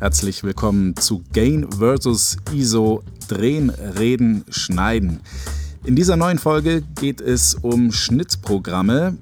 Herzlich 0.00 0.42
willkommen 0.44 0.96
zu 0.96 1.22
Gain 1.34 1.70
vs. 1.72 2.38
ISO 2.54 3.02
Drehen, 3.28 3.68
Reden, 3.68 4.46
Schneiden. 4.48 5.20
In 5.84 5.94
dieser 5.94 6.16
neuen 6.16 6.38
Folge 6.38 6.80
geht 6.98 7.20
es 7.20 7.54
um 7.54 7.92
Schnittprogramme. 7.92 9.18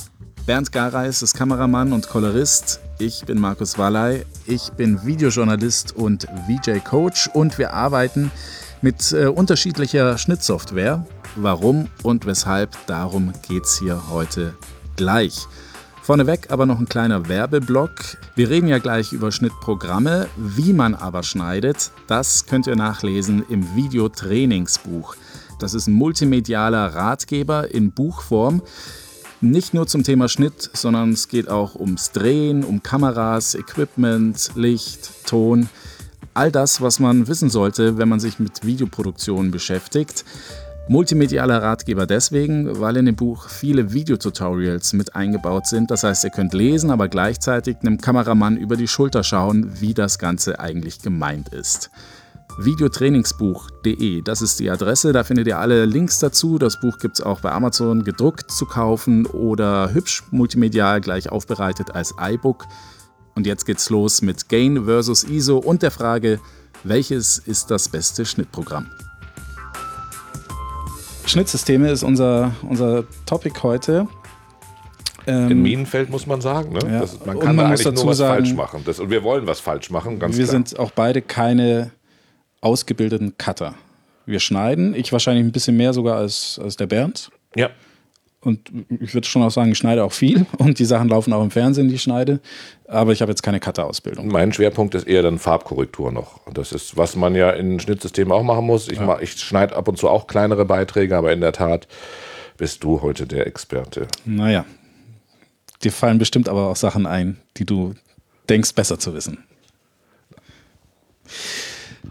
Bernd 0.46 0.70
Gareis 0.70 1.22
ist 1.22 1.34
Kameramann 1.34 1.92
und 1.92 2.08
Kolorist. 2.08 2.78
Ich 3.00 3.24
bin 3.24 3.40
Markus 3.40 3.76
Wallay. 3.76 4.24
Ich 4.46 4.70
bin 4.70 5.04
Videojournalist 5.04 5.96
und 5.96 6.28
VJ-Coach 6.46 7.30
und 7.34 7.58
wir 7.58 7.72
arbeiten 7.72 8.30
mit 8.80 9.10
äh, 9.10 9.26
unterschiedlicher 9.26 10.16
Schnittsoftware. 10.16 11.04
Warum 11.34 11.88
und 12.04 12.24
weshalb, 12.24 12.76
darum 12.86 13.32
geht 13.48 13.64
es 13.64 13.80
hier 13.80 14.10
heute 14.10 14.54
gleich. 14.94 15.48
Vorneweg 16.08 16.50
aber 16.50 16.64
noch 16.64 16.78
ein 16.78 16.88
kleiner 16.88 17.28
Werbeblock. 17.28 17.90
Wir 18.34 18.48
reden 18.48 18.66
ja 18.66 18.78
gleich 18.78 19.12
über 19.12 19.30
Schnittprogramme. 19.30 20.26
Wie 20.38 20.72
man 20.72 20.94
aber 20.94 21.22
schneidet, 21.22 21.90
das 22.06 22.46
könnt 22.46 22.66
ihr 22.66 22.76
nachlesen 22.76 23.44
im 23.50 23.76
Videotrainingsbuch. 23.76 25.16
Das 25.58 25.74
ist 25.74 25.86
ein 25.86 25.92
multimedialer 25.92 26.94
Ratgeber 26.94 27.70
in 27.74 27.92
Buchform. 27.92 28.62
Nicht 29.42 29.74
nur 29.74 29.86
zum 29.86 30.02
Thema 30.02 30.30
Schnitt, 30.30 30.70
sondern 30.72 31.12
es 31.12 31.28
geht 31.28 31.50
auch 31.50 31.74
ums 31.74 32.10
Drehen, 32.12 32.64
um 32.64 32.82
Kameras, 32.82 33.54
Equipment, 33.54 34.52
Licht, 34.54 35.26
Ton. 35.26 35.68
All 36.32 36.50
das, 36.50 36.80
was 36.80 37.00
man 37.00 37.28
wissen 37.28 37.50
sollte, 37.50 37.98
wenn 37.98 38.08
man 38.08 38.18
sich 38.18 38.38
mit 38.38 38.64
Videoproduktion 38.64 39.50
beschäftigt. 39.50 40.24
Multimedialer 40.90 41.62
Ratgeber 41.62 42.06
deswegen, 42.06 42.80
weil 42.80 42.96
in 42.96 43.04
dem 43.04 43.16
Buch 43.16 43.50
viele 43.50 43.92
Videotutorials 43.92 44.94
mit 44.94 45.14
eingebaut 45.14 45.66
sind. 45.66 45.90
Das 45.90 46.02
heißt, 46.02 46.24
ihr 46.24 46.30
könnt 46.30 46.54
lesen, 46.54 46.90
aber 46.90 47.08
gleichzeitig 47.08 47.76
einem 47.82 47.98
Kameramann 47.98 48.56
über 48.56 48.74
die 48.76 48.88
Schulter 48.88 49.22
schauen, 49.22 49.80
wie 49.80 49.92
das 49.92 50.18
Ganze 50.18 50.60
eigentlich 50.60 51.02
gemeint 51.02 51.50
ist. 51.50 51.90
Videotrainingsbuch.de, 52.58 54.22
das 54.22 54.40
ist 54.40 54.60
die 54.60 54.70
Adresse, 54.70 55.12
da 55.12 55.24
findet 55.24 55.46
ihr 55.46 55.58
alle 55.58 55.84
Links 55.84 56.20
dazu. 56.20 56.58
Das 56.58 56.80
Buch 56.80 56.98
gibt 56.98 57.18
es 57.18 57.24
auch 57.24 57.40
bei 57.40 57.52
Amazon 57.52 58.02
gedruckt 58.02 58.50
zu 58.50 58.64
kaufen 58.64 59.26
oder 59.26 59.92
hübsch 59.92 60.24
multimedial 60.30 61.02
gleich 61.02 61.30
aufbereitet 61.30 61.90
als 61.94 62.14
iBook. 62.18 62.64
Und 63.34 63.46
jetzt 63.46 63.66
geht's 63.66 63.90
los 63.90 64.22
mit 64.22 64.48
Gain 64.48 64.86
versus 64.86 65.22
ISO 65.22 65.58
und 65.58 65.82
der 65.82 65.90
Frage, 65.90 66.40
welches 66.82 67.38
ist 67.38 67.70
das 67.70 67.90
beste 67.90 68.24
Schnittprogramm? 68.24 68.86
Schnittsysteme 71.28 71.90
ist 71.90 72.02
unser, 72.02 72.52
unser 72.68 73.04
Topic 73.26 73.60
heute. 73.62 74.06
Ähm, 75.26 75.50
In 75.50 75.62
Minenfeld 75.62 76.10
muss 76.10 76.26
man 76.26 76.40
sagen, 76.40 76.72
ne? 76.72 76.80
Ja. 76.90 77.00
Das, 77.00 77.24
man 77.24 77.38
kann 77.38 77.54
man 77.54 77.66
da 77.66 77.70
muss 77.70 77.80
eigentlich 77.80 77.84
dazu 77.84 78.04
nur 78.04 78.10
was 78.12 78.18
sagen- 78.18 78.44
falsch 78.44 78.54
machen. 78.54 78.82
Das, 78.84 78.98
und 78.98 79.10
wir 79.10 79.22
wollen 79.22 79.46
was 79.46 79.60
falsch 79.60 79.90
machen, 79.90 80.18
ganz 80.18 80.36
wir 80.36 80.44
klar. 80.44 80.52
sind 80.52 80.78
auch 80.78 80.90
beide 80.90 81.20
keine 81.22 81.90
ausgebildeten 82.60 83.36
Cutter. 83.38 83.74
Wir 84.26 84.40
schneiden, 84.40 84.94
ich 84.94 85.12
wahrscheinlich 85.12 85.44
ein 85.44 85.52
bisschen 85.52 85.76
mehr 85.76 85.92
sogar 85.92 86.16
als, 86.16 86.58
als 86.62 86.76
der 86.76 86.86
Bernd. 86.86 87.30
ja. 87.54 87.70
Und 88.40 88.70
ich 89.00 89.14
würde 89.14 89.26
schon 89.26 89.42
auch 89.42 89.50
sagen, 89.50 89.72
ich 89.72 89.78
schneide 89.78 90.04
auch 90.04 90.12
viel 90.12 90.46
und 90.58 90.78
die 90.78 90.84
Sachen 90.84 91.08
laufen 91.08 91.32
auch 91.32 91.42
im 91.42 91.50
Fernsehen, 91.50 91.88
die 91.88 91.96
ich 91.96 92.02
schneide. 92.02 92.40
Aber 92.86 93.12
ich 93.12 93.20
habe 93.20 93.32
jetzt 93.32 93.42
keine 93.42 93.58
Cutter-Ausbildung. 93.58 94.28
Mein 94.28 94.52
Schwerpunkt 94.52 94.94
ist 94.94 95.08
eher 95.08 95.22
dann 95.22 95.38
Farbkorrektur 95.38 96.12
noch. 96.12 96.46
Und 96.46 96.56
das 96.56 96.70
ist, 96.72 96.96
was 96.96 97.16
man 97.16 97.34
ja 97.34 97.50
in 97.50 97.80
Schnittsystemen 97.80 98.32
auch 98.32 98.44
machen 98.44 98.64
muss. 98.66 98.88
Ich, 98.88 99.00
mach- 99.00 99.20
ich 99.20 99.32
schneide 99.40 99.74
ab 99.74 99.88
und 99.88 99.98
zu 99.98 100.08
auch 100.08 100.26
kleinere 100.28 100.64
Beiträge, 100.64 101.16
aber 101.16 101.32
in 101.32 101.40
der 101.40 101.52
Tat 101.52 101.88
bist 102.56 102.84
du 102.84 103.02
heute 103.02 103.26
der 103.26 103.46
Experte. 103.48 104.06
Naja, 104.24 104.64
dir 105.82 105.92
fallen 105.92 106.18
bestimmt 106.18 106.48
aber 106.48 106.68
auch 106.68 106.76
Sachen 106.76 107.06
ein, 107.06 107.38
die 107.56 107.64
du 107.64 107.94
denkst, 108.48 108.72
besser 108.74 108.98
zu 109.00 109.14
wissen. 109.14 109.38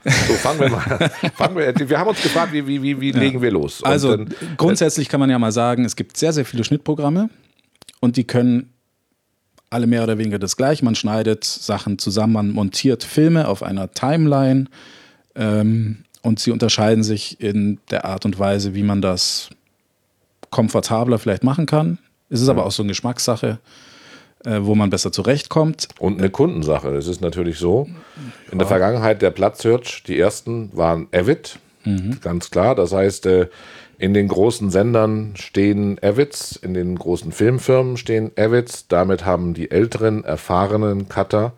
So, 0.03 0.34
fangen 0.36 0.59
wir 0.59 0.70
mal. 0.70 1.09
fangen 1.36 1.58
wir, 1.58 1.90
wir 1.90 2.00
haben 2.00 2.09
uns 2.09 2.22
gefragt, 2.22 2.53
wie, 2.53 2.66
wie, 2.67 2.81
wie, 2.81 3.00
wie 3.02 3.12
legen 3.12 3.42
wir 3.42 3.52
los? 3.52 3.81
Und 3.81 3.88
Also 3.90 4.16
dann- 4.17 4.34
grundsätzlich 4.58 5.09
kann 5.09 5.20
man 5.20 5.30
ja 5.30 5.38
mal 5.39 5.52
sagen, 5.52 5.86
es 5.86 5.95
gibt 5.95 6.17
sehr, 6.17 6.33
sehr 6.33 6.45
viele 6.45 6.64
Schnittprogramme 6.64 7.30
und 7.99 8.17
die 8.17 8.23
können 8.26 8.71
alle 9.70 9.88
mehr 9.88 10.04
oder 10.04 10.17
weniger 10.17 10.39
das 10.39 10.55
gleiche. 10.55 10.86
Man 10.86 10.95
schneidet 10.95 11.44
Sachen 11.44 11.99
zusammen, 11.99 12.33
man 12.33 12.52
montiert 12.52 13.04
Filme 13.04 13.48
auf 13.48 13.64
einer 13.64 13.92
Timeline 13.92 14.66
ähm, 15.36 15.98
und 16.21 16.39
sie 16.39 16.52
unterscheiden 16.52 17.04
sich 17.04 17.42
in 17.42 17.80
der 17.92 18.05
Art 18.05 18.26
und 18.26 18.39
Weise, 18.39 18.73
wie 18.76 18.83
man 18.83 19.02
das 19.02 19.50
komfortabler 20.52 21.20
vielleicht 21.20 21.44
machen 21.44 21.66
kann. 21.66 21.98
Es 22.30 22.42
ist 22.42 22.50
aber 22.50 22.66
auch 22.66 22.71
so 22.71 22.82
eine 22.83 22.92
Geschmackssache, 22.92 23.48
äh, 23.48 23.58
wo 24.45 24.75
man 24.75 24.89
besser 24.89 25.11
zurechtkommt. 25.11 25.87
Und 25.99 26.20
eine 26.20 26.30
Kundensache. 26.30 26.89
Es 26.95 27.08
ist 27.08 27.21
natürlich 27.21 27.58
so, 27.59 27.87
in 28.52 28.59
der 28.59 28.67
Vergangenheit 28.67 29.21
der 29.21 29.31
Platzhirsch, 29.31 30.03
die 30.03 30.20
ersten 30.20 30.70
waren 30.73 31.08
Avid, 31.11 31.59
ganz 32.21 32.52
klar. 32.52 32.76
Das 32.76 32.93
heißt, 32.93 33.26
äh, 33.27 33.47
in 33.97 34.14
den 34.14 34.27
großen 34.27 34.70
Sendern 34.70 35.33
stehen 35.36 35.97
Avids, 36.03 36.55
in 36.55 36.73
den 36.73 36.95
großen 36.95 37.31
Filmfirmen 37.31 37.97
stehen 37.97 38.31
Avids. 38.37 38.87
Damit 38.87 39.26
haben 39.26 39.53
die 39.53 39.71
älteren, 39.71 40.23
erfahrenen 40.23 41.09
Cutter, 41.09 41.53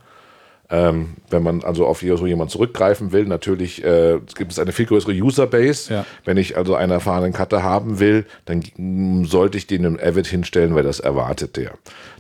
ähm, 0.72 1.16
wenn 1.32 1.42
man 1.42 1.64
also 1.64 1.88
auf 1.88 2.02
so 2.02 2.28
jemanden 2.28 2.52
zurückgreifen 2.52 3.12
will, 3.12 3.26
natürlich 3.26 3.84
äh, 3.84 4.20
gibt 4.36 4.52
es 4.52 4.60
eine 4.60 4.72
viel 4.72 4.86
größere 4.86 5.14
Userbase. 5.14 5.92
Ja. 5.92 6.06
Wenn 6.26 6.38
ich 6.38 6.58
also 6.58 6.76
einen 6.76 6.92
erfahrenen 6.92 7.34
Cutter 7.34 7.64
haben 7.64 8.00
will, 8.00 8.26
dann 8.46 8.64
sollte 9.26 9.58
ich 9.58 9.66
den 9.66 9.84
im 9.84 10.00
Avid 10.00 10.28
hinstellen, 10.28 10.76
weil 10.76 10.84
das 10.84 11.00
erwartet 11.00 11.58
der. 11.58 11.72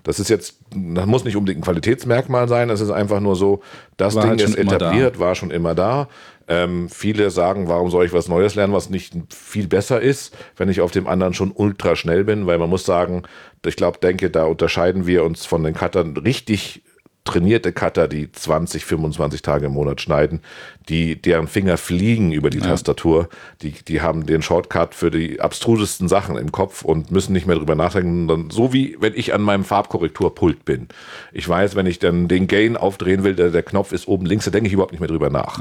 Das 0.04 0.20
ist 0.20 0.30
jetzt, 0.30 0.60
das 0.72 1.06
muss 1.06 1.26
nicht 1.26 1.36
unbedingt 1.36 1.60
ein 1.60 1.64
Qualitätsmerkmal 1.64 2.48
sein, 2.48 2.72
es 2.72 2.82
ist 2.82 2.90
einfach 2.90 3.20
nur 3.20 3.36
so, 3.36 3.62
das 3.98 4.16
War 4.16 4.24
Ding 4.24 4.32
halt 4.32 4.42
ist 4.42 4.58
etabliert, 4.58 5.20
war 5.20 5.36
schon 5.36 5.52
immer 5.52 5.76
da. 5.76 6.08
Ähm, 6.48 6.90
viele 6.90 7.30
sagen, 7.30 7.68
warum 7.68 7.92
soll 7.92 8.06
ich 8.06 8.14
was 8.14 8.28
Neues 8.28 8.56
lernen, 8.56 8.74
was 8.74 8.90
nicht 8.90 9.14
viel 9.32 9.68
besser 9.68 10.02
ist, 10.02 10.36
wenn 10.58 10.70
ich 10.70 10.82
auf 10.82 10.90
dem 10.90 11.06
anderen 11.06 11.36
schon 11.36 11.52
ultra 11.54 11.96
schnell 11.96 12.24
bin, 12.24 12.48
weil 12.48 12.58
man 12.58 12.72
muss 12.72 12.86
sagen, 12.86 13.24
ich 13.64 13.76
glaube, 13.76 14.00
denke, 14.00 14.32
da 14.32 14.46
unterscheiden 14.46 15.06
wir 15.06 15.24
uns 15.24 15.46
von 15.46 15.64
den 15.64 15.76
Cuttern 15.76 16.18
richtig 16.18 16.82
trainierte 17.30 17.72
Cutter, 17.72 18.08
die 18.08 18.32
20, 18.32 18.86
25 18.86 19.42
Tage 19.42 19.68
im 19.68 19.74
Monat 19.74 20.02
schneiden, 20.02 20.42
die, 20.90 21.22
deren 21.22 21.48
Finger 21.48 21.78
fliegen 21.78 22.32
über 22.32 22.50
die 22.50 22.60
Tastatur, 22.60 23.30
die, 23.62 23.72
die 23.72 24.02
haben 24.02 24.26
den 24.26 24.42
Shortcut 24.42 24.96
für 24.96 25.12
die 25.12 25.40
abstrusesten 25.40 26.08
Sachen 26.08 26.38
im 26.38 26.52
Kopf 26.52 26.84
und 26.84 27.12
müssen 27.12 27.34
nicht 27.34 27.46
mehr 27.46 27.56
drüber 27.56 27.76
nachdenken. 27.76 28.28
Dann, 28.28 28.50
so 28.50 28.74
wie 28.74 28.98
wenn 29.00 29.14
ich 29.16 29.34
an 29.34 29.42
meinem 29.42 29.64
Farbkorrekturpult 29.64 30.66
bin. 30.66 30.88
Ich 31.32 31.48
weiß, 31.48 31.76
wenn 31.76 31.86
ich 31.86 32.00
dann 32.00 32.28
den 32.28 32.48
Gain 32.48 32.76
aufdrehen 32.76 33.24
will, 33.24 33.36
der, 33.36 33.52
der 33.52 33.64
Knopf 33.64 33.92
ist 33.92 34.08
oben 34.08 34.26
links, 34.26 34.46
da 34.46 34.52
denke 34.52 34.68
ich 34.68 34.74
überhaupt 34.74 34.92
nicht 34.92 35.02
mehr 35.02 35.10
drüber 35.10 35.30
nach. 35.30 35.60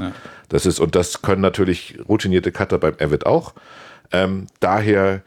Das 0.49 0.65
ist, 0.65 0.79
und 0.79 0.95
das 0.95 1.21
können 1.21 1.41
natürlich 1.41 1.99
routinierte 2.09 2.51
Cutter 2.51 2.79
beim 2.79 2.95
Avid 2.99 3.25
auch. 3.27 3.53
Ähm, 4.11 4.47
daher, 4.59 5.21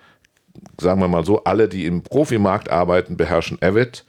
sagen 0.80 1.00
wir 1.00 1.08
mal 1.08 1.24
so, 1.24 1.44
alle, 1.44 1.68
die 1.68 1.86
im 1.86 2.02
Profimarkt 2.02 2.68
arbeiten, 2.68 3.16
beherrschen 3.16 3.58
Avid. 3.62 4.04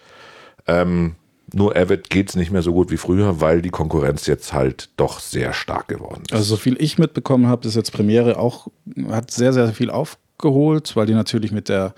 Ähm, 0.66 1.16
nur 1.54 1.76
Avid 1.76 2.10
geht 2.10 2.30
es 2.30 2.36
nicht 2.36 2.52
mehr 2.52 2.62
so 2.62 2.74
gut 2.74 2.92
wie 2.92 2.98
früher, 2.98 3.40
weil 3.40 3.62
die 3.62 3.70
Konkurrenz 3.70 4.26
jetzt 4.26 4.54
halt 4.54 4.90
doch 4.98 5.20
sehr 5.20 5.54
stark 5.54 5.88
geworden 5.88 6.24
ist. 6.26 6.34
Also 6.34 6.46
so 6.46 6.58
viel 6.58 6.76
ich 6.80 6.98
mitbekommen 6.98 7.48
habe, 7.48 7.68
ist 7.68 7.76
jetzt 7.76 7.92
Premiere 7.92 8.38
auch, 8.38 8.68
hat 9.10 9.32
sehr, 9.32 9.54
sehr 9.54 9.68
viel 9.70 9.90
aufgeholt, 9.90 10.96
weil 10.96 11.06
die 11.06 11.14
natürlich 11.14 11.52
mit 11.52 11.70
der 11.70 11.94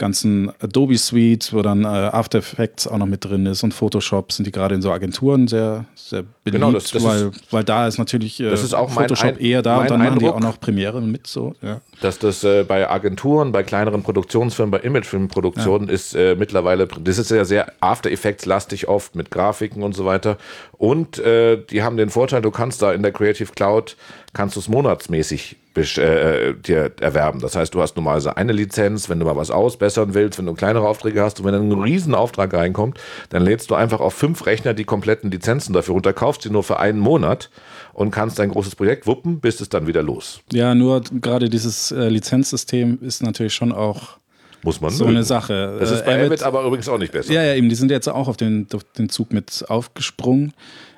ganzen 0.00 0.50
Adobe 0.60 0.98
Suite, 0.98 1.52
wo 1.52 1.62
dann 1.62 1.84
äh, 1.84 1.86
After 1.86 2.38
Effects 2.38 2.88
auch 2.88 2.98
noch 2.98 3.06
mit 3.06 3.24
drin 3.24 3.46
ist 3.46 3.62
und 3.62 3.72
Photoshop 3.72 4.32
sind 4.32 4.46
die 4.46 4.50
gerade 4.50 4.74
in 4.74 4.82
so 4.82 4.90
Agenturen 4.90 5.46
sehr, 5.46 5.84
sehr 5.94 6.22
beliebt, 6.42 6.60
Genau, 6.60 6.72
das- 6.72 6.90
das 6.90 7.04
weil, 7.04 7.28
ist- 7.28 7.52
weil 7.52 7.62
da 7.62 7.86
ist 7.86 7.98
natürlich 7.98 8.40
äh, 8.40 8.52
ist 8.52 8.74
Photoshop 8.74 9.36
Ein- 9.36 9.38
eher 9.38 9.62
da 9.62 9.78
und 9.78 9.90
dann 9.90 10.00
machen 10.00 10.18
die 10.18 10.24
Eindruck. 10.26 10.34
auch 10.34 10.40
noch 10.40 10.58
Premiere 10.60 11.00
mit 11.00 11.28
so. 11.28 11.54
Ja. 11.62 11.80
dass 12.00 12.18
das 12.18 12.42
äh, 12.44 12.64
bei 12.66 12.88
Agenturen, 12.90 13.52
bei 13.52 13.62
kleineren 13.62 14.02
Produktionsfirmen, 14.02 14.70
bei 14.70 14.78
Imagefilmproduktionen 14.80 15.88
ist 15.90 16.14
äh, 16.14 16.34
mittlerweile, 16.34 16.86
das 16.86 17.18
ist 17.18 17.30
ja 17.30 17.44
sehr 17.44 17.70
After 17.80 18.10
Effects 18.10 18.46
lastig 18.46 18.88
oft 18.88 19.14
mit 19.14 19.30
Grafiken 19.30 19.82
und 19.82 19.94
so 19.94 20.06
weiter. 20.06 20.38
Und 20.78 21.18
äh, 21.18 21.58
die 21.70 21.82
haben 21.82 21.98
den 21.98 22.08
Vorteil, 22.08 22.40
du 22.40 22.50
kannst 22.50 22.80
da 22.80 22.92
in 22.92 23.02
der 23.02 23.12
Creative 23.12 23.52
Cloud, 23.54 23.96
kannst 24.32 24.54
du 24.56 24.60
es 24.60 24.68
monatsmäßig 24.68 25.56
besch- 25.74 26.00
äh, 26.00 26.54
dir 26.54 26.92
erwerben. 27.00 27.40
Das 27.40 27.56
heißt, 27.56 27.74
du 27.74 27.80
hast 27.82 27.96
normalerweise 27.96 28.36
eine 28.36 28.52
Lizenz, 28.52 29.08
wenn 29.08 29.18
du 29.18 29.24
mal 29.26 29.36
was 29.36 29.50
ausbessern 29.50 30.14
willst, 30.14 30.38
wenn 30.38 30.46
du 30.46 30.54
kleinere 30.54 30.86
Aufträge 30.86 31.22
hast 31.22 31.40
und 31.40 31.46
wenn 31.46 31.52
dann 31.52 31.68
ein 31.70 31.80
Riesenauftrag 31.82 32.52
reinkommt, 32.54 32.98
dann 33.30 33.42
lädst 33.44 33.70
du 33.70 33.74
einfach 33.74 34.00
auf 34.00 34.14
fünf 34.14 34.46
Rechner 34.46 34.72
die 34.74 34.84
kompletten 34.84 35.30
Lizenzen 35.30 35.72
dafür 35.72 35.94
runter, 35.94 36.12
kaufst 36.12 36.42
sie 36.42 36.50
nur 36.50 36.62
für 36.62 36.78
einen 36.78 36.98
Monat 37.00 37.50
und 37.92 38.10
kannst 38.12 38.38
dein 38.38 38.50
großes 38.50 38.76
Projekt 38.76 39.06
wuppen, 39.06 39.40
bist 39.40 39.60
es 39.60 39.68
dann 39.68 39.86
wieder 39.86 40.02
los. 40.02 40.40
ja, 40.52 40.74
nur 40.74 41.00
gerade 41.02 41.48
dieses 41.48 41.90
äh, 41.90 42.08
Lizenzsystem 42.08 42.98
ist 43.02 43.22
natürlich 43.22 43.54
schon 43.54 43.72
auch 43.72 44.18
Muss 44.62 44.80
man 44.80 44.90
so 44.92 45.04
mögen. 45.04 45.16
eine 45.16 45.24
Sache. 45.24 45.76
Das 45.80 45.90
ist 45.90 46.02
Äh, 46.02 46.04
bei 46.04 46.14
Avid- 46.14 46.26
Avid 46.26 46.42
aber 46.44 46.64
übrigens 46.64 46.88
auch 46.88 46.98
nicht 46.98 47.12
besser. 47.12 47.32
Ja, 47.32 47.42
ja, 47.42 47.54
eben. 47.54 47.68
Die 47.68 47.74
sind 47.74 47.90
jetzt 47.90 48.08
auch 48.08 48.28
auf 48.28 48.36
den, 48.36 48.66
auf 48.74 48.84
den 48.96 49.08
Zug 49.08 49.32
mit 49.32 49.64
aufgesprungen. 49.68 50.52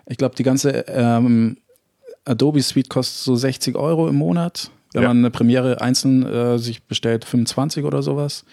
Ich 0.07 0.17
glaube, 0.19 0.35
die 0.35 0.43
ganze 0.43 0.85
ähm, 0.89 1.57
Adobe 2.25 2.63
Suite 2.63 2.89
kostet 2.89 3.25
so 3.25 3.35
60 3.37 3.77
Euro 3.77 4.09
im 4.09 4.17
Monat. 4.17 4.71
Wenn 4.93 5.03
Ja. 5.03 5.09
man 5.09 5.19
eine 5.19 5.31
Premiere 5.31 5.81
einzeln 5.81 6.25
äh, 6.27 6.59
sich 6.59 6.83
bestellt, 6.83 7.25
25 7.25 7.85
oder 7.85 8.03
sowas. 8.03 8.45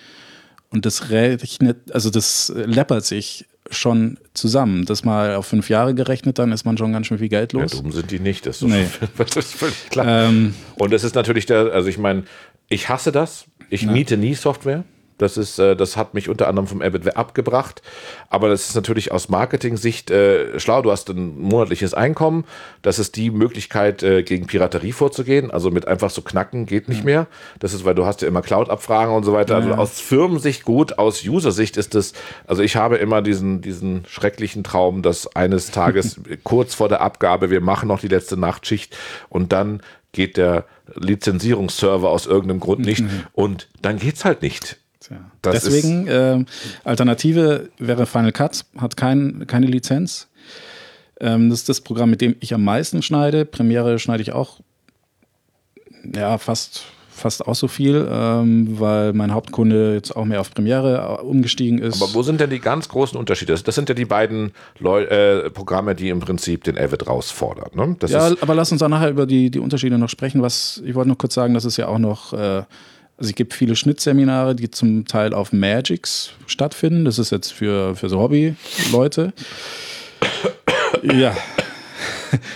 Und 0.71 0.85
das 0.85 1.09
rechnet, 1.09 1.91
also 1.93 2.09
das 2.09 2.49
äh, 2.49 2.61
läppert 2.63 3.03
sich 3.05 3.45
schon 3.71 4.17
zusammen. 4.33 4.85
Das 4.85 5.03
mal 5.03 5.35
auf 5.35 5.45
fünf 5.47 5.69
Jahre 5.69 5.93
gerechnet, 5.93 6.39
dann 6.39 6.51
ist 6.51 6.63
man 6.65 6.77
schon 6.77 6.91
ganz 6.93 7.07
schön 7.07 7.17
viel 7.19 7.29
Geld 7.29 7.53
los. 7.53 7.73
Ja, 7.73 7.81
dumm 7.81 7.91
sind 7.91 8.09
die 8.09 8.19
nicht, 8.19 8.45
das 8.45 8.61
ist, 8.61 8.67
Nee. 8.67 8.87
das 9.17 9.35
ist 9.35 9.53
völlig 9.53 9.89
klar. 9.89 10.07
Ähm, 10.29 10.53
und 10.77 10.93
es 10.93 11.03
ist 11.03 11.15
natürlich 11.15 11.45
der, 11.45 11.71
also 11.73 11.87
ich 11.89 11.97
meine, 11.97 12.23
ich 12.69 12.89
hasse 12.89 13.11
das. 13.11 13.45
Ich 13.69 13.83
ja. 13.83 13.91
miete 13.91 14.17
nie 14.17 14.33
Software. 14.33 14.83
Das 15.19 15.37
ist, 15.37 15.59
äh, 15.59 15.75
das 15.75 15.95
hat 15.95 16.15
mich 16.15 16.29
unter 16.29 16.47
anderem 16.47 16.67
vom 16.67 16.81
Abbott 16.81 17.15
abgebracht. 17.15 17.83
Aber 18.29 18.49
das 18.49 18.69
ist 18.69 18.75
natürlich 18.75 19.11
aus 19.11 19.29
Marketing-Sicht 19.29 20.09
äh, 20.09 20.59
schlau. 20.59 20.81
Du 20.81 20.91
hast 20.91 21.09
ein 21.09 21.39
monatliches 21.39 21.93
Einkommen. 21.93 22.45
Das 22.81 22.97
ist 22.97 23.15
die 23.15 23.29
Möglichkeit, 23.29 24.01
äh, 24.01 24.23
gegen 24.23 24.47
Piraterie 24.47 24.93
vorzugehen. 24.93 25.51
Also 25.51 25.69
mit 25.69 25.87
einfach 25.87 26.09
so 26.09 26.21
knacken 26.21 26.65
geht 26.65 26.89
nicht 26.89 26.99
ja. 26.99 27.05
mehr. 27.05 27.27
Das 27.59 27.73
ist, 27.73 27.85
weil 27.85 27.95
du 27.95 28.05
hast 28.05 28.21
ja 28.21 28.27
immer 28.27 28.41
Cloud-Abfragen 28.41 29.13
und 29.13 29.23
so 29.23 29.33
weiter. 29.33 29.57
Also 29.57 29.73
aus 29.73 29.99
Firmensicht 29.99 30.63
gut, 30.63 30.97
aus 30.97 31.23
User-Sicht 31.25 31.77
ist 31.77 31.95
es, 31.95 32.13
also 32.47 32.63
ich 32.63 32.77
habe 32.77 32.97
immer 32.97 33.21
diesen, 33.21 33.61
diesen 33.61 34.05
schrecklichen 34.07 34.63
Traum, 34.63 35.01
dass 35.01 35.35
eines 35.35 35.71
Tages 35.71 36.19
kurz 36.43 36.75
vor 36.75 36.87
der 36.87 37.01
Abgabe, 37.01 37.49
wir 37.49 37.61
machen 37.61 37.87
noch 37.87 37.99
die 37.99 38.07
letzte 38.07 38.37
Nachtschicht 38.37 38.97
und 39.27 39.51
dann 39.51 39.81
geht 40.11 40.37
der 40.37 40.65
Lizenzierungsserver 40.95 42.09
aus 42.09 42.25
irgendeinem 42.25 42.59
Grund 42.59 42.81
nicht 42.81 43.01
mhm. 43.01 43.23
und 43.33 43.67
dann 43.81 43.99
geht's 43.99 44.25
halt 44.25 44.41
nicht. 44.41 44.77
Ja. 45.09 45.31
Deswegen, 45.43 46.07
äh, 46.07 46.45
Alternative 46.83 47.69
wäre 47.79 48.05
Final 48.05 48.31
Cut, 48.31 48.65
hat 48.77 48.97
kein, 48.97 49.45
keine 49.47 49.65
Lizenz. 49.65 50.27
Ähm, 51.19 51.49
das 51.49 51.59
ist 51.59 51.69
das 51.69 51.81
Programm, 51.81 52.09
mit 52.09 52.21
dem 52.21 52.35
ich 52.39 52.53
am 52.53 52.63
meisten 52.63 53.01
schneide. 53.01 53.45
Premiere 53.45 53.99
schneide 53.99 54.21
ich 54.21 54.31
auch 54.31 54.59
ja, 56.15 56.37
fast, 56.37 56.83
fast 57.09 57.45
auch 57.45 57.55
so 57.55 57.67
viel, 57.67 58.07
ähm, 58.09 58.79
weil 58.79 59.13
mein 59.13 59.33
Hauptkunde 59.33 59.95
jetzt 59.95 60.15
auch 60.15 60.25
mehr 60.25 60.39
auf 60.39 60.53
Premiere 60.53 61.17
äh, 61.19 61.21
umgestiegen 61.21 61.79
ist. 61.79 62.01
Aber 62.01 62.13
wo 62.13 62.23
sind 62.23 62.39
denn 62.39 62.49
die 62.49 62.59
ganz 62.59 62.87
großen 62.87 63.17
Unterschiede? 63.17 63.55
Das 63.55 63.75
sind 63.75 63.89
ja 63.89 63.95
die 63.95 64.05
beiden 64.05 64.51
Leu 64.79 65.03
äh, 65.03 65.49
Programme, 65.49 65.95
die 65.95 66.09
im 66.09 66.19
Prinzip 66.19 66.63
den 66.63 66.77
Avid 66.77 67.07
rausfordern. 67.07 67.71
Ne? 67.73 67.97
ja, 68.07 68.33
aber 68.39 68.55
lass 68.55 68.71
uns 68.71 68.81
auch 68.81 68.87
nachher 68.87 69.09
über 69.09 69.25
die, 69.25 69.51
die 69.51 69.59
Unterschiede 69.59 69.97
noch 69.97 70.09
sprechen. 70.09 70.41
Was, 70.41 70.81
ich 70.85 70.95
wollte 70.95 71.09
noch 71.09 71.17
kurz 71.17 71.33
sagen, 71.33 71.53
dass 71.53 71.65
es 71.65 71.77
ja 71.77 71.87
auch 71.87 71.99
noch 71.99 72.33
äh, 72.33 72.63
also 73.19 73.31
es 73.31 73.35
gibt 73.35 73.53
viele 73.53 73.75
Schnittseminare, 73.75 74.55
die 74.55 74.71
zum 74.71 75.05
Teil 75.05 75.33
auf 75.33 75.51
Magics 75.51 76.31
stattfinden. 76.47 77.03
Das 77.03 77.19
ist 77.19 77.31
jetzt 77.31 77.51
für, 77.51 77.93
für 77.95 78.07
so 78.07 78.19
Hobby-Leute. 78.21 79.33
ja. 81.03 81.35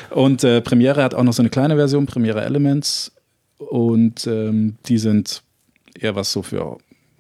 Und 0.10 0.46
äh, 0.46 0.62
Premiere 0.62 1.04
hat 1.04 1.16
auch 1.16 1.24
noch 1.24 1.34
so 1.34 1.42
eine 1.42 1.50
kleine 1.50 1.76
Version, 1.76 2.06
Premiere 2.06 2.46
Elements. 2.46 3.12
Und 3.58 4.26
ähm, 4.26 4.78
die 4.86 4.98
sind 5.00 5.44
eher 6.00 6.16
was 6.16 6.32
so 6.32 6.42
für 6.42 6.78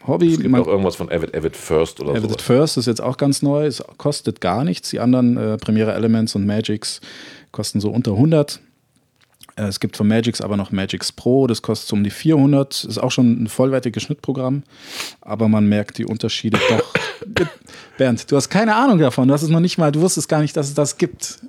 Hobby. 0.07 0.31
Es 0.31 0.37
gibt 0.39 0.49
Man, 0.49 0.61
auch 0.61 0.67
irgendwas 0.67 0.95
von 0.95 1.11
Avid, 1.11 1.35
Avid 1.35 1.57
First 1.57 1.99
oder 1.99 2.11
so. 2.21 2.27
Avid 2.27 2.41
First 2.41 2.77
ist 2.77 2.85
jetzt 2.85 3.01
auch 3.01 3.17
ganz 3.17 3.41
neu. 3.41 3.65
Es 3.65 3.83
kostet 3.97 4.39
gar 4.39 4.63
nichts. 4.63 4.89
Die 4.89 5.01
anderen 5.01 5.35
äh, 5.35 5.57
Premiere 5.57 5.93
Elements 5.93 6.33
und 6.35 6.45
Magics 6.45 7.01
kosten 7.51 7.81
so 7.81 7.89
unter 7.89 8.11
100. 8.11 8.61
Äh, 9.55 9.63
es 9.63 9.79
gibt 9.79 9.97
von 9.97 10.07
Magix 10.07 10.41
aber 10.41 10.57
noch 10.57 10.71
Magix 10.71 11.11
Pro, 11.11 11.47
das 11.47 11.61
kostet 11.61 11.89
so 11.89 11.95
um 11.95 12.03
die 12.03 12.09
400, 12.09 12.83
ist 12.85 12.97
auch 12.97 13.11
schon 13.11 13.43
ein 13.43 13.47
vollwertiges 13.47 14.03
Schnittprogramm, 14.03 14.63
aber 15.21 15.47
man 15.47 15.67
merkt 15.67 15.97
die 15.97 16.05
Unterschiede 16.05 16.59
doch. 16.69 16.93
Bernd, 17.97 18.31
du 18.31 18.35
hast 18.35 18.49
keine 18.49 18.75
Ahnung 18.75 18.99
davon, 18.99 19.27
du 19.27 19.33
hast 19.33 19.43
es 19.43 19.49
noch 19.49 19.59
nicht 19.59 19.77
mal, 19.77 19.91
du 19.91 20.01
wusstest 20.01 20.27
gar 20.27 20.41
nicht, 20.41 20.57
dass 20.57 20.67
es 20.67 20.73
das 20.73 20.97
gibt. 20.97 21.39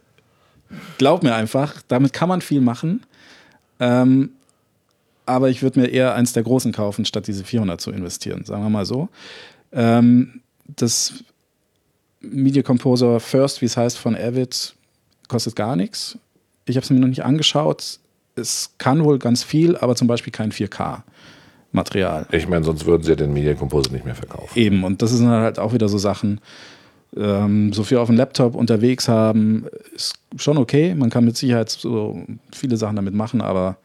Glaub 0.99 1.23
mir 1.23 1.35
einfach, 1.35 1.83
damit 1.89 2.13
kann 2.13 2.29
man 2.29 2.41
viel 2.41 2.61
machen, 2.61 3.05
ähm, 3.81 4.31
aber 5.27 5.49
ich 5.49 5.63
würde 5.63 5.81
mir 5.81 5.87
eher 5.87 6.15
eins 6.15 6.33
der 6.33 6.43
großen 6.43 6.73
kaufen, 6.73 7.05
statt 7.05 7.27
diese 7.27 7.45
400 7.45 7.81
zu 7.81 7.91
investieren, 7.91 8.45
sagen 8.45 8.63
wir 8.63 8.71
mal 8.71 8.85
so. 8.85 9.09
Ähm, 9.73 10.43
das 10.67 11.25
Media 12.21 12.63
Composer 12.63 13.21
First, 13.21 13.63
wie 13.63 13.67
es 13.67 13.77
heißt, 13.77 13.99
von 13.99 14.17
Avid, 14.17 14.75
kostet 15.29 15.57
gar 15.57 15.77
nichts 15.77 16.19
ich 16.67 16.77
habe 16.77 16.85
es 16.85 16.91
mir 16.91 17.01
noch 17.01 17.09
nicht 17.09 17.25
angeschaut. 17.25 17.99
Es 18.37 18.75
kann 18.79 19.05
wohl 19.05 19.19
ganz 19.19 19.43
viel, 19.45 19.77
aber 19.77 19.95
zum 19.95 20.09
Beispiel 20.09 20.33
kein 20.33 20.51
4K-Material. 20.51 22.27
Ich 22.33 22.49
meine, 22.49 22.65
sonst 22.65 22.87
würden 22.87 23.03
sie 23.03 23.11
ja 23.11 23.17
den 23.17 23.33
Media 23.33 23.55
Composer 23.55 23.93
nicht 23.93 24.05
mehr 24.05 24.15
verkaufen. 24.15 24.59
Eben, 24.59 24.83
und 24.85 25.03
das 25.03 25.11
sind 25.11 25.29
halt 25.29 25.59
auch 25.59 25.73
wieder 25.73 25.89
so 25.89 25.99
Sachen, 25.99 26.41
ähm, 27.17 27.73
so 27.73 27.85
viel 27.85 27.99
auf 27.99 28.09
dem 28.09 28.17
Laptop 28.17 28.55
unterwegs 28.55 29.09
haben, 29.09 29.67
ist 29.95 30.15
schon 30.37 30.59
okay. 30.59 30.95
Man 30.95 31.11
kann 31.11 31.25
mit 31.25 31.37
Sicherheit 31.37 31.71
so 31.71 32.19
viele 32.53 32.77
Sachen 32.77 32.97
damit 32.97 33.15
machen, 33.15 33.41
aber 33.41 33.77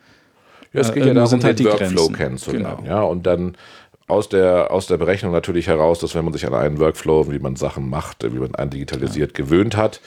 ja, 0.73 0.81
es 0.81 0.93
geht 0.93 1.03
äh, 1.03 1.07
ja 1.07 1.13
darum, 1.13 1.43
halt 1.43 1.59
den 1.59 1.65
Workflow 1.65 1.87
Grenzen. 1.87 2.15
kennenzulernen. 2.15 2.83
Genau. 2.83 2.89
Ja, 2.89 3.01
und 3.01 3.25
dann 3.25 3.55
aus 4.07 4.29
der, 4.29 4.71
aus 4.71 4.87
der 4.87 4.97
Berechnung 4.97 5.31
natürlich 5.31 5.67
heraus, 5.67 5.99
dass 5.99 6.15
wenn 6.15 6.25
man 6.25 6.33
sich 6.33 6.45
an 6.47 6.53
einen 6.53 6.79
Workflow, 6.79 7.31
wie 7.31 7.39
man 7.39 7.55
Sachen 7.55 7.89
macht, 7.89 8.23
wie 8.23 8.39
man 8.39 8.55
einen 8.55 8.71
digitalisiert, 8.71 9.37
ja. 9.37 9.43
gewöhnt 9.43 9.77
hat, 9.77 10.01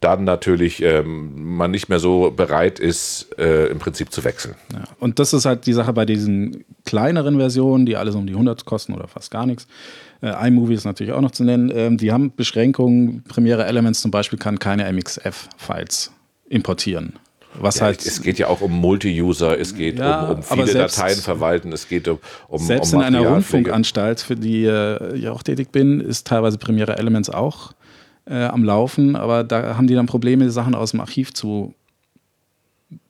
dann 0.00 0.24
natürlich 0.24 0.82
ähm, 0.82 1.56
man 1.56 1.70
nicht 1.70 1.88
mehr 1.88 1.98
so 1.98 2.30
bereit 2.30 2.78
ist, 2.78 3.28
äh, 3.38 3.66
im 3.66 3.78
Prinzip 3.78 4.12
zu 4.12 4.24
wechseln. 4.24 4.54
Ja, 4.72 4.84
und 5.00 5.18
das 5.18 5.32
ist 5.32 5.44
halt 5.44 5.66
die 5.66 5.72
Sache 5.72 5.92
bei 5.92 6.04
diesen 6.04 6.64
kleineren 6.84 7.38
Versionen, 7.38 7.86
die 7.86 7.96
alles 7.96 8.14
um 8.14 8.26
die 8.26 8.34
100 8.34 8.64
kosten 8.64 8.94
oder 8.94 9.08
fast 9.08 9.30
gar 9.30 9.46
nichts. 9.46 9.66
Äh, 10.22 10.48
iMovie 10.48 10.74
ist 10.74 10.84
natürlich 10.84 11.12
auch 11.12 11.20
noch 11.20 11.30
zu 11.30 11.44
nennen. 11.44 11.72
Ähm, 11.74 11.96
die 11.96 12.12
haben 12.12 12.32
Beschränkungen. 12.34 13.22
Premiere 13.24 13.64
Elements 13.64 14.00
zum 14.00 14.10
Beispiel 14.10 14.38
kann 14.38 14.58
keine 14.58 14.90
MXF-Files 14.92 16.12
importieren. 16.48 17.14
Was 17.58 17.76
ja, 17.76 17.86
halt, 17.86 18.04
es 18.04 18.20
geht 18.20 18.38
ja 18.38 18.48
auch 18.48 18.60
um 18.60 18.72
Multi-User, 18.72 19.58
es 19.58 19.74
geht 19.74 19.98
ja, 19.98 20.26
um, 20.26 20.36
um, 20.36 20.42
viele 20.42 20.66
selbst, 20.66 20.98
Dateien 20.98 21.18
verwalten, 21.18 21.72
es 21.72 21.88
geht 21.88 22.06
um, 22.06 22.18
um 22.48 22.58
Selbst 22.58 22.92
um 22.92 23.00
in 23.00 23.06
einer 23.06 23.26
Rundfunkanstalt, 23.26 24.20
für 24.20 24.36
die 24.36 24.64
äh, 24.64 25.16
ich 25.16 25.28
auch 25.28 25.42
tätig 25.42 25.72
bin, 25.72 26.00
ist 26.00 26.26
teilweise 26.26 26.58
Premiere 26.58 26.98
Elements 26.98 27.30
auch 27.30 27.72
äh, 28.26 28.44
am 28.44 28.64
Laufen, 28.64 29.16
aber 29.16 29.44
da 29.44 29.76
haben 29.76 29.86
die 29.86 29.94
dann 29.94 30.06
Probleme, 30.06 30.50
Sachen 30.50 30.74
aus 30.74 30.90
dem 30.90 31.00
Archiv 31.00 31.32
zu, 31.32 31.74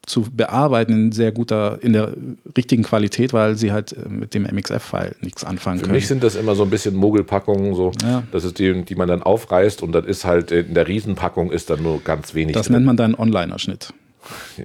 zu 0.05 0.23
bearbeiten 0.31 0.93
in 0.93 1.13
sehr 1.13 1.33
guter, 1.33 1.79
in 1.83 1.93
der 1.93 2.13
richtigen 2.57 2.83
Qualität, 2.83 3.33
weil 3.33 3.57
sie 3.57 3.73
halt 3.73 3.93
äh, 3.93 4.09
mit 4.09 4.35
dem 4.35 4.45
MXF-File 4.45 5.17
nichts 5.21 5.45
anfangen 5.45 5.79
Für 5.79 5.85
können. 5.85 5.95
Für 5.95 5.97
mich 5.97 6.07
sind 6.07 6.23
das 6.23 6.37
immer 6.37 6.55
so 6.55 6.63
ein 6.63 6.71
bisschen 6.71 6.95
Mogelpackungen, 6.95 7.75
so. 7.75 7.93
Ja. 8.03 8.23
Das 8.31 8.45
ist 8.45 8.59
die, 8.59 8.85
die 8.85 8.95
man 8.95 9.09
dann 9.09 9.23
aufreißt 9.23 9.83
und 9.83 9.93
dann 9.93 10.05
ist 10.05 10.25
halt 10.25 10.53
in 10.53 10.75
der 10.75 10.87
Riesenpackung 10.87 11.51
ist 11.51 11.71
dann 11.71 11.83
nur 11.83 12.03
ganz 12.03 12.35
wenig. 12.35 12.55
Das 12.55 12.67
drin. 12.67 12.75
nennt 12.75 12.87
man 12.87 12.97
dann 12.97 13.15
Onliner-Schnitt. 13.15 13.93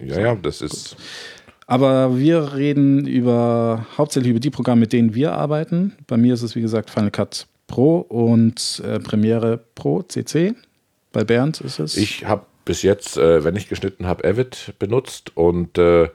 Ja, 0.06 0.20
ja, 0.20 0.36
das 0.36 0.62
ist. 0.62 0.96
Gut. 0.96 0.98
Aber 1.68 2.18
wir 2.18 2.56
reden 2.56 3.08
über 3.08 3.86
hauptsächlich 3.98 4.32
über 4.32 4.42
die 4.42 4.50
Programme, 4.50 4.82
mit 4.82 4.92
denen 4.92 5.16
wir 5.16 5.34
arbeiten. 5.34 5.94
Bei 6.08 6.18
mir 6.18 6.34
ist 6.34 6.42
es 6.42 6.54
wie 6.56 6.62
gesagt 6.62 6.90
Final 6.90 7.12
Cut 7.12 7.48
Pro 7.72 8.00
und 8.00 8.82
äh, 8.86 9.00
Premiere 9.00 9.60
Pro 9.76 10.04
CC. 10.04 10.54
Bei 11.14 11.24
Bernd 11.24 11.62
ist 11.62 11.80
es. 11.80 11.98
Ich 11.98 12.26
habe 12.26 12.46
bis 12.66 12.84
jetzt, 12.84 13.18
äh, 13.18 13.44
wenn 13.44 13.56
ich 13.56 13.70
geschnitten 13.70 14.06
habe, 14.06 14.28
Avid 14.28 14.74
benutzt 14.78 15.36
und 15.36 15.78
äh, 15.78 16.10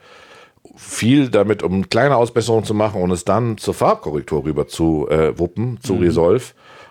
viel 0.76 1.28
damit, 1.28 1.62
um 1.62 1.88
kleine 1.88 2.16
Ausbesserungen 2.16 2.64
zu 2.64 2.74
machen 2.74 3.00
und 3.00 3.10
es 3.10 3.24
dann 3.24 3.56
zur 3.56 3.74
Farbkorrektur 3.74 4.44
rüber 4.44 4.68
zu 4.68 5.08
äh, 5.08 5.38
wuppen, 5.38 5.78
zu 5.82 5.94
mhm. 5.94 6.02
Resolve. 6.02 6.44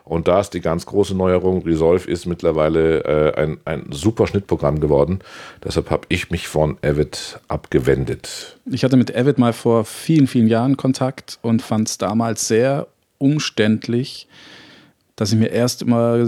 Und 0.04 0.28
da 0.28 0.40
ist 0.40 0.52
die 0.52 0.62
ganz 0.62 0.86
große 0.86 1.16
Neuerung. 1.16 1.64
Resolve 1.64 2.10
ist 2.10 2.28
mittlerweile 2.28 3.04
äh, 3.06 3.42
ein, 3.42 3.58
ein 3.66 3.88
super 3.90 4.28
Schnittprogramm 4.28 4.80
geworden. 4.80 5.20
Deshalb 5.64 5.90
habe 5.90 6.06
ich 6.10 6.30
mich 6.30 6.48
von 6.48 6.78
Avid 6.84 7.40
abgewendet. 7.48 8.58
Ich 8.66 8.84
hatte 8.84 8.98
mit 8.98 9.16
Avid 9.16 9.40
mal 9.40 9.54
vor 9.54 9.84
vielen, 9.84 10.28
vielen 10.28 10.48
Jahren 10.48 10.78
Kontakt 10.78 11.40
und 11.42 11.64
fand 11.64 11.90
es 11.90 11.98
damals 11.98 12.48
sehr 12.48 12.88
umständlich, 13.18 14.28
dass 15.16 15.32
ich 15.32 15.38
mir 15.38 15.48
erst 15.48 15.82
immer 15.82 16.26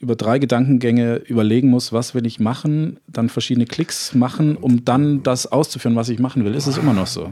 über 0.00 0.16
drei 0.16 0.38
Gedankengänge 0.38 1.16
überlegen 1.16 1.68
muss, 1.68 1.92
was 1.92 2.14
will 2.14 2.26
ich 2.26 2.40
machen, 2.40 2.98
dann 3.06 3.28
verschiedene 3.28 3.66
Klicks 3.66 4.14
machen, 4.14 4.56
um 4.56 4.84
dann 4.84 5.22
das 5.22 5.50
auszuführen, 5.50 5.96
was 5.96 6.08
ich 6.08 6.18
machen 6.18 6.44
will. 6.44 6.54
Ist 6.54 6.66
es 6.66 6.78
immer 6.78 6.92
noch 6.92 7.06
so? 7.06 7.30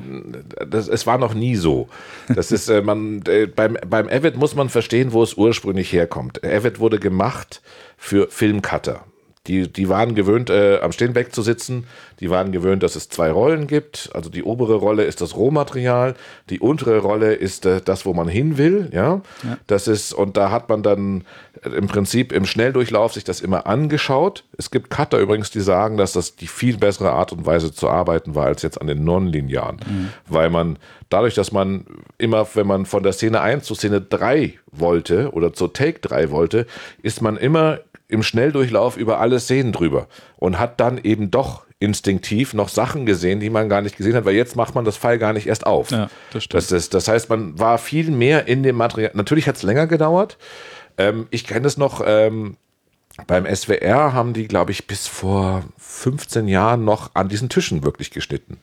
Das, 0.68 0.88
es 0.88 1.06
war 1.06 1.18
noch 1.18 1.34
nie 1.34 1.56
so. 1.56 1.88
Das 2.28 2.52
ist, 2.52 2.68
äh, 2.68 2.82
man, 2.82 3.22
äh, 3.28 3.46
beim, 3.46 3.76
beim 3.88 4.08
Avid 4.08 4.36
muss 4.36 4.54
man 4.54 4.68
verstehen, 4.68 5.12
wo 5.12 5.22
es 5.22 5.34
ursprünglich 5.34 5.92
herkommt. 5.92 6.44
Avid 6.44 6.80
wurde 6.80 6.98
gemacht 6.98 7.62
für 7.96 8.28
Filmcutter. 8.28 9.04
Die, 9.46 9.72
die 9.72 9.88
waren 9.88 10.14
gewöhnt, 10.14 10.50
äh, 10.50 10.80
am 10.80 10.92
Steenbeck 10.92 11.34
zu 11.34 11.42
sitzen. 11.42 11.86
Die 12.20 12.30
waren 12.30 12.52
gewöhnt, 12.52 12.82
dass 12.82 12.96
es 12.96 13.08
zwei 13.08 13.30
Rollen 13.30 13.66
gibt. 13.66 14.10
Also 14.14 14.30
die 14.30 14.42
obere 14.42 14.74
Rolle 14.74 15.04
ist 15.04 15.20
das 15.20 15.36
Rohmaterial, 15.36 16.14
die 16.50 16.60
untere 16.60 16.98
Rolle 16.98 17.34
ist 17.34 17.66
äh, 17.66 17.80
das, 17.84 18.06
wo 18.06 18.14
man 18.14 18.28
hin 18.28 18.58
will. 18.58 18.88
Ja? 18.92 19.20
ja, 19.42 19.58
das 19.66 19.88
ist 19.88 20.12
und 20.12 20.36
da 20.36 20.50
hat 20.50 20.68
man 20.68 20.82
dann 20.82 21.24
äh, 21.62 21.68
im 21.70 21.86
Prinzip 21.86 22.32
im 22.32 22.46
Schnelldurchlauf 22.46 23.12
sich 23.12 23.24
das 23.24 23.40
immer 23.40 23.66
angeschaut. 23.66 24.44
Es 24.56 24.70
gibt 24.70 24.90
Cutter 24.90 25.18
übrigens, 25.18 25.50
die 25.50 25.60
sagen, 25.60 25.96
dass 25.96 26.12
das 26.12 26.36
die 26.36 26.46
viel 26.46 26.78
bessere 26.78 27.12
Art 27.12 27.32
und 27.32 27.46
Weise 27.46 27.72
zu 27.72 27.88
arbeiten 27.88 28.34
war 28.34 28.46
als 28.46 28.62
jetzt 28.62 28.80
an 28.80 28.86
den 28.86 29.04
Nonlinearen, 29.04 29.76
mhm. 29.86 30.08
weil 30.26 30.50
man 30.50 30.78
dadurch, 31.08 31.34
dass 31.34 31.52
man 31.52 31.84
immer, 32.18 32.46
wenn 32.54 32.66
man 32.66 32.86
von 32.86 33.02
der 33.02 33.12
Szene 33.12 33.40
1 33.40 33.64
zu 33.64 33.74
Szene 33.74 34.00
3 34.00 34.54
wollte 34.72 35.32
oder 35.32 35.52
zur 35.52 35.72
Take 35.72 36.00
3 36.00 36.30
wollte, 36.30 36.66
ist 37.02 37.22
man 37.22 37.36
immer 37.36 37.80
im 38.08 38.22
Schnelldurchlauf 38.22 38.96
über 38.96 39.20
alle 39.20 39.40
Szenen 39.40 39.72
drüber 39.72 40.08
und 40.36 40.58
hat 40.58 40.80
dann 40.80 40.98
eben 40.98 41.30
doch 41.30 41.66
instinktiv 41.78 42.54
noch 42.54 42.68
Sachen 42.68 43.04
gesehen, 43.04 43.40
die 43.40 43.50
man 43.50 43.68
gar 43.68 43.82
nicht 43.82 43.96
gesehen 43.96 44.14
hat, 44.14 44.25
weil 44.25 44.34
jetzt 44.34 44.56
macht 44.56 44.75
man 44.75 44.84
das 44.84 44.96
Pfeil 44.96 45.18
gar 45.18 45.32
nicht 45.32 45.46
erst 45.46 45.66
auf. 45.66 45.90
Ja, 45.90 46.08
das, 46.32 46.44
stimmt. 46.44 46.62
Das, 46.62 46.72
ist, 46.72 46.94
das 46.94 47.08
heißt, 47.08 47.28
man 47.28 47.58
war 47.58 47.78
viel 47.78 48.10
mehr 48.10 48.46
in 48.48 48.62
dem 48.62 48.76
Material. 48.76 49.10
Natürlich 49.14 49.46
hat 49.46 49.56
es 49.56 49.62
länger 49.62 49.86
gedauert. 49.86 50.38
Ähm, 50.96 51.26
ich 51.30 51.46
kenne 51.46 51.66
es 51.66 51.76
noch, 51.76 52.02
ähm, 52.06 52.56
beim 53.26 53.46
SWR 53.46 54.12
haben 54.12 54.32
die, 54.32 54.46
glaube 54.46 54.72
ich, 54.72 54.86
bis 54.86 55.06
vor 55.06 55.64
15 55.78 56.48
Jahren 56.48 56.84
noch 56.84 57.14
an 57.14 57.28
diesen 57.28 57.48
Tischen 57.48 57.82
wirklich 57.82 58.10
geschnitten. 58.10 58.58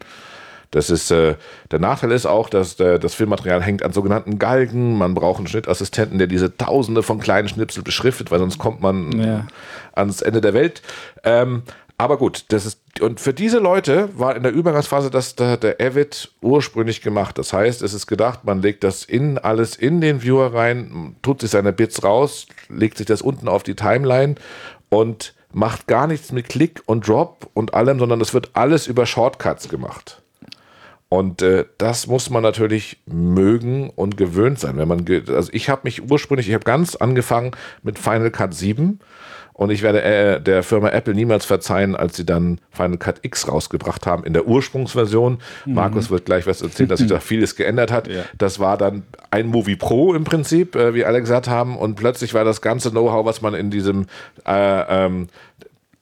Das 0.74 0.90
ist, 0.90 1.12
äh, 1.12 1.36
der 1.70 1.78
Nachteil 1.78 2.12
ist 2.12 2.26
auch, 2.26 2.50
dass 2.50 2.80
äh, 2.80 2.98
das 2.98 3.14
Filmmaterial 3.14 3.62
hängt 3.62 3.84
an 3.84 3.94
sogenannten 3.94 4.40
Galgen. 4.40 4.98
Man 4.98 5.14
braucht 5.14 5.38
einen 5.38 5.48
Schnittassistenten, 5.48 6.18
der 6.18 6.26
diese 6.26 6.58
Tausende 6.58 7.04
von 7.04 7.20
kleinen 7.20 7.48
Schnipsel 7.48 7.84
beschriftet, 7.84 8.32
weil 8.32 8.40
sonst 8.40 8.58
kommt 8.58 8.82
man 8.82 9.12
ja. 9.22 9.46
ans 9.94 10.24
Ende 10.24 10.42
der 10.42 10.56
Welt. 10.56 10.82
Ähm, 11.24 11.62
aber 12.00 12.18
gut, 12.18 12.46
das 12.48 12.66
ist, 12.66 12.82
und 13.02 13.20
für 13.20 13.36
diese 13.36 13.60
Leute 13.60 14.10
war 14.18 14.36
in 14.36 14.42
der 14.42 14.52
Übergangsphase 14.52 15.12
das 15.12 15.36
der, 15.36 15.58
der 15.58 15.80
Avid 15.80 16.32
ursprünglich 16.42 17.02
gemacht. 17.02 17.38
Das 17.38 17.54
heißt, 17.54 17.84
es 17.84 17.94
ist 17.94 18.08
gedacht, 18.08 18.44
man 18.44 18.64
legt 18.64 18.84
das 18.84 19.06
in 19.06 19.38
alles 19.38 19.76
in 19.76 20.02
den 20.02 20.24
Viewer 20.24 20.56
rein, 20.56 21.16
tut 21.22 21.42
sich 21.42 21.52
seine 21.52 21.72
Bits 21.72 22.04
raus, 22.04 22.48
legt 22.68 22.98
sich 22.98 23.06
das 23.06 23.22
unten 23.22 23.48
auf 23.48 23.62
die 23.62 23.76
Timeline 23.76 24.36
und 24.90 25.36
macht 25.52 25.86
gar 25.86 26.08
nichts 26.08 26.32
mit 26.32 26.50
Klick 26.50 26.82
und 26.88 27.08
Drop 27.08 27.48
und 27.54 27.76
allem, 27.76 28.00
sondern 28.00 28.18
das 28.18 28.34
wird 28.34 28.50
alles 28.54 28.88
über 28.88 29.06
Shortcuts 29.06 29.70
gemacht. 29.70 30.23
Und 31.14 31.44
äh, 31.44 31.66
das 31.78 32.08
muss 32.08 32.32
man 32.32 32.42
natürlich 32.42 32.98
mögen 33.06 33.92
und 33.92 34.18
gewöhnt 34.18 34.58
sein. 34.58 34.78
Wenn 34.78 34.88
man, 34.88 35.06
also 35.28 35.52
ich 35.54 35.70
habe 35.70 35.82
mich 35.84 36.10
ursprünglich, 36.10 36.48
ich 36.48 36.56
habe 36.56 36.64
ganz 36.64 36.96
angefangen 36.96 37.52
mit 37.84 38.00
Final 38.00 38.32
Cut 38.32 38.56
7 38.56 39.00
und 39.54 39.70
ich 39.70 39.84
werde 39.84 40.02
äh, 40.02 40.42
der 40.42 40.64
Firma 40.64 40.90
Apple 40.90 41.14
niemals 41.14 41.46
verzeihen, 41.46 41.96
als 41.96 42.18
sie 42.18 42.26
dann 42.26 42.60
Final 42.72 42.98
Cut 42.98 43.20
X 43.22 43.48
rausgebracht 43.48 44.08
haben 44.08 44.24
in 44.24 44.34
der 44.34 44.48
Ursprungsversion. 44.48 45.38
Mhm. 45.68 45.74
Markus 45.76 46.10
wird 46.10 46.26
gleich 46.26 46.48
was 46.48 46.64
erzählen, 46.64 46.90
dass 46.90 46.98
sich 46.98 47.10
da 47.10 47.20
vieles 47.20 47.56
geändert 47.56 47.92
hat. 47.92 48.08
Ja. 48.08 48.24
Das 48.40 48.60
war 48.60 48.80
dann 48.80 49.04
ein 49.30 49.46
Movie 49.46 49.76
Pro 49.76 50.16
im 50.16 50.24
Prinzip, 50.24 50.76
äh, 50.76 50.96
wie 50.96 51.06
alle 51.06 51.20
gesagt 51.20 51.48
haben. 51.48 51.78
Und 51.78 51.94
plötzlich 51.94 52.34
war 52.34 52.44
das 52.44 52.62
ganze 52.62 52.90
Know-how, 52.90 53.24
was 53.24 53.44
man 53.44 53.54
in 53.54 53.70
diesem 53.70 54.08
äh, 54.48 55.06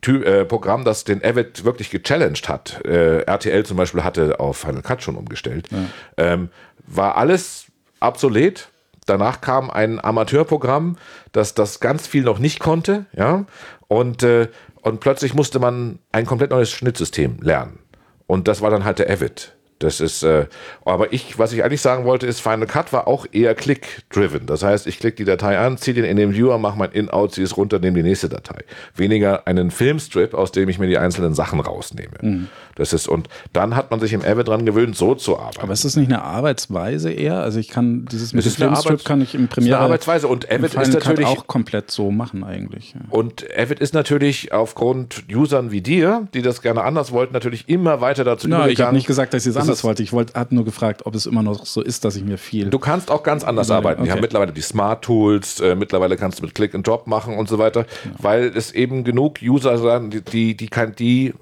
ähm, 0.08 0.24
äh, 0.24 0.46
Programm, 0.46 0.84
das 0.84 1.04
den 1.04 1.24
Avid 1.24 1.64
wirklich 1.64 1.90
gechallenged 1.90 2.50
hat, 2.50 2.84
äh, 2.86 3.22
RTL 3.22 3.66
zum 3.66 3.78
Beispiel 3.78 4.04
hatte 4.04 4.40
auf 4.40 4.58
Final 4.58 4.82
Cut 4.82 5.04
schon 5.04 5.16
umgestellt, 5.16 5.68
ja. 5.72 5.78
ähm, 6.18 6.50
war 6.88 7.18
alles 7.18 7.66
obsolet. 8.00 8.70
Danach 9.08 9.42
kam 9.42 9.72
ein 9.72 10.04
Amateurprogramm, 10.04 10.98
das 11.32 11.56
das 11.56 11.80
ganz 11.80 12.08
viel 12.08 12.24
noch 12.24 12.40
nicht 12.40 12.60
konnte, 12.60 13.06
ja, 13.14 13.46
und, 13.88 14.24
äh, 14.24 14.48
und 14.84 15.00
plötzlich 15.00 15.34
musste 15.34 15.60
man 15.60 16.00
ein 16.12 16.26
komplett 16.26 16.52
neues 16.52 16.72
Schnittsystem 16.72 17.40
lernen. 17.42 17.80
Und 18.28 18.48
das 18.48 18.62
war 18.62 18.70
dann 18.70 18.86
halt 18.86 19.00
der 19.00 19.10
Avid. 19.10 19.54
Das 19.82 20.00
ist, 20.00 20.24
äh, 20.24 20.46
aber 20.86 21.12
ich, 21.12 21.40
was 21.40 21.54
ich 21.54 21.64
eigentlich 21.64 21.82
sagen 21.82 22.06
wollte, 22.06 22.28
ist, 22.28 22.40
Final 22.40 22.68
Cut 22.68 22.94
war 22.94 23.08
auch 23.08 23.26
eher 23.32 23.56
Click-driven. 23.56 24.46
Das 24.46 24.64
heißt, 24.64 24.86
ich 24.86 25.00
klicke 25.00 25.18
die 25.18 25.26
Datei 25.26 25.58
an, 25.58 25.78
ziehe 25.78 25.96
den 25.96 26.06
in 26.06 26.18
den 26.18 26.34
Viewer, 26.34 26.58
mache 26.60 26.78
mein 26.78 26.92
In-Out, 26.92 27.34
ziehe 27.34 27.46
es 27.46 27.58
runter, 27.58 27.80
nehme 27.80 27.98
die 27.98 28.04
nächste 28.04 28.30
Datei. 28.30 28.64
Weniger 28.96 29.48
einen 29.48 29.72
Filmstrip, 29.72 30.34
aus 30.34 30.52
dem 30.52 30.70
ich 30.70 30.78
mir 30.78 30.88
die 30.88 30.98
einzelnen 30.98 31.34
Sachen 31.34 31.60
rausnehme. 31.60 32.18
Mhm. 32.22 32.48
Das 32.76 32.94
ist, 32.94 33.08
und 33.08 33.28
dann 33.54 33.76
hat 33.76 33.92
man 33.92 34.00
sich 34.00 34.14
im 34.14 34.22
Avid 34.22 34.48
dran 34.48 34.66
gewöhnt, 34.66 34.96
so 34.96 35.16
zu 35.16 35.38
arbeiten. 35.38 35.62
Aber 35.62 35.74
ist 35.74 35.84
das 35.84 35.96
nicht 35.96 36.08
eine 36.08 36.22
Arbeitsweise 36.22 37.12
eher? 37.12 37.42
Also 37.42 37.60
ich 37.60 37.70
kann 37.70 38.06
dieses 38.12 38.34
mit 38.34 38.46
dem 38.46 38.52
Filmstrip 38.52 38.86
Arbeits 38.86 39.04
kann 39.04 39.22
ich 39.22 39.36
im 39.36 39.48
Premiere. 39.48 39.78
Eine 39.78 39.86
Arbeitsweise 39.86 40.28
und 40.28 40.50
Avid 40.52 40.74
ist 40.76 40.94
natürlich 40.94 41.26
auch 41.26 41.48
komplett 41.48 41.92
so 41.92 42.12
machen 42.12 42.44
eigentlich. 42.44 42.94
Ja. 42.94 43.02
Und 43.10 43.46
Avid 43.56 43.80
ist 43.80 43.94
natürlich 43.94 44.54
aufgrund 44.54 45.24
Usern 45.34 45.72
wie 45.72 45.82
dir, 45.82 46.28
die 46.34 46.42
das 46.42 46.62
gerne 46.62 46.84
anders 46.84 47.12
wollten, 47.12 47.34
natürlich 47.34 47.68
immer 47.68 48.02
weiter 48.02 48.24
dazu 48.24 48.48
no, 48.48 48.58
übergegangen. 48.58 48.74
Ich 48.74 48.82
habe 48.82 48.96
nicht 48.96 49.08
gesagt, 49.08 49.34
dass 49.34 49.46
ich 49.46 49.52
es 49.52 49.58
anders 49.58 49.71
anders 49.72 49.84
wollte. 49.84 50.04
Ich 50.04 50.14
wollte, 50.14 50.34
habe 50.40 50.54
nur 50.54 50.66
gefragt, 50.66 51.06
ob 51.06 51.16
es 51.16 51.26
immer 51.26 51.44
noch 51.44 51.66
so 51.66 51.82
ist, 51.82 52.06
dass 52.06 52.16
ich 52.16 52.24
mir 52.24 52.38
viel. 52.38 52.70
Du 52.70 52.80
kannst 52.80 53.10
auch 53.10 53.24
ganz 53.24 53.44
anders 53.44 53.70
ja, 53.70 53.78
arbeiten. 53.78 54.02
Okay. 54.02 54.08
Die 54.08 54.12
haben 54.12 54.22
mittlerweile 54.22 54.52
die 54.52 54.62
Smart 54.62 55.04
Tools, 55.04 55.60
äh, 55.60 55.76
mittlerweile 55.76 56.18
kannst 56.18 56.40
du 56.40 56.44
mit 56.44 56.56
Click 56.56 56.76
and 56.76 56.86
Drop 56.86 57.08
machen 57.08 57.38
und 57.38 57.50
so 57.50 57.58
weiter, 57.58 57.82
ja. 57.82 58.12
weil 58.20 58.46
es 58.56 58.72
eben 58.72 59.04
genug 59.04 59.40
User 59.42 59.78
sind, 59.78 60.14
die, 60.14 60.22
die, 60.22 60.58
die 60.58 60.68
kann, 60.68 60.96
die, 60.96 61.34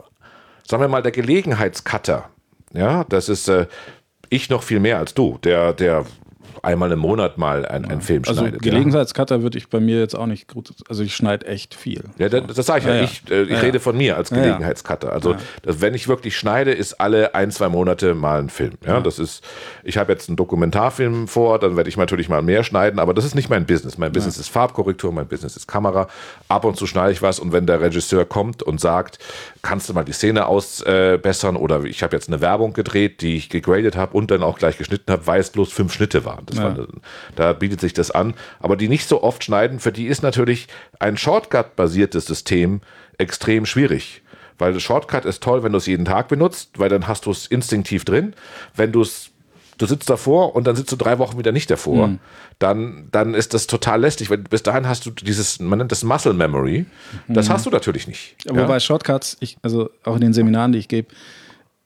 sagen 0.67 0.81
wir 0.81 0.88
mal, 0.88 1.01
der 1.01 1.12
Gelegenheitscutter, 1.12 2.29
ja, 2.74 3.03
das 3.05 3.29
ist 3.29 3.48
äh, 3.48 3.65
ich 4.29 4.50
noch 4.50 4.63
viel 4.63 4.79
mehr 4.79 5.00
als 5.00 5.13
du, 5.13 5.39
der, 5.43 5.74
der 5.74 6.05
einmal 6.63 6.92
im 6.92 7.00
Monat 7.00 7.38
mal 7.38 7.66
ein, 7.66 7.84
ja. 7.84 7.89
einen 7.89 8.01
Film 8.01 8.24
also 8.28 8.42
schneidet. 8.42 8.62
Also 8.62 8.70
Gelegenheitscutter 8.70 9.42
würde 9.42 9.58
ich 9.58 9.70
bei 9.70 9.80
mir 9.80 10.00
jetzt 10.00 10.16
auch 10.16 10.25
nicht 10.25 10.48
gut. 10.48 10.74
Also 10.88 11.04
ich 11.04 11.16
schneide 11.16 11.48
echt 11.48 11.75
viel. 11.75 12.04
Ja, 12.18 12.30
das, 12.30 12.56
das 12.56 12.66
sage 12.66 12.80
ich 12.80 12.86
ja. 12.86 12.96
ja. 12.96 13.04
Ich, 13.04 13.24
äh, 13.30 13.44
ich 13.44 13.50
ja, 13.50 13.60
rede 13.60 13.80
von 13.80 13.98
mir 13.98 14.18
als 14.18 14.30
Gelegenheitscutter. 14.30 15.12
Also 15.12 15.36
das, 15.63 15.82
wenn 15.82 15.94
ich 15.94 16.08
wirklich 16.08 16.38
schneide, 16.38 16.72
ist 16.72 17.00
alle 17.00 17.36
ein, 17.36 17.51
zwei 17.51 17.70
Monate 17.70 18.16
mal 18.16 18.39
ein 18.39 18.50
Film. 18.50 18.74
Ja, 18.86 19.00
das 19.01 19.20
ist, 19.20 19.44
ich 19.84 19.98
habe 19.98 20.12
jetzt 20.12 20.30
einen 20.30 20.36
Dokumentarfilm 20.36 21.28
vor, 21.28 21.60
dann 21.60 21.78
werde 21.78 21.89
ich 21.89 21.98
natürlich 21.98 22.30
mal 22.30 22.42
mehr 22.42 22.63
schneiden, 22.63 23.00
aber 23.00 23.13
das 23.13 23.25
ist 23.25 23.36
nicht 23.36 23.50
mein 23.50 23.66
Business. 23.66 23.98
Mein 23.98 24.12
Business 24.12 24.38
ist 24.38 24.50
Farbkorrektur, 24.50 25.12
mein 25.12 25.28
Business 25.28 25.56
ist 25.56 25.68
Kamera. 25.68 26.08
Ab 26.48 26.66
und 26.66 26.78
zu 26.78 26.88
schneide 26.88 27.12
ich 27.12 27.22
was 27.22 27.39
und 27.39 27.51
wenn 27.51 27.66
der 27.66 27.82
Regisseur 27.82 28.25
kommt 28.25 28.63
und 28.63 28.80
sagt, 28.80 29.20
kannst 29.62 29.89
du 29.89 29.94
mal 29.94 30.04
die 30.04 30.13
Szene 30.13 30.46
ausbessern 30.46 31.56
äh, 31.56 31.60
oder 31.60 31.84
ich 31.84 32.04
habe 32.04 32.16
jetzt 32.16 32.28
eine 32.30 32.42
Werbung 32.42 32.74
gedreht, 32.74 33.22
die 33.22 33.36
ich 33.36 33.50
gegradet 33.50 33.96
habe 33.96 34.16
und 34.16 34.32
dann 34.32 34.44
auch 34.44 34.58
gleich 34.58 34.78
geschnitten 34.78 35.12
habe, 35.12 35.28
weil 35.28 35.42
es 35.42 35.50
bloß 35.50 35.72
fünf 35.72 35.94
Schnitte 35.94 36.25
waren. 36.25 36.46
Ja. 36.54 36.78
War, 36.78 36.88
da 37.36 37.54
bietet 37.54 37.82
sich 37.82 37.94
das 37.94 38.12
an. 38.12 38.34
Aber 38.60 38.75
die 38.78 38.88
nicht 38.88 39.08
so 39.08 39.24
oft 39.24 39.44
schneiden, 39.44 39.80
für 39.80 39.92
die 39.92 40.08
ist 40.08 40.24
natürlich 40.24 40.68
ein 41.00 41.18
Shortcut-basiertes 41.18 42.25
System 42.25 42.82
extrem 43.18 43.66
schwierig. 43.66 44.22
Weil 44.58 44.74
das 44.74 44.84
Shortcut 44.84 45.25
ist 45.25 45.42
toll, 45.42 45.63
wenn 45.63 45.72
du 45.72 45.78
es 45.78 45.86
jeden 45.86 46.06
Tag 46.06 46.28
benutzt, 46.28 46.72
weil 46.78 46.89
dann 46.89 47.08
hast 47.08 47.25
du 47.25 47.32
es 47.32 47.48
instinktiv 47.48 48.04
drin. 48.04 48.34
Wenn 48.75 48.92
du 48.92 49.01
es 49.01 49.32
du 49.79 49.88
sitzt 49.88 50.09
davor 50.09 50.55
und 50.55 50.67
dann 50.67 50.75
sitzt 50.75 50.91
du 50.91 50.95
drei 50.95 51.17
Wochen 51.17 51.39
wieder 51.39 51.51
nicht 51.51 51.71
davor, 51.71 52.07
mhm. 52.07 52.19
dann, 52.59 53.07
dann 53.12 53.33
ist 53.33 53.55
das 53.55 53.65
total 53.65 54.01
lästig, 54.01 54.29
weil 54.29 54.38
bis 54.38 54.62
dahin 54.62 54.88
hast 54.88 55.07
du 55.07 55.12
dieses, 55.12 55.59
man 55.59 55.79
nennt 55.79 55.91
das 55.91 56.03
Muscle 56.03 56.33
Memory, 56.33 56.86
das 57.27 57.50
mhm. 57.50 57.53
hast 57.53 57.65
du 57.65 57.71
natürlich 57.71 58.07
nicht. 58.07 58.36
Wobei 58.48 58.74
ja? 58.74 58.79
Shortcuts, 58.79 59.38
ich, 59.39 59.57
also 59.63 59.89
auch 60.03 60.15
in 60.15 60.21
den 60.21 60.33
Seminaren, 60.33 60.74
die 60.74 60.79
ich 60.79 60.88
gebe, 60.88 61.07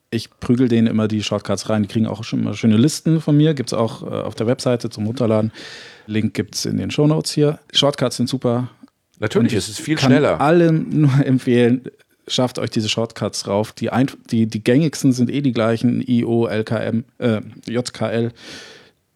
ich 0.09 0.29
prügel 0.39 0.67
denen 0.67 0.88
immer 0.88 1.07
die 1.07 1.23
Shortcuts 1.23 1.69
rein. 1.69 1.81
Die 1.81 1.88
kriegen 1.88 2.05
auch 2.05 2.23
schon 2.23 2.43
mal 2.43 2.53
schöne 2.53 2.77
Listen 2.77 3.19
von 3.19 3.35
mir. 3.35 3.55
Gibt 3.55 3.69
es 3.69 3.73
auch 3.73 4.03
äh, 4.03 4.05
auf 4.05 4.35
der 4.35 4.45
Webseite 4.45 4.91
zum 4.91 5.07
Runterladen. 5.07 5.51
Link 6.05 6.35
gibt 6.35 6.53
es 6.53 6.65
in 6.65 6.77
den 6.77 6.91
Shownotes 6.91 7.31
hier. 7.31 7.57
Shortcuts 7.73 8.17
sind 8.17 8.29
super. 8.29 8.69
Natürlich, 9.19 9.53
es 9.53 9.69
ist 9.69 9.79
viel 9.79 9.97
schneller. 9.97 10.33
Ich 10.33 10.38
kann 10.38 10.47
allen 10.47 11.01
nur 11.01 11.12
empfehlen, 11.25 11.85
schafft 12.27 12.60
euch 12.60 12.70
diese 12.70 12.89
Shortcuts 12.89 13.48
rauf. 13.48 13.72
Die, 13.74 13.89
ein, 13.89 14.10
die, 14.30 14.48
die 14.48 14.63
gängigsten 14.63 15.12
sind 15.12 15.30
eh 15.30 15.42
die 15.42 15.51
gleichen, 15.51 16.01
IO, 16.01 16.48
LKM, 16.48 17.03
äh, 17.20 17.42
JKL. 17.68 18.32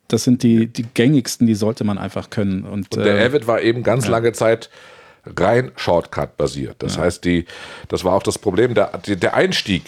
Das 0.07 0.23
sind 0.23 0.43
die, 0.43 0.67
die 0.67 0.83
gängigsten, 0.93 1.47
die 1.47 1.55
sollte 1.55 1.83
man 1.83 1.97
einfach 1.97 2.29
können. 2.29 2.63
Und, 2.63 2.95
Und 2.95 3.05
der 3.05 3.19
äh, 3.19 3.25
Avid 3.25 3.47
war 3.47 3.61
eben 3.61 3.83
ganz 3.83 4.05
ja. 4.05 4.11
lange 4.11 4.31
Zeit 4.33 4.69
rein 5.25 5.71
Shortcut 5.75 6.37
basiert. 6.37 6.75
Das 6.79 6.95
ja. 6.95 7.03
heißt, 7.03 7.25
die, 7.25 7.45
das 7.89 8.03
war 8.03 8.13
auch 8.13 8.23
das 8.23 8.39
Problem, 8.39 8.73
der, 8.73 8.97
der 9.05 9.33
Einstieg 9.33 9.83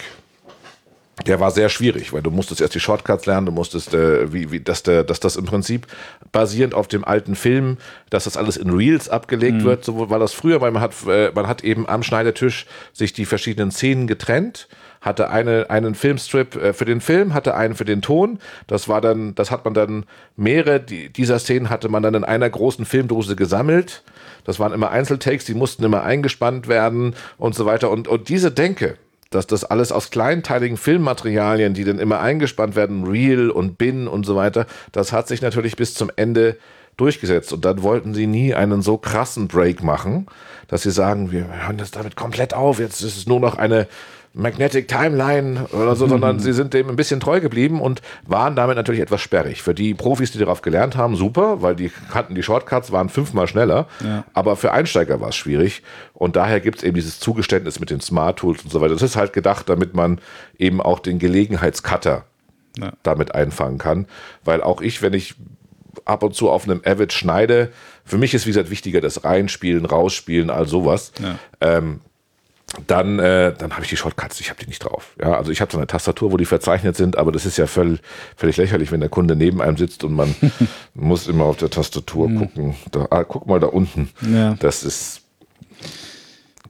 der 1.26 1.40
war 1.40 1.52
sehr 1.52 1.70
schwierig, 1.70 2.14
weil 2.14 2.22
du 2.22 2.32
musstest 2.32 2.62
erst 2.62 2.76
die 2.76 2.80
Shortcuts 2.80 3.26
lernen, 3.26 3.46
du 3.46 3.52
musstest, 3.52 3.94
äh, 3.94 4.32
wie, 4.32 4.52
wie, 4.52 4.60
dass, 4.60 4.84
der, 4.84 5.04
dass 5.04 5.20
das 5.20 5.36
im 5.36 5.46
Prinzip 5.46 5.88
basierend 6.32 6.74
auf 6.74 6.88
dem 6.88 7.04
alten 7.04 7.36
Film, 7.36 7.78
dass 8.10 8.24
das 8.24 8.38
alles 8.38 8.58
in 8.58 8.70
Reels 8.70 9.10
abgelegt 9.10 9.58
mhm. 9.58 9.64
wird, 9.64 9.86
so 9.86 10.10
war 10.10 10.20
das 10.20 10.34
früher, 10.34 10.62
weil 10.62 10.72
man 10.72 10.82
hat, 10.82 10.94
äh, 11.08 11.32
man 11.34 11.48
hat 11.48 11.64
eben 11.64 11.88
am 11.88 12.04
Schneidetisch 12.04 12.66
sich 12.94 13.14
die 13.14 13.26
verschiedenen 13.26 13.72
Szenen 13.72 14.08
getrennt, 14.08 14.68
hatte 15.02 15.30
eine, 15.30 15.70
einen 15.70 15.96
Filmstrip 15.96 16.56
äh, 16.56 16.74
für 16.74 16.86
den 16.86 17.02
Film, 17.02 17.34
hatte 17.34 17.56
einen 17.56 17.76
für 17.76 17.86
den 17.86 18.02
Ton, 18.02 18.40
das 18.68 18.88
war 18.88 19.02
dann, 19.02 19.36
das 19.36 19.52
hat 19.52 19.66
man 19.66 19.74
dann 19.74 20.06
mehrere 20.36 20.80
die, 20.80 21.10
dieser 21.10 21.40
Szenen 21.40 21.70
hatte 21.70 21.90
man 21.90 22.04
dann 22.04 22.16
in 22.16 22.24
einer 22.24 22.50
großen 22.50 22.86
Filmdose 22.86 23.36
gesammelt, 23.36 24.04
das 24.46 24.60
waren 24.60 24.74
immer 24.74 24.90
Einzeltakes, 24.90 25.46
die 25.46 25.54
mussten 25.54 25.84
immer 25.84 26.04
eingespannt 26.04 26.68
werden 26.68 27.14
und 27.38 27.56
so 27.56 27.66
weiter. 27.66 27.92
Und, 27.92 28.08
und 28.08 28.30
diese 28.30 28.52
Denke, 28.52 28.98
dass 29.30 29.48
das 29.48 29.64
alles 29.64 29.92
aus 29.92 30.10
kleinteiligen 30.10 30.78
Filmmaterialien, 30.78 31.74
die 31.74 31.84
dann 31.84 32.00
immer 32.00 32.20
eingespannt 32.20 32.76
werden, 32.76 33.06
Real 33.06 33.50
und 33.50 33.78
Bin 33.78 34.08
und 34.08 34.26
so 34.26 34.36
weiter, 34.36 34.66
das 34.92 35.12
hat 35.12 35.28
sich 35.28 35.42
natürlich 35.42 35.76
bis 35.76 35.94
zum 35.94 36.10
Ende 36.16 36.58
durchgesetzt. 36.98 37.54
Und 37.54 37.64
dann 37.66 37.84
wollten 37.84 38.14
sie 38.14 38.28
nie 38.28 38.54
einen 38.54 38.82
so 38.82 38.98
krassen 38.98 39.48
Break 39.48 39.84
machen, 39.84 40.28
dass 40.68 40.84
sie 40.84 40.92
sagen, 40.92 41.32
wir 41.32 41.48
hören 41.48 41.78
das 41.78 41.92
damit 41.92 42.16
komplett 42.16 42.54
auf, 42.54 42.80
jetzt 42.80 43.02
ist 43.02 43.18
es 43.18 43.28
nur 43.28 43.40
noch 43.40 43.58
eine 43.58 43.88
Magnetic 44.34 44.88
Timeline 44.88 45.66
oder 45.72 45.96
so, 45.96 46.08
sondern 46.08 46.40
sie 46.40 46.54
sind 46.54 46.74
dem 46.74 46.90
ein 46.90 46.96
bisschen 46.96 47.20
treu 47.20 47.40
geblieben 47.42 47.82
und 47.82 48.02
waren 48.28 48.56
damit 48.56 48.76
natürlich 48.76 49.02
etwas 49.02 49.22
sperrig. 49.22 49.64
Für 49.64 49.74
die 49.74 49.94
Profis, 49.94 50.32
die 50.32 50.38
darauf 50.38 50.62
gelernt 50.62 50.96
haben, 50.96 51.16
super, 51.16 51.62
weil 51.62 51.76
die 51.76 51.92
kannten 52.12 52.36
die 52.36 52.44
Shortcuts, 52.44 52.92
waren 52.92 53.10
fünfmal 53.10 53.48
schneller. 53.48 53.88
Ja. 54.04 54.24
Aber 54.34 54.56
für 54.56 54.72
Einsteiger 54.72 55.20
war 55.20 55.30
es 55.30 55.36
schwierig. 55.36 55.82
Und 56.14 56.36
daher 56.36 56.60
gibt 56.60 56.80
es 56.80 56.84
eben 56.84 56.96
dieses 56.96 57.20
Zugeständnis 57.20 57.80
mit 57.80 57.90
den 57.90 58.02
Smart 58.02 58.40
Tools 58.40 58.64
und 58.64 58.72
so 58.72 58.82
weiter. 58.82 58.94
Das 58.94 59.02
ist 59.02 59.16
halt 59.16 59.34
gedacht, 59.34 59.68
damit 59.68 59.96
man 59.96 60.20
eben 60.58 60.80
auch 60.80 61.00
den 61.00 61.18
Gelegenheitscutter 61.18 62.26
ja. 62.78 62.94
damit 63.02 63.34
einfangen 63.34 63.80
kann. 63.80 64.06
Weil 64.44 64.62
auch 64.62 64.82
ich, 64.82 65.02
wenn 65.02 65.14
ich 65.14 65.36
ab 66.06 66.22
und 66.24 66.36
zu 66.36 66.50
auf 66.50 66.66
einem 66.66 66.82
Avid 66.86 67.14
schneide, 67.14 67.72
für 68.06 68.18
mich 68.18 68.34
ist 68.34 68.46
wie 68.46 68.52
gesagt 68.52 68.70
wichtiger 68.70 69.02
das 69.02 69.24
Reinspielen, 69.24 69.86
Rausspielen, 69.86 70.50
all 70.50 70.68
sowas. 70.68 71.12
Ja. 71.20 71.40
Ähm, 71.62 72.02
dann, 72.88 73.20
äh, 73.20 73.54
dann 73.58 73.74
habe 73.74 73.84
ich 73.84 73.90
die 73.90 73.98
Shortcuts, 73.98 74.40
ich 74.40 74.50
habe 74.50 74.60
die 74.60 74.68
nicht 74.68 74.84
drauf. 74.84 75.16
Ja, 75.20 75.34
also 75.34 75.52
ich 75.52 75.62
habe 75.62 75.72
so 75.72 75.78
eine 75.78 75.88
Tastatur, 75.88 76.32
wo 76.32 76.38
die 76.38 76.46
verzeichnet 76.46 76.96
sind, 76.96 77.18
aber 77.18 77.32
das 77.32 77.46
ist 77.46 77.58
ja 77.58 77.68
völlig, 77.68 78.02
völlig 78.36 78.58
lächerlich, 78.58 78.92
wenn 78.92 79.00
der 79.00 79.10
Kunde 79.10 79.36
neben 79.36 79.62
einem 79.62 79.78
sitzt 79.78 80.04
und 80.04 80.14
man 80.14 80.36
muss 80.94 81.28
immer 81.28 81.46
auf 81.46 81.58
der 81.58 81.70
Tastatur 81.70 82.30
mhm. 82.30 82.40
gucken. 82.40 82.76
Da, 82.92 83.08
ah, 83.10 83.24
guck 83.24 83.48
mal 83.48 83.60
da 83.60 83.68
unten. 83.68 84.10
Ja. 84.22 84.56
Das 84.60 84.84
ist 84.84 85.22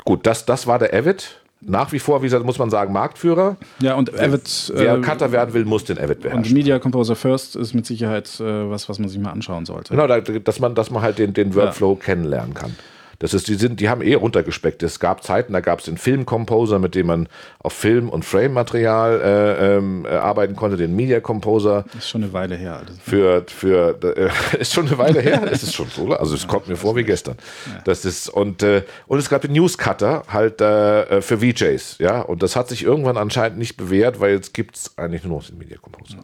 gut, 0.06 0.25
das, 0.25 0.46
das 0.46 0.68
war 0.68 0.79
der 0.79 0.94
Avid. 0.94 1.36
Nach 1.62 1.91
wie 1.91 2.00
vor, 2.00 2.22
wie 2.22 2.27
gesagt, 2.27 2.46
muss 2.46 2.58
man 2.58 2.70
sagen, 2.70 2.94
Marktführer. 2.94 3.58
Ja, 3.82 3.96
und 3.96 4.18
Avid. 4.18 4.72
Wer 4.74 4.96
äh, 4.96 5.01
Cutter 5.01 5.34
werden 5.34 5.53
will, 5.53 5.65
muss 5.65 5.84
den 5.84 5.98
Avid 5.98 6.18
und 6.18 6.22
beherrschen. 6.22 6.53
Media 6.53 6.79
Composer 6.79 7.18
First 7.18 7.58
ist 7.58 7.74
mit 7.74 7.86
Sicherheit 7.86 8.39
äh, 8.39 8.70
was, 8.70 8.88
was 8.88 8.98
man 8.98 9.10
sich 9.10 9.20
mal 9.20 9.32
anschauen 9.32 9.65
sollte. 9.65 9.94
Genau, 9.94 10.08
da- 10.08 10.22
dass 10.22 10.60
man, 10.62 10.74
dass 10.74 10.89
man 10.89 11.01
halt 11.01 11.20
den, 11.20 11.34
den 11.34 11.53
Workflow 11.56 11.96
kennenlernen 11.96 12.53
kann. 12.53 12.77
Das 13.19 13.33
ist, 13.33 13.49
die, 13.49 13.55
sind, 13.55 13.81
die 13.81 13.89
haben 13.89 14.01
eh 14.01 14.13
runtergespeckt. 14.13 14.81
Es 14.81 14.99
gab 14.99 15.23
Zeiten, 15.23 15.51
da 15.51 15.59
gab 15.59 15.79
es 15.79 15.85
den 15.85 15.97
Film-Composer, 15.97 16.79
mit 16.79 16.95
dem 16.95 17.07
man 17.07 17.27
auf 17.59 17.73
Film- 17.73 18.09
und 18.09 18.23
Frame-Material 18.23 19.21
äh, 19.21 19.75
ähm, 19.77 20.05
äh, 20.05 20.09
arbeiten 20.09 20.55
konnte, 20.55 20.77
den 20.77 20.95
Media 20.95 21.19
Composer. 21.19 21.83
Das 21.93 22.05
ist 22.05 22.09
schon 22.09 22.23
eine 22.23 22.31
Weile 22.31 22.55
her. 22.55 22.77
Also, 22.77 22.93
für, 23.01 23.43
für 23.47 23.99
äh, 24.17 24.29
ist 24.59 24.73
schon 24.73 24.88
eine 24.88 24.97
Weile 24.97 25.19
her, 25.19 25.43
es 25.51 25.63
ist 25.63 25.75
schon 25.75 25.88
so, 25.89 26.13
also 26.13 26.33
es 26.33 26.47
kommt 26.47 26.69
mir 26.69 26.77
vor 26.77 26.95
wie 26.95 27.03
gestern. 27.03 27.35
Das 27.83 28.05
ist 28.05 28.29
und 28.29 28.63
äh, 28.63 28.83
und 29.07 29.19
es 29.19 29.29
gab 29.29 29.41
den 29.41 29.51
Newscutter 29.51 30.23
halt 30.29 30.61
äh, 30.61 31.21
für 31.21 31.39
VJs, 31.39 31.97
ja, 31.99 32.21
und 32.21 32.41
das 32.41 32.55
hat 32.55 32.69
sich 32.69 32.83
irgendwann 32.83 33.17
anscheinend 33.17 33.57
nicht 33.57 33.75
bewährt, 33.75 34.19
weil 34.19 34.33
jetzt 34.33 34.53
gibt 34.53 34.77
es 34.77 34.97
eigentlich 34.97 35.23
nur 35.23 35.38
noch 35.38 35.45
den 35.45 35.57
Media 35.57 35.77
Composer. 35.77 36.23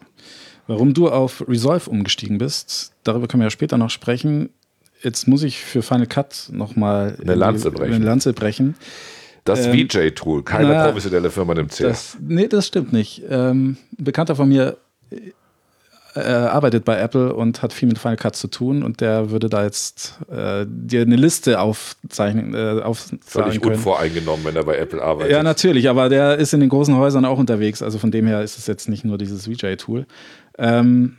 Warum 0.67 0.93
du 0.93 1.09
auf 1.09 1.47
Resolve 1.47 1.89
umgestiegen 1.89 2.37
bist, 2.37 2.93
darüber 3.03 3.27
können 3.27 3.41
wir 3.41 3.47
ja 3.47 3.51
später 3.51 3.77
noch 3.77 3.89
sprechen. 3.89 4.49
Jetzt 5.05 5.27
muss 5.27 5.43
ich 5.43 5.59
für 5.63 5.83
Final 5.83 6.07
Cut 6.07 6.49
nochmal 6.51 7.15
Eine 7.21 7.35
Lanze 7.35 7.69
brechen. 7.69 7.93
Eine 7.93 8.05
Lanze 8.05 8.33
brechen. 8.33 8.75
Das 9.43 9.67
Ähm, 9.67 9.73
VJ-Tool, 9.87 10.43
keine 10.43 10.69
na, 10.69 10.85
professionelle 10.87 11.29
Firma 11.29 11.53
nimmt 11.53 11.79
her. 11.79 11.89
Das, 11.89 12.17
nee, 12.19 12.47
das 12.47 12.65
stimmt 12.65 12.91
nicht. 12.91 13.21
Ähm, 13.29 13.77
ein 13.99 14.03
Bekannter 14.03 14.35
von 14.35 14.49
mir 14.49 14.77
äh, 16.15 16.21
arbeitet 16.21 16.85
bei 16.85 16.97
Apple 16.97 17.35
und 17.35 17.61
hat 17.61 17.71
viel 17.73 17.87
mit 17.87 17.99
Final 17.99 18.15
Cut 18.15 18.35
zu 18.35 18.47
tun 18.47 18.81
und 18.81 19.01
der 19.01 19.29
würde 19.29 19.47
da 19.49 19.63
jetzt 19.63 20.17
äh, 20.31 20.65
dir 20.67 21.01
eine 21.01 21.17
Liste 21.17 21.59
aufzeichnen, 21.59 22.55
äh, 22.55 22.81
aufzeigen 22.81 23.21
Völlig 23.23 23.61
können. 23.61 23.75
unvoreingenommen, 23.75 24.43
wenn 24.45 24.55
er 24.55 24.63
bei 24.63 24.77
Apple 24.77 25.03
arbeitet. 25.03 25.33
Ja, 25.33 25.43
natürlich, 25.43 25.89
aber 25.89 26.09
der 26.09 26.37
ist 26.37 26.53
in 26.53 26.61
den 26.61 26.69
großen 26.69 26.95
Häusern 26.95 27.25
auch 27.25 27.37
unterwegs. 27.37 27.83
Also 27.83 27.99
von 27.99 28.09
dem 28.09 28.25
her 28.25 28.41
ist 28.41 28.57
es 28.57 28.65
jetzt 28.65 28.89
nicht 28.89 29.05
nur 29.05 29.19
dieses 29.19 29.45
VJ-Tool. 29.45 30.07
Ähm, 30.57 31.17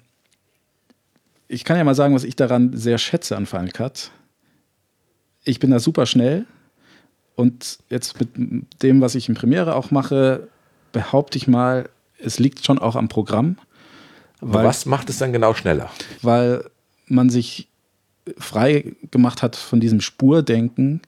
ich 1.49 1.65
kann 1.65 1.77
ja 1.77 1.85
mal 1.85 1.95
sagen, 1.95 2.15
was 2.15 2.25
ich 2.25 2.37
daran 2.37 2.77
sehr 2.77 2.99
schätze 2.99 3.37
an 3.37 3.47
Final 3.47 3.71
Cut. 3.71 4.11
Ich 5.45 5.61
bin 5.61 5.71
da 5.71 5.79
super 5.79 6.07
schnell 6.07 6.45
und 7.37 7.79
jetzt 7.89 8.19
mit 8.19 8.31
dem, 8.83 9.01
was 9.01 9.15
ich 9.15 9.29
in 9.29 9.35
Premiere 9.35 9.77
auch 9.77 9.91
mache, 9.91 10.49
behaupte 10.93 11.39
ich 11.39 11.47
mal, 11.47 11.89
es 12.19 12.39
liegt 12.39 12.65
schon 12.65 12.79
auch 12.79 12.97
am 12.97 13.09
Programm. 13.09 13.57
Aber 14.41 14.65
was 14.65 14.87
macht 14.87 15.09
es 15.09 15.19
dann 15.19 15.33
genau 15.33 15.55
schneller? 15.55 15.91
weil 16.23 16.65
man 17.07 17.31
sich 17.31 17.69
frei 18.39 18.97
gemacht 19.11 19.43
hat 19.43 19.57
von 19.57 19.81
diesem 19.81 20.01
Spurdenken. 20.01 21.03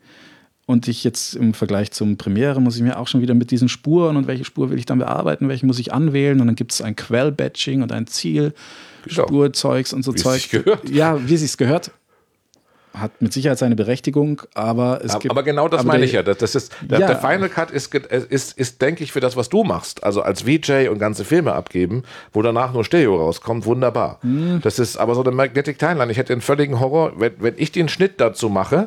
Und 0.67 0.87
ich 0.87 1.03
jetzt 1.03 1.35
im 1.35 1.55
Vergleich 1.55 1.93
zum 1.93 2.19
Premiere 2.19 2.61
muss 2.61 2.77
ich 2.77 2.83
mir 2.83 2.99
auch 2.99 3.09
schon 3.09 3.23
wieder 3.23 3.33
mit 3.33 3.51
diesen 3.51 3.71
Spuren 3.71 4.19
und 4.19 4.27
welche 4.27 4.45
Spur 4.45 4.71
will 4.71 4.79
ich 4.79 4.85
dann 4.85 4.99
bearbeiten, 4.99 5.49
welche 5.49 5.65
muss 5.65 5.79
ich 5.79 5.95
anwählen 5.95 6.41
und 6.43 6.47
dann 6.47 6.57
gibt 6.57 6.73
es 6.73 6.83
ein 6.83 6.95
Quell-Batching 6.95 7.81
und 7.81 7.91
ein 7.91 8.07
Ziel, 8.07 8.53
Genau. 9.05 9.27
Spurzeugs 9.27 9.93
und 9.93 10.05
so 10.05 10.13
Wie 10.15 10.19
Zeug. 10.19 10.51
gehört. 10.51 10.89
Ja, 10.91 11.19
wie 11.29 11.35
es 11.35 11.41
sich 11.41 11.57
gehört. 11.57 11.91
Hat 12.95 13.21
mit 13.23 13.33
Sicherheit 13.33 13.59
seine 13.59 13.77
Berechtigung, 13.77 14.43
aber 14.55 15.01
es 15.05 15.17
gibt. 15.21 15.31
Aber 15.31 15.43
genau 15.45 15.69
das 15.69 15.81
aber 15.81 15.89
meine 15.89 15.99
der- 16.01 16.07
ich 16.07 16.13
ja. 16.15 16.23
Das, 16.25 16.39
das 16.39 16.55
ist, 16.57 16.73
der, 16.81 16.99
Ja. 16.99 17.07
der 17.07 17.19
Final 17.19 17.49
Cut 17.49 17.71
ist, 17.71 17.91
ge- 17.91 18.03
ist, 18.29 18.59
ist, 18.59 18.83
denke 18.83 19.05
ich, 19.05 19.13
für 19.13 19.21
das, 19.21 19.37
was 19.37 19.49
du 19.51 19.63
machst, 19.63 20.03
also 20.03 20.23
als 20.23 20.43
VJ 20.43 20.89
und 20.89 20.99
ganze 20.99 21.25
Filme 21.25 21.53
abgeben, 21.53 22.03
wo 22.33 22.43
danach 22.43 22.73
nur 22.73 22.85
Stereo 22.85 23.17
rauskommt, 23.17 23.67
wunderbar. 23.67 24.19
Mhm. 24.23 24.61
Das 24.63 24.79
ist 24.81 24.97
aber 24.97 25.15
so 25.15 25.21
eine 25.23 25.31
Magnetic 25.31 25.79
Timeline. 25.79 26.11
Ich 26.11 26.19
hätte 26.19 26.33
einen 26.33 26.43
völligen 26.43 26.81
Horror, 26.81 27.13
wenn, 27.19 27.35
wenn 27.39 27.55
ich 27.59 27.71
den 27.71 27.89
Schnitt 27.89 28.21
dazu 28.21 28.49
mache, 28.49 28.87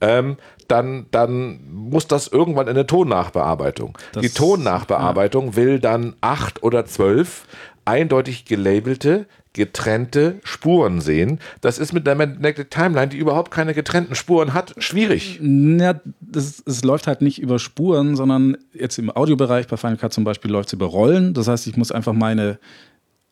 ähm, 0.00 0.36
dann, 0.68 1.06
dann 1.10 1.60
muss 1.70 2.06
das 2.06 2.28
irgendwann 2.28 2.68
in 2.68 2.70
eine 2.76 2.86
Tonnachbearbeitung. 2.86 3.98
Das- 4.12 4.22
Die 4.22 4.30
Tonnachbearbeitung 4.30 5.56
will 5.56 5.78
dann 5.78 6.14
acht 6.22 6.62
oder 6.62 6.86
zwölf 6.86 7.44
eindeutig 7.84 8.44
gelabelte, 8.44 9.26
getrennte 9.52 10.40
Spuren 10.44 11.00
sehen. 11.00 11.38
Das 11.60 11.78
ist 11.78 11.92
mit 11.92 12.06
der 12.06 12.14
Magnetic 12.14 12.70
Timeline, 12.70 13.08
die 13.08 13.18
überhaupt 13.18 13.50
keine 13.50 13.74
getrennten 13.74 14.14
Spuren 14.14 14.54
hat, 14.54 14.74
schwierig. 14.78 15.40
Ja, 15.42 16.00
das, 16.20 16.62
es 16.64 16.84
läuft 16.84 17.06
halt 17.06 17.20
nicht 17.20 17.40
über 17.40 17.58
Spuren, 17.58 18.16
sondern 18.16 18.56
jetzt 18.72 18.98
im 18.98 19.10
Audiobereich 19.10 19.66
bei 19.66 19.76
Final 19.76 19.98
Cut 19.98 20.12
zum 20.12 20.24
Beispiel 20.24 20.50
läuft 20.50 20.68
es 20.68 20.72
über 20.72 20.86
Rollen. 20.86 21.34
Das 21.34 21.48
heißt, 21.48 21.66
ich 21.66 21.76
muss 21.76 21.92
einfach 21.92 22.14
meine 22.14 22.58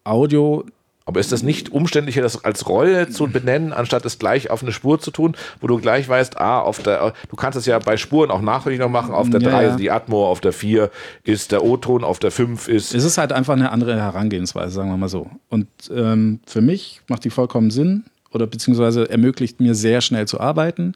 Audio 0.04 0.64
Aber 1.10 1.18
ist 1.18 1.32
das 1.32 1.42
nicht 1.42 1.72
umständlicher, 1.72 2.22
das 2.22 2.44
als 2.44 2.68
Rolle 2.68 3.08
zu 3.08 3.26
benennen, 3.26 3.72
anstatt 3.72 4.04
es 4.04 4.20
gleich 4.20 4.48
auf 4.48 4.62
eine 4.62 4.70
Spur 4.70 5.00
zu 5.00 5.10
tun, 5.10 5.36
wo 5.60 5.66
du 5.66 5.78
gleich 5.78 6.08
weißt, 6.08 6.38
ah, 6.40 6.60
auf 6.60 6.80
der, 6.84 7.14
du 7.28 7.34
kannst 7.34 7.58
es 7.58 7.66
ja 7.66 7.80
bei 7.80 7.96
Spuren 7.96 8.30
auch 8.30 8.40
nachträglich 8.40 8.78
noch 8.78 8.88
machen, 8.88 9.12
auf 9.12 9.28
der 9.28 9.40
Ja, 9.40 9.50
3 9.50 9.62
ja. 9.62 9.70
ist 9.70 9.80
die 9.80 9.90
Atmo, 9.90 10.24
auf 10.24 10.40
der 10.40 10.52
4 10.52 10.88
ist 11.24 11.50
der 11.50 11.64
O-Ton, 11.64 12.04
auf 12.04 12.20
der 12.20 12.30
5 12.30 12.68
ist. 12.68 12.94
Es 12.94 13.02
ist 13.02 13.18
halt 13.18 13.32
einfach 13.32 13.54
eine 13.54 13.72
andere 13.72 13.96
Herangehensweise, 13.96 14.72
sagen 14.72 14.88
wir 14.88 14.96
mal 14.96 15.08
so. 15.08 15.28
Und 15.48 15.66
ähm, 15.92 16.38
für 16.46 16.60
mich 16.60 17.00
macht 17.08 17.24
die 17.24 17.30
vollkommen 17.30 17.72
Sinn 17.72 18.04
oder 18.30 18.46
beziehungsweise 18.46 19.10
ermöglicht 19.10 19.58
mir 19.58 19.74
sehr 19.74 20.02
schnell 20.02 20.28
zu 20.28 20.38
arbeiten. 20.38 20.94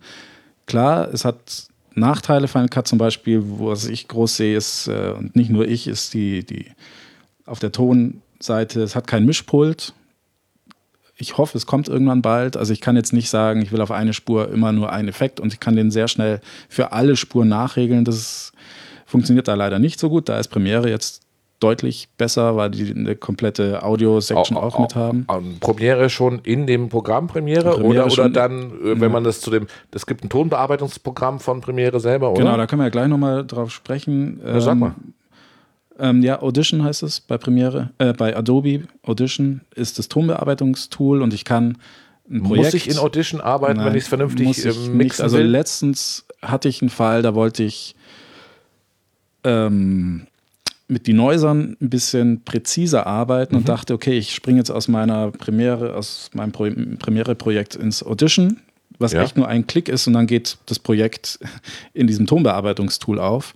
Klar, 0.67 1.09
es 1.13 1.25
hat 1.25 1.67
Nachteile. 1.97 2.47
Final 2.47 2.69
Cut 2.69 2.87
zum 2.87 2.99
Beispiel, 2.99 3.43
was 3.45 3.87
ich 3.87 4.07
groß 4.07 4.37
sehe, 4.37 4.57
ist, 4.57 4.87
äh, 4.87 5.13
und 5.19 5.35
nicht 5.35 5.51
nur 5.51 5.67
ich, 5.67 5.89
ist 5.89 6.15
die, 6.15 6.45
die 6.45 6.67
auf 7.47 7.59
der 7.59 7.73
Tonseite, 7.73 8.81
es 8.81 8.95
hat 8.95 9.09
kein 9.09 9.25
Mischpult. 9.25 9.93
Ich 11.17 11.39
hoffe, 11.39 11.57
es 11.57 11.67
kommt 11.67 11.89
irgendwann 11.89 12.23
bald. 12.23 12.57
Also 12.57 12.73
ich 12.73 12.81
kann 12.81 12.97
jetzt 12.97 13.13
nicht 13.13 13.31
sagen, 13.31 13.63
ich 13.63 13.71
will 13.73 13.81
auf 13.81 13.91
eine 13.91 14.13
Spur 14.13 14.51
immer 14.51 14.73
nur 14.73 14.93
einen 14.93 15.09
Effekt 15.09 15.39
und 15.41 15.53
ich 15.53 15.61
kann 15.61 15.77
den 15.77 15.91
sehr 15.91 16.09
schnell 16.09 16.41
für 16.69 16.93
alle 16.93 17.17
Spuren 17.17 17.49
nachregeln. 17.49 18.05
Das 18.05 18.53
funktioniert 19.07 19.47
da 19.47 19.55
leider 19.55 19.79
nicht 19.79 20.01
so 20.01 20.09
gut. 20.09 20.29
Da 20.29 20.39
ist 20.39 20.49
Premiere 20.49 20.91
jetzt 20.91 21.25
deutlich 21.61 22.09
besser, 22.19 22.57
weil 22.57 22.71
die 22.71 22.93
eine 22.95 23.17
komplette 23.17 23.83
Audio-Section 23.83 24.57
auch, 24.57 24.79
mit 24.79 24.95
haben. 24.95 25.27
ähm, 25.31 25.57
Premiere 25.61 26.11
schon 26.11 26.41
in 26.41 26.67
dem 26.67 26.89
Programm 26.89 27.27
Premiere, 27.27 27.71
Premiere 27.77 28.05
oder, 28.05 28.13
oder 28.13 28.29
dann, 28.29 28.73
äh, 28.85 29.01
wenn 29.01 29.11
man 29.11 29.25
das 29.25 29.41
zu 29.41 29.51
dem, 29.51 29.67
es 29.93 30.05
gibt 30.05 30.25
ein 30.25 30.29
Tonbearbeitungsprogramm 30.29 31.41
von 31.41 31.61
Premiere 31.61 32.01
selber, 32.01 32.33
oder? 32.33 32.43
Genau, 32.43 32.57
da 32.57 32.67
können 32.67 32.81
wir 32.81 32.87
ja 32.87 32.91
gleich 32.91 33.09
nochmal 33.09 33.47
drauf 33.47 33.71
sprechen. 33.71 34.41
Ja, 34.45 34.61
sag 34.61 34.73
Ähm, 34.73 34.79
mal. 34.81 34.95
Ähm, 35.99 36.23
ja, 36.23 36.43
Audition 36.43 36.83
heißt 36.83 37.03
es 37.05 37.21
bei 37.21 37.39
Premiere, 37.39 37.91
äh, 37.99 38.13
bei 38.13 38.37
Adobe 38.37 38.83
Audition 39.03 39.61
ist 39.75 39.99
das 39.99 40.09
Tonbearbeitungstool 40.09 41.23
und 41.23 41.33
ich 41.33 41.45
kann 41.45 41.79
ein 42.29 42.43
Projekt. 42.43 42.65
Muss 42.67 42.75
ich 42.75 42.91
in 42.91 42.99
Audition 42.99 43.41
arbeiten, 43.41 43.79
wenn 43.79 43.87
Nein, 43.87 43.97
ich 43.97 44.03
es 44.05 44.09
vernünftig 44.09 44.47
muss 44.47 44.59
ich 44.59 44.65
ähm, 44.77 44.83
nicht. 44.83 44.95
mixen 44.95 45.23
Also 45.23 45.37
will? 45.39 45.47
letztens 45.47 46.25
hatte 46.43 46.69
ich 46.69 46.83
einen 46.83 46.91
Fall, 46.91 47.23
da 47.23 47.35
wollte 47.35 47.63
ich 47.63 47.95
ähm, 49.45 50.27
mit 50.89 51.07
den 51.07 51.17
Neusern 51.17 51.77
ein 51.81 51.91
bisschen 51.91 52.43
präziser 52.45 53.07
arbeiten 53.07 53.55
Mhm. 53.55 53.61
und 53.61 53.69
dachte, 53.69 53.95
okay, 53.95 54.19
ich 54.19 54.35
springe 54.35 54.59
jetzt 54.59 54.71
aus 54.71 54.89
meiner 54.89 55.31
Premiere, 55.31 55.95
aus 55.95 56.31
meinem 56.35 56.53
Pro 56.53 56.69
Premiere-Projekt 56.99 57.75
ins 57.77 58.03
Audition, 58.03 58.59
was 58.99 59.13
Ja. 59.13 59.23
echt 59.23 59.37
nur 59.37 59.49
ein 59.49 59.67
Klick 59.67 59.89
ist 59.89 60.07
und 60.07 60.13
dann 60.15 60.27
geht 60.27 60.59
das 60.67 60.79
Projekt 60.79 61.39
in 61.95 62.07
diesem 62.07 62.27
Tonbearbeitungstool 62.27 63.19
auf. 63.19 63.55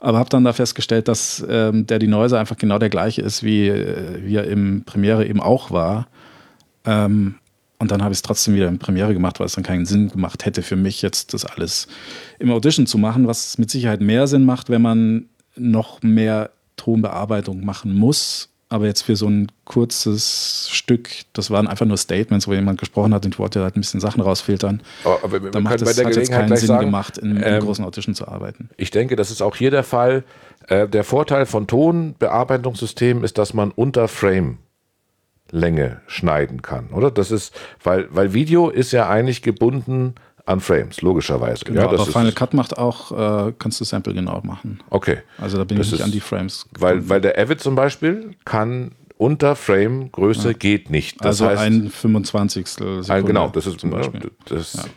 Aber 0.00 0.18
habe 0.18 0.28
dann 0.28 0.44
da 0.44 0.52
festgestellt, 0.52 1.08
dass 1.08 1.44
ähm, 1.48 1.86
der 1.86 1.98
Denoiser 1.98 2.38
einfach 2.38 2.56
genau 2.56 2.78
der 2.78 2.88
gleiche 2.88 3.22
ist, 3.22 3.42
wie, 3.42 3.68
äh, 3.68 4.24
wie 4.24 4.36
er 4.36 4.44
im 4.44 4.84
Premiere 4.84 5.26
eben 5.26 5.40
auch 5.40 5.70
war. 5.70 6.06
Ähm, 6.84 7.36
und 7.78 7.90
dann 7.90 8.02
habe 8.02 8.12
ich 8.12 8.18
es 8.18 8.22
trotzdem 8.22 8.54
wieder 8.54 8.68
in 8.68 8.78
Premiere 8.78 9.12
gemacht, 9.12 9.38
weil 9.38 9.46
es 9.46 9.54
dann 9.54 9.64
keinen 9.64 9.86
Sinn 9.86 10.10
gemacht 10.10 10.44
hätte 10.44 10.62
für 10.62 10.76
mich, 10.76 11.02
jetzt 11.02 11.32
das 11.32 11.44
alles 11.44 11.86
im 12.38 12.50
Audition 12.50 12.86
zu 12.86 12.98
machen, 12.98 13.26
was 13.26 13.58
mit 13.58 13.70
Sicherheit 13.70 14.00
mehr 14.00 14.26
Sinn 14.26 14.44
macht, 14.44 14.68
wenn 14.68 14.82
man 14.82 15.26
noch 15.56 16.02
mehr 16.02 16.50
Tonbearbeitung 16.76 17.64
machen 17.64 17.94
muss. 17.94 18.50
Aber 18.70 18.86
jetzt 18.86 19.02
für 19.02 19.16
so 19.16 19.26
ein 19.28 19.50
kurzes 19.64 20.68
Stück, 20.70 21.08
das 21.32 21.50
waren 21.50 21.66
einfach 21.66 21.86
nur 21.86 21.96
Statements, 21.96 22.46
wo 22.46 22.52
jemand 22.52 22.78
gesprochen 22.78 23.14
hat 23.14 23.24
und 23.24 23.34
ich 23.34 23.38
wollte 23.38 23.62
halt 23.62 23.76
ein 23.76 23.80
bisschen 23.80 24.00
Sachen 24.00 24.20
rausfiltern. 24.20 24.82
Aber, 25.04 25.24
aber 25.24 25.50
Da 25.50 25.60
macht 25.60 25.80
es 25.80 25.98
hat 25.98 26.14
jetzt 26.14 26.30
keinen 26.30 26.54
Sinn 26.54 26.66
sagen, 26.66 26.84
gemacht, 26.84 27.16
in, 27.16 27.36
in 27.36 27.42
ähm, 27.42 27.60
großen 27.60 27.82
Audition 27.84 28.14
zu 28.14 28.28
arbeiten. 28.28 28.68
Ich 28.76 28.90
denke, 28.90 29.16
das 29.16 29.30
ist 29.30 29.40
auch 29.40 29.56
hier 29.56 29.70
der 29.70 29.84
Fall. 29.84 30.22
Äh, 30.66 30.86
der 30.86 31.04
Vorteil 31.04 31.46
von 31.46 31.66
Tonbearbeitungssystemen 31.66 33.24
ist, 33.24 33.38
dass 33.38 33.54
man 33.54 33.70
unter 33.70 34.06
Frame 34.06 34.58
Länge 35.50 36.02
schneiden 36.06 36.60
kann, 36.60 36.88
oder? 36.90 37.10
Das 37.10 37.30
ist, 37.30 37.54
weil, 37.82 38.08
weil 38.10 38.34
Video 38.34 38.68
ist 38.68 38.92
ja 38.92 39.08
eigentlich 39.08 39.40
gebunden 39.40 40.14
an 40.48 40.60
Frames, 40.60 41.02
logischerweise. 41.02 41.64
Genau, 41.64 41.82
ja, 41.82 41.88
aber 41.88 42.06
Final 42.06 42.32
Cut 42.32 42.54
macht 42.54 42.78
auch, 42.78 43.48
äh, 43.48 43.52
kannst 43.58 43.80
du 43.80 43.84
Sample 43.84 44.14
genau 44.14 44.40
machen. 44.42 44.80
okay. 44.90 45.18
Also 45.36 45.58
da 45.58 45.64
bin 45.64 45.76
Das 45.76 45.88
ich 45.88 45.92
nicht 45.92 46.02
an 46.02 46.10
die 46.10 46.20
Frames. 46.20 46.66
Weil, 46.78 47.08
weil 47.08 47.20
der 47.20 47.38
Avid 47.38 47.60
zum 47.60 47.74
Beispiel 47.74 48.30
kann 48.44 48.92
unter 49.18 49.56
Frame 49.56 50.10
Größe 50.10 50.54
geht 50.54 50.90
nicht. 50.90 51.20
Das 51.20 51.42
also 51.42 51.48
heißt, 51.48 51.60
ein 51.60 51.90
25. 51.90 52.68
Sekunde 52.68 53.12
ein, 53.12 53.26
genau, 53.26 53.48
das 53.48 53.66
ist 53.66 53.80
zum 53.80 53.90
Beispiel. 53.90 54.30
Das, 54.46 54.88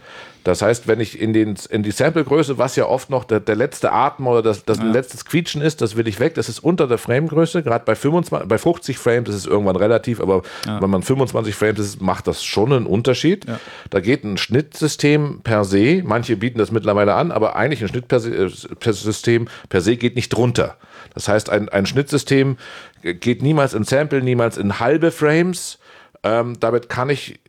Das 0.44 0.62
heißt, 0.62 0.88
wenn 0.88 1.00
ich 1.00 1.20
in, 1.20 1.34
den, 1.34 1.56
in 1.70 1.84
die 1.84 1.92
Samplegröße, 1.92 2.58
was 2.58 2.76
ja 2.76 2.86
oft 2.86 3.10
noch 3.10 3.24
der, 3.24 3.40
der 3.40 3.56
letzte 3.56 3.92
Atem 3.92 4.28
oder 4.28 4.42
das, 4.42 4.66
das 4.66 4.80
ja. 4.80 4.86
letztes 4.86 5.26
Quietschen 5.26 5.62
ist, 5.62 5.82
das 5.82 5.96
will 5.96 6.08
ich 6.08 6.20
weg. 6.20 6.34
Das 6.36 6.50
ist 6.50 6.60
unter 6.60 6.88
der 6.88 6.98
Framegröße. 6.98 7.62
Gerade 7.62 7.86
bei, 7.86 7.96
25, 7.96 8.48
bei 8.48 8.58
50 8.58 8.98
Frames 8.98 9.30
ist 9.30 9.36
es 9.36 9.46
irgendwann 9.46 9.76
relativ, 9.76 10.20
aber 10.20 10.42
ja. 10.66 10.82
wenn 10.82 10.90
man 10.90 11.04
25 11.04 11.54
Frames 11.54 11.80
ist, 11.80 12.02
macht 12.02 12.28
das 12.28 12.44
schon 12.44 12.74
einen 12.74 12.86
Unterschied. 12.88 13.48
Ja. 13.48 13.60
Da 13.90 14.00
geht 14.00 14.24
ein 14.24 14.38
Schnittsystem 14.38 15.42
per 15.44 15.64
se, 15.64 16.02
manche 16.04 16.36
bieten 16.38 16.58
das 16.58 16.72
mittlerweile 16.72 17.14
an, 17.14 17.32
aber 17.32 17.56
eigentlich 17.56 17.82
ein 17.84 17.90
Schnittsystem 17.90 19.48
per 19.70 19.82
se 19.82 19.98
geht 19.98 20.16
nicht 20.16 20.30
drunter. 20.30 20.78
Das 21.14 21.28
heißt, 21.28 21.50
ein, 21.50 21.70
ein 21.70 21.86
Schnittsystem 21.86 22.58
geht 23.02 23.42
niemals 23.42 23.74
in 23.74 23.84
Sample, 23.84 24.22
niemals 24.22 24.58
in 24.58 24.80
halbe 24.80 25.12
Frames. 25.12 25.78
Ähm, 26.24 26.60
damit 26.60 26.88
kann 26.88 27.10
ich 27.10 27.40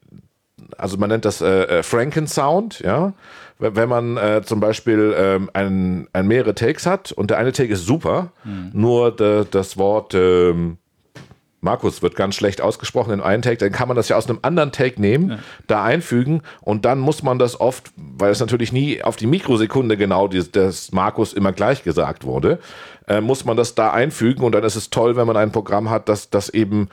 also 0.83 0.97
man 0.99 1.09
nennt 1.09 1.25
das 1.25 1.40
äh, 1.40 1.62
äh 1.62 1.83
Franken-Sound, 1.83 2.81
ja. 2.81 3.12
Wenn 3.59 3.88
man 3.88 4.16
äh, 4.16 4.42
zum 4.45 4.59
Beispiel 4.59 5.14
ähm, 5.16 5.49
ein, 5.53 6.09
ein 6.12 6.27
mehrere 6.27 6.53
Takes 6.53 6.85
hat 6.85 7.12
und 7.12 7.31
der 7.31 7.38
eine 7.38 7.53
Take 7.53 7.73
ist 7.73 7.87
super, 7.87 8.33
mhm. 8.42 8.71
nur 8.73 9.14
de, 9.14 9.47
das 9.49 9.77
Wort 9.77 10.14
ähm, 10.14 10.79
Markus 11.61 12.03
wird 12.03 12.16
ganz 12.16 12.35
schlecht 12.35 12.61
ausgesprochen 12.61 13.12
in 13.12 13.21
einem 13.21 13.40
Take, 13.40 13.59
dann 13.59 13.71
kann 13.71 13.87
man 13.87 13.97
das 13.97 14.09
ja 14.09 14.16
aus 14.16 14.29
einem 14.29 14.40
anderen 14.42 14.73
Take 14.73 15.01
nehmen, 15.01 15.31
ja. 15.31 15.38
da 15.68 15.85
einfügen 15.85 16.42
und 16.61 16.85
dann 16.85 16.99
muss 16.99 17.23
man 17.23 17.38
das 17.38 17.61
oft, 17.61 17.92
weil 17.97 18.33
es 18.33 18.40
natürlich 18.40 18.73
nie 18.73 19.01
auf 19.01 19.14
die 19.14 19.29
Mikrosekunde 19.29 19.97
genau 19.97 20.27
des, 20.27 20.51
des 20.51 20.90
Markus 20.90 21.33
immer 21.33 21.53
gleich 21.53 21.85
gesagt 21.85 22.25
wurde, 22.25 22.59
äh, 23.07 23.21
muss 23.21 23.45
man 23.45 23.57
das 23.57 23.77
da 23.77 23.92
einfügen 23.92 24.42
und 24.42 24.53
dann 24.53 24.64
ist 24.64 24.75
es 24.75 24.90
toll, 24.90 25.14
wenn 25.14 25.29
man 25.29 25.37
ein 25.37 25.53
Programm 25.53 25.88
hat, 25.88 26.09
das, 26.09 26.31
das 26.31 26.49
eben 26.49 26.88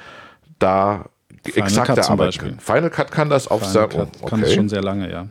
da 0.59 1.05
Final 1.45 1.67
exakte 1.67 1.95
Cut 1.95 2.09
Arbeit 2.09 2.39
kann. 2.39 2.59
Final 2.59 2.89
Cut 2.89 3.11
kann 3.11 3.29
das 3.29 3.47
auf 3.47 3.61
Final 3.61 3.89
Cut 3.89 4.09
okay. 4.21 4.29
kann 4.29 4.43
es 4.43 4.53
schon 4.53 4.69
sehr 4.69 4.81
lange, 4.81 5.11
ja. 5.11 5.27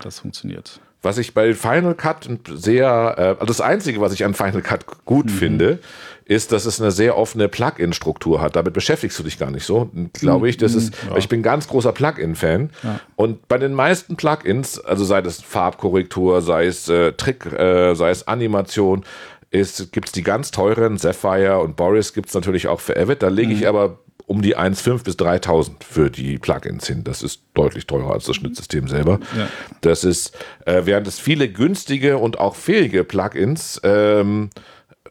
Das 0.00 0.18
funktioniert. 0.18 0.80
Was 1.04 1.18
ich 1.18 1.34
bei 1.34 1.52
Final 1.52 1.94
Cut 1.94 2.28
sehr, 2.48 3.14
äh, 3.18 3.22
also 3.22 3.44
das 3.44 3.60
Einzige, 3.60 4.00
was 4.00 4.14
ich 4.14 4.24
an 4.24 4.32
Final 4.32 4.62
Cut 4.62 5.04
gut 5.04 5.26
mhm. 5.26 5.30
finde, 5.30 5.78
ist, 6.24 6.52
dass 6.52 6.64
es 6.64 6.80
eine 6.80 6.90
sehr 6.90 7.18
offene 7.18 7.48
Plugin-Struktur 7.48 8.40
hat. 8.40 8.56
Damit 8.56 8.72
beschäftigst 8.72 9.18
du 9.18 9.22
dich 9.22 9.38
gar 9.38 9.50
nicht 9.50 9.64
so, 9.64 9.90
glaube 10.14 10.48
ich. 10.48 10.56
Das 10.56 10.72
mhm. 10.72 10.78
ist, 10.78 10.94
ja. 11.10 11.16
ich 11.16 11.28
bin 11.28 11.42
ganz 11.42 11.68
großer 11.68 11.92
Plugin-Fan. 11.92 12.70
Ja. 12.82 13.00
Und 13.16 13.46
bei 13.48 13.58
den 13.58 13.74
meisten 13.74 14.16
Plugins, 14.16 14.80
also 14.80 15.04
sei 15.04 15.20
es 15.20 15.42
Farbkorrektur, 15.42 16.40
sei 16.40 16.66
es 16.66 16.88
äh, 16.88 17.12
Trick, 17.12 17.52
äh, 17.52 17.94
sei 17.94 18.08
es 18.08 18.26
Animation, 18.26 19.04
gibt 19.50 20.06
es 20.06 20.12
die 20.12 20.22
ganz 20.22 20.50
teuren, 20.50 20.96
Sapphire 20.96 21.60
und 21.60 21.76
Boris 21.76 22.12
gibt 22.12 22.28
es 22.28 22.34
natürlich 22.34 22.66
auch 22.66 22.80
für 22.80 22.96
Avid. 22.96 23.22
Da 23.22 23.28
lege 23.28 23.52
ich 23.52 23.60
mhm. 23.60 23.66
aber 23.66 23.98
um 24.26 24.42
die 24.42 24.56
1,5 24.56 25.04
bis 25.04 25.16
3000 25.16 25.84
für 25.84 26.10
die 26.10 26.38
Plugins 26.38 26.86
hin. 26.86 27.04
Das 27.04 27.22
ist 27.22 27.42
deutlich 27.52 27.86
teurer 27.86 28.12
als 28.12 28.24
das 28.24 28.36
Schnittsystem 28.36 28.88
selber. 28.88 29.20
Ja. 29.36 29.48
Das 29.82 30.04
ist, 30.04 30.36
äh, 30.66 30.82
während 30.84 31.06
es 31.06 31.18
viele 31.18 31.48
günstige 31.48 32.18
und 32.18 32.38
auch 32.38 32.54
fähige 32.54 33.04
Plugins 33.04 33.80
ähm, 33.84 34.50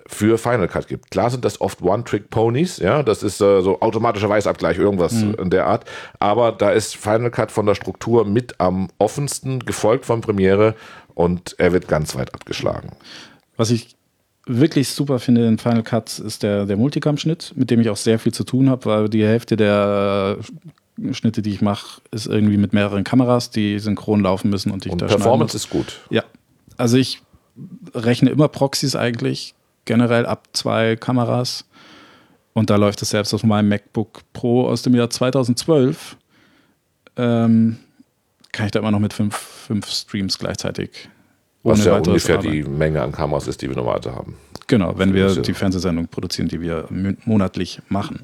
für 0.07 0.37
Final 0.37 0.67
Cut 0.67 0.87
gibt. 0.87 1.11
Klar 1.11 1.29
sind 1.29 1.45
das 1.45 1.61
oft 1.61 1.81
One-Trick-Ponies, 1.81 2.77
ja, 2.77 3.03
das 3.03 3.23
ist 3.23 3.39
äh, 3.41 3.61
so 3.61 3.79
automatischer 3.81 4.29
Weißabgleich, 4.29 4.77
irgendwas 4.77 5.13
mhm. 5.13 5.35
in 5.35 5.49
der 5.49 5.67
Art. 5.67 5.85
Aber 6.19 6.51
da 6.51 6.71
ist 6.71 6.95
Final 6.95 7.31
Cut 7.31 7.51
von 7.51 7.65
der 7.65 7.75
Struktur 7.75 8.25
mit 8.25 8.59
am 8.59 8.89
offensten, 8.97 9.59
gefolgt 9.59 10.05
von 10.05 10.21
Premiere 10.21 10.75
und 11.13 11.55
er 11.57 11.71
wird 11.71 11.87
ganz 11.87 12.15
weit 12.15 12.33
abgeschlagen. 12.33 12.91
Was 13.55 13.69
ich 13.69 13.95
wirklich 14.45 14.89
super 14.89 15.19
finde 15.19 15.45
in 15.47 15.57
Final 15.57 15.83
Cut 15.83 16.19
ist 16.19 16.43
der, 16.43 16.65
der 16.65 16.77
Multicam-Schnitt, 16.77 17.53
mit 17.55 17.69
dem 17.71 17.79
ich 17.79 17.89
auch 17.89 17.97
sehr 17.97 18.19
viel 18.19 18.33
zu 18.33 18.43
tun 18.43 18.69
habe, 18.69 18.85
weil 18.85 19.09
die 19.09 19.23
Hälfte 19.23 19.55
der 19.55 20.37
Schnitte, 21.11 21.41
die 21.41 21.51
ich 21.51 21.61
mache, 21.61 22.01
ist 22.11 22.27
irgendwie 22.27 22.57
mit 22.57 22.73
mehreren 22.73 23.03
Kameras, 23.03 23.49
die 23.49 23.79
synchron 23.79 24.21
laufen 24.21 24.49
müssen 24.49 24.71
und 24.71 24.85
ich 24.85 24.91
und 24.91 25.01
da 25.01 25.07
Performance 25.07 25.55
ist 25.55 25.69
gut. 25.69 26.01
Ja. 26.09 26.23
Also 26.77 26.97
ich 26.97 27.21
rechne 27.93 28.29
immer 28.29 28.47
Proxys 28.47 28.95
eigentlich, 28.95 29.55
generell 29.85 30.25
ab 30.25 30.47
zwei 30.53 30.95
Kameras. 30.95 31.65
Und 32.53 32.69
da 32.69 32.75
läuft 32.75 33.01
es 33.01 33.09
selbst 33.09 33.33
auf 33.33 33.43
meinem 33.43 33.69
MacBook 33.69 34.21
Pro 34.33 34.67
aus 34.67 34.83
dem 34.83 34.93
Jahr 34.93 35.09
2012. 35.09 36.17
Ähm, 37.17 37.77
kann 38.51 38.67
ich 38.67 38.71
da 38.71 38.79
immer 38.79 38.91
noch 38.91 38.99
mit 38.99 39.13
fünf, 39.13 39.35
fünf 39.35 39.89
Streams 39.89 40.37
gleichzeitig 40.37 41.09
was 41.63 41.85
ja 41.85 41.97
ungefähr 41.97 42.37
arbeiten. 42.37 42.51
die 42.51 42.63
Menge 42.63 43.01
an 43.01 43.11
Kameras 43.11 43.47
ist, 43.47 43.61
die 43.61 43.69
wir 43.69 43.75
normalerweise 43.75 44.15
haben. 44.15 44.35
Genau, 44.67 44.97
wenn 44.97 45.13
wir 45.13 45.35
die 45.35 45.53
Fernsehsendung 45.53 46.07
produzieren, 46.07 46.47
die 46.47 46.61
wir 46.61 46.87
monatlich 47.25 47.81
machen. 47.89 48.21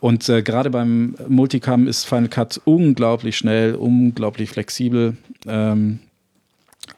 Und 0.00 0.28
äh, 0.28 0.42
gerade 0.42 0.70
beim 0.70 1.14
Multicam 1.28 1.86
ist 1.86 2.04
Final 2.04 2.28
Cut 2.28 2.60
unglaublich 2.64 3.36
schnell, 3.36 3.74
unglaublich 3.76 4.50
flexibel. 4.50 5.16
Ähm, 5.46 6.00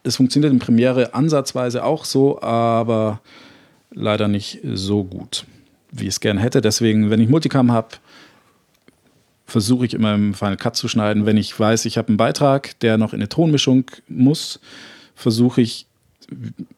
es 0.02 0.16
funktioniert 0.16 0.52
in 0.52 0.58
Premiere 0.58 1.12
ansatzweise 1.12 1.84
auch 1.84 2.06
so, 2.06 2.40
aber 2.40 3.20
leider 3.92 4.28
nicht 4.28 4.60
so 4.72 5.04
gut, 5.04 5.44
wie 5.92 6.04
ich 6.04 6.10
es 6.10 6.20
gerne 6.20 6.40
hätte. 6.40 6.62
Deswegen, 6.62 7.10
wenn 7.10 7.20
ich 7.20 7.28
Multicam 7.28 7.72
habe, 7.72 7.88
versuche 9.46 9.84
ich 9.84 9.94
immer 9.94 10.14
im 10.14 10.34
Final 10.34 10.56
Cut 10.56 10.76
zu 10.76 10.88
schneiden. 10.88 11.26
Wenn 11.26 11.36
ich 11.36 11.58
weiß, 11.58 11.84
ich 11.84 11.98
habe 11.98 12.08
einen 12.08 12.16
Beitrag, 12.16 12.78
der 12.80 12.96
noch 12.96 13.12
in 13.12 13.20
eine 13.20 13.28
Tonmischung 13.28 13.84
muss, 14.08 14.60
versuche 15.14 15.60
ich 15.60 15.86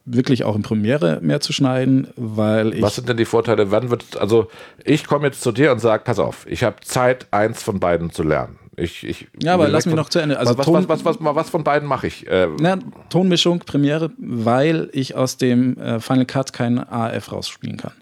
wirklich 0.05 0.45
auch 0.45 0.57
in 0.57 0.63
Premiere 0.63 1.21
mehr 1.23 1.41
zu 1.41 1.53
schneiden, 1.53 2.09
weil 2.17 2.75
ich. 2.75 2.83
Was 2.83 2.97
sind 2.97 3.09
denn 3.09 3.17
die 3.17 3.25
Vorteile? 3.25 3.71
Wann 3.71 3.91
wird, 3.91 4.17
also 4.17 4.49
ich 4.85 5.07
komme 5.07 5.27
jetzt 5.27 5.41
zu 5.43 5.53
dir 5.53 5.73
und 5.73 5.81
sage, 5.81 6.03
pass 6.05 6.19
auf, 6.19 6.47
ich 6.49 6.65
habe 6.65 6.77
Zeit, 6.83 7.27
eins 7.31 7.63
von 7.63 7.81
beiden 7.81 8.11
zu 8.11 8.23
lernen. 8.23 8.59
Ich, 8.77 9.05
ich 9.05 9.29
ja, 9.43 9.55
aber 9.55 9.69
lass 9.69 9.87
mich 9.87 9.95
noch 9.95 10.11
zu 10.11 10.19
Ende. 10.19 10.39
Also 10.39 10.59
was, 10.59 10.67
Ton, 10.67 10.87
was, 10.87 11.05
was, 11.05 11.19
was, 11.21 11.35
was, 11.35 11.51
von 11.51 11.65
beiden 11.65 11.89
mache 11.89 12.09
ich? 12.09 12.27
Äh, 12.27 12.49
na, 12.61 12.79
Tonmischung, 13.09 13.61
Premiere, 13.61 14.11
weil 14.19 14.91
ich 14.93 15.15
aus 15.15 15.39
dem 15.39 15.79
äh, 15.79 15.99
Final 15.99 16.27
Cut 16.27 16.53
keinen 16.53 16.79
AF 16.79 17.33
rausspielen 17.33 17.79
kann. 17.79 17.93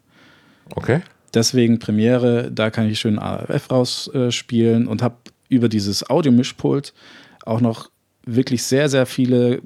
Okay. 0.74 1.02
Deswegen 1.32 1.78
Premiere, 1.78 2.50
da 2.50 2.70
kann 2.70 2.88
ich 2.88 2.98
schön 2.98 3.18
AF 3.20 3.70
rausspielen 3.70 4.88
und 4.88 5.02
habe 5.02 5.16
über 5.48 5.68
dieses 5.68 6.08
Audiomischpult 6.08 6.92
auch 7.44 7.60
noch 7.60 7.90
wirklich 8.24 8.62
sehr, 8.64 8.88
sehr 8.88 9.06
viele 9.06 9.62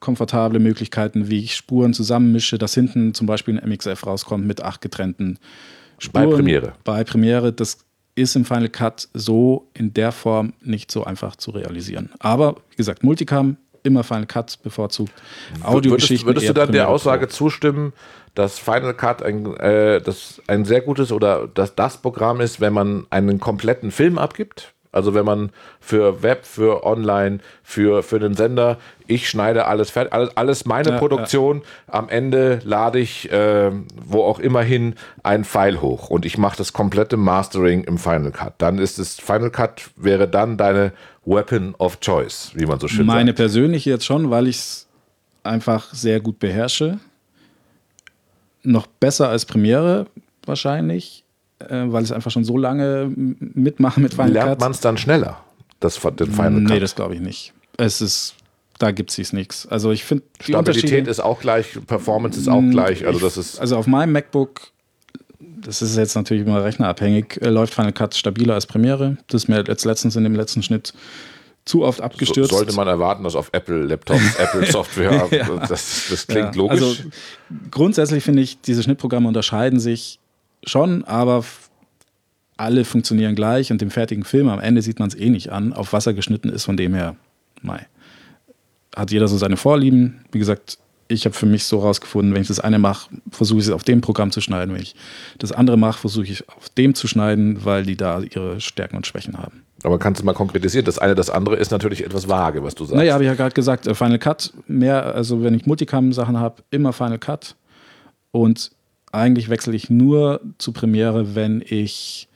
komfortable 0.00 0.58
Möglichkeiten, 0.58 1.28
wie 1.28 1.38
ich 1.38 1.54
Spuren 1.54 1.94
zusammenmische, 1.94 2.58
dass 2.58 2.74
hinten 2.74 3.14
zum 3.14 3.26
Beispiel 3.26 3.58
ein 3.58 3.68
MXF 3.68 4.06
rauskommt 4.06 4.46
mit 4.46 4.62
acht 4.62 4.80
getrennten 4.80 5.38
Spuren. 5.98 6.30
Bei 6.30 6.36
Premiere. 6.36 6.72
Bei 6.84 7.04
Premiere. 7.04 7.52
Das 7.52 7.78
ist 8.14 8.34
im 8.36 8.44
Final 8.44 8.68
Cut 8.68 9.08
so 9.14 9.68
in 9.74 9.94
der 9.94 10.12
Form 10.12 10.52
nicht 10.60 10.90
so 10.90 11.04
einfach 11.04 11.36
zu 11.36 11.52
realisieren. 11.52 12.10
Aber 12.18 12.56
wie 12.70 12.76
gesagt, 12.76 13.04
Multicam, 13.04 13.56
immer 13.82 14.04
Final 14.04 14.26
Cut 14.26 14.58
bevorzugt. 14.62 15.12
Audiogeschichten. 15.62 16.26
Würdest, 16.26 16.46
würdest 16.46 16.48
du 16.48 16.60
dann 16.60 16.72
der 16.72 16.88
Aussage 16.88 17.26
Pro. 17.26 17.32
zustimmen, 17.32 17.92
dass 18.34 18.58
Final 18.58 18.94
Cut 18.94 19.22
ein, 19.22 19.56
äh, 19.56 20.00
das 20.00 20.42
ein 20.46 20.64
sehr 20.64 20.80
gutes 20.80 21.12
oder 21.12 21.48
dass 21.48 21.74
das 21.74 21.98
Programm 22.02 22.40
ist, 22.40 22.60
wenn 22.60 22.72
man 22.72 23.06
einen 23.10 23.40
kompletten 23.40 23.90
Film 23.90 24.18
abgibt? 24.18 24.74
Also 24.90 25.14
wenn 25.14 25.24
man 25.24 25.50
für 25.80 26.22
Web, 26.22 26.46
für 26.46 26.84
Online, 26.84 27.40
für, 27.62 28.02
für 28.02 28.18
den 28.18 28.34
Sender, 28.34 28.78
ich 29.06 29.28
schneide 29.28 29.66
alles 29.66 29.90
fertig, 29.90 30.12
alles, 30.12 30.36
alles 30.36 30.64
meine 30.64 30.90
ja, 30.90 30.98
Produktion. 30.98 31.62
Ja. 31.86 31.94
Am 31.94 32.08
Ende 32.08 32.60
lade 32.64 32.98
ich, 32.98 33.30
äh, 33.30 33.70
wo 33.96 34.22
auch 34.22 34.38
immer 34.38 34.62
hin, 34.62 34.94
ein 35.22 35.44
File 35.44 35.80
hoch 35.82 36.08
und 36.08 36.24
ich 36.24 36.38
mache 36.38 36.56
das 36.56 36.72
komplette 36.72 37.16
Mastering 37.16 37.84
im 37.84 37.98
Final 37.98 38.32
Cut. 38.32 38.54
Dann 38.58 38.78
ist 38.78 38.98
es, 38.98 39.16
Final 39.16 39.50
Cut 39.50 39.90
wäre 39.96 40.26
dann 40.26 40.56
deine 40.56 40.92
Weapon 41.24 41.74
of 41.78 42.00
Choice, 42.00 42.52
wie 42.54 42.64
man 42.64 42.80
so 42.80 42.88
schön 42.88 43.04
Meine 43.04 43.30
sagt. 43.30 43.36
persönliche 43.36 43.90
jetzt 43.90 44.06
schon, 44.06 44.30
weil 44.30 44.48
ich 44.48 44.56
es 44.56 44.86
einfach 45.42 45.92
sehr 45.92 46.20
gut 46.20 46.38
beherrsche. 46.38 46.98
Noch 48.62 48.86
besser 48.86 49.28
als 49.28 49.44
Premiere 49.44 50.06
wahrscheinlich 50.44 51.24
äh, 51.60 51.84
weil 51.86 52.04
ich 52.04 52.14
einfach 52.14 52.30
schon 52.30 52.44
so 52.44 52.56
lange 52.56 53.10
mitmache 53.14 54.00
mit 54.00 54.14
Final 54.14 54.32
Lernt 54.32 54.60
man 54.60 54.72
es 54.72 54.80
dann 54.80 54.98
schneller, 54.98 55.40
das, 55.80 56.00
den 56.00 56.30
Final 56.30 56.62
Cut? 56.62 56.70
Nee, 56.70 56.80
das 56.80 56.94
glaube 56.94 57.14
ich 57.14 57.20
nicht. 57.20 57.52
Es 57.76 58.00
ist, 58.00 58.34
da 58.78 58.90
gibt 58.90 59.16
es 59.16 59.32
nichts. 59.32 59.66
Also 59.66 59.92
ich 59.92 60.04
finde 60.04 60.24
Stabilität 60.40 61.06
ist 61.06 61.20
auch 61.20 61.40
gleich, 61.40 61.78
Performance 61.86 62.38
ist 62.38 62.48
auch 62.48 62.62
gleich. 62.62 63.06
Also 63.06 63.20
das 63.20 63.36
ist. 63.36 63.60
Also 63.60 63.76
auf 63.76 63.86
meinem 63.86 64.12
MacBook 64.12 64.72
das 65.40 65.82
ist 65.82 65.96
jetzt 65.96 66.14
natürlich 66.14 66.46
immer 66.46 66.64
rechnerabhängig, 66.64 67.40
äh, 67.42 67.48
läuft 67.48 67.74
Final 67.74 67.92
Cut 67.92 68.14
stabiler 68.14 68.54
als 68.54 68.66
Premiere. 68.66 69.18
Das 69.28 69.42
ist 69.42 69.48
mir 69.48 69.64
jetzt 69.66 69.84
letztens 69.84 70.16
in 70.16 70.24
dem 70.24 70.34
letzten 70.34 70.62
Schnitt 70.62 70.94
zu 71.64 71.84
oft 71.84 72.00
abgestürzt. 72.00 72.50
So, 72.50 72.56
sollte 72.56 72.74
man 72.74 72.88
erwarten, 72.88 73.24
dass 73.24 73.34
auf 73.34 73.50
Apple-Laptops, 73.52 74.36
Apple-Software, 74.38 75.28
ja. 75.30 75.44
das, 75.68 76.06
das, 76.10 76.26
klingt 76.26 76.54
ja. 76.54 76.62
logisch. 76.62 76.80
Also 76.80 76.96
grundsätzlich 77.70 78.24
finde 78.24 78.42
ich, 78.42 78.60
diese 78.60 78.82
Schnittprogramme 78.82 79.28
unterscheiden 79.28 79.78
sich 79.78 80.18
schon, 80.64 81.04
aber 81.04 81.44
alle 82.56 82.84
funktionieren 82.84 83.34
gleich 83.34 83.70
und 83.70 83.80
dem 83.80 83.90
fertigen 83.90 84.24
Film 84.24 84.48
am 84.48 84.60
Ende 84.60 84.82
sieht 84.82 84.98
man 84.98 85.08
es 85.08 85.14
eh 85.14 85.30
nicht 85.30 85.50
an, 85.50 85.72
auf 85.72 85.92
was 85.92 86.06
er 86.06 86.14
geschnitten 86.14 86.48
ist, 86.48 86.64
von 86.64 86.76
dem 86.76 86.94
her, 86.94 87.16
mei. 87.62 87.86
Hat 88.94 89.10
jeder 89.10 89.28
so 89.28 89.36
seine 89.38 89.56
Vorlieben. 89.56 90.24
Wie 90.32 90.38
gesagt, 90.38 90.78
ich 91.06 91.24
habe 91.24 91.34
für 91.34 91.46
mich 91.46 91.64
so 91.64 91.78
rausgefunden, 91.78 92.34
wenn 92.34 92.42
ich 92.42 92.48
das 92.48 92.60
eine 92.60 92.78
mache, 92.78 93.10
versuche 93.30 93.60
ich 93.60 93.66
es 93.66 93.70
auf 93.70 93.84
dem 93.84 94.00
Programm 94.00 94.30
zu 94.30 94.40
schneiden. 94.40 94.74
Wenn 94.74 94.82
ich 94.82 94.94
das 95.38 95.52
andere 95.52 95.76
mache, 95.76 96.00
versuche 96.00 96.26
ich 96.26 96.48
auf 96.48 96.68
dem 96.70 96.94
zu 96.94 97.06
schneiden, 97.08 97.64
weil 97.64 97.84
die 97.84 97.96
da 97.96 98.20
ihre 98.20 98.60
Stärken 98.60 98.96
und 98.96 99.06
Schwächen 99.06 99.38
haben. 99.38 99.62
Aber 99.84 99.98
kannst 99.98 100.20
du 100.20 100.26
mal 100.26 100.34
konkretisieren? 100.34 100.84
Das 100.84 100.98
eine, 100.98 101.14
das 101.14 101.30
andere 101.30 101.56
ist 101.56 101.70
natürlich 101.70 102.04
etwas 102.04 102.28
vage, 102.28 102.62
was 102.62 102.74
du 102.74 102.84
sagst. 102.84 102.96
Naja, 102.96 103.14
habe 103.14 103.24
ich 103.24 103.28
ja 103.28 103.34
gerade 103.34 103.54
gesagt, 103.54 103.86
äh, 103.86 103.94
Final 103.94 104.18
Cut, 104.18 104.52
mehr, 104.66 105.14
also 105.14 105.42
wenn 105.42 105.54
ich 105.54 105.66
Multicam-Sachen 105.66 106.38
habe, 106.38 106.62
immer 106.70 106.92
Final 106.92 107.18
Cut. 107.18 107.54
Und 108.32 108.72
eigentlich 109.12 109.48
wechsle 109.48 109.74
ich 109.74 109.90
nur 109.90 110.40
zu 110.58 110.72
Premiere, 110.72 111.34
wenn 111.34 111.62
ich, 111.66 112.28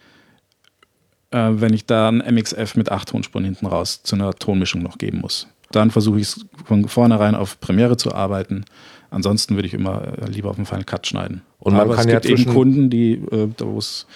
äh, 1.31 1.51
wenn 1.53 1.73
ich 1.73 1.87
da 1.87 2.09
ein 2.09 2.19
MXF 2.19 2.77
mit 2.77 2.91
acht 2.91 3.09
Tonspuren 3.09 3.45
hinten 3.45 3.67
raus 3.67 4.03
zu 4.03 4.17
einer 4.17 4.33
Tonmischung 4.35 4.83
noch 4.83 4.99
geben 4.99 5.21
muss. 5.21 5.47
Dann 5.71 5.91
versuche 5.91 6.19
ich 6.19 6.29
es 6.29 6.47
von 6.65 6.87
vornherein 6.89 7.35
auf 7.35 7.61
Premiere 7.61 7.97
zu 7.97 8.15
arbeiten. 8.15 8.65
Ansonsten 9.11 9.55
würde 9.55 9.69
ich 9.69 9.75
immer 9.75 10.19
äh, 10.19 10.31
lieber 10.31 10.51
auf 10.51 10.57
den 10.57 10.67
Final 10.67 10.85
Cut 10.85 11.07
schneiden. 11.07 11.43
Und 11.59 11.75
man 11.75 11.83
Aber 11.83 11.95
kann 11.95 12.07
es 12.07 12.13
ja 12.13 12.21
gibt 12.21 12.41
eben 12.41 12.53
Kunden, 12.53 12.91
die, 12.91 13.15
äh, 13.15 13.49
wo 13.59 13.79
es 13.79 14.07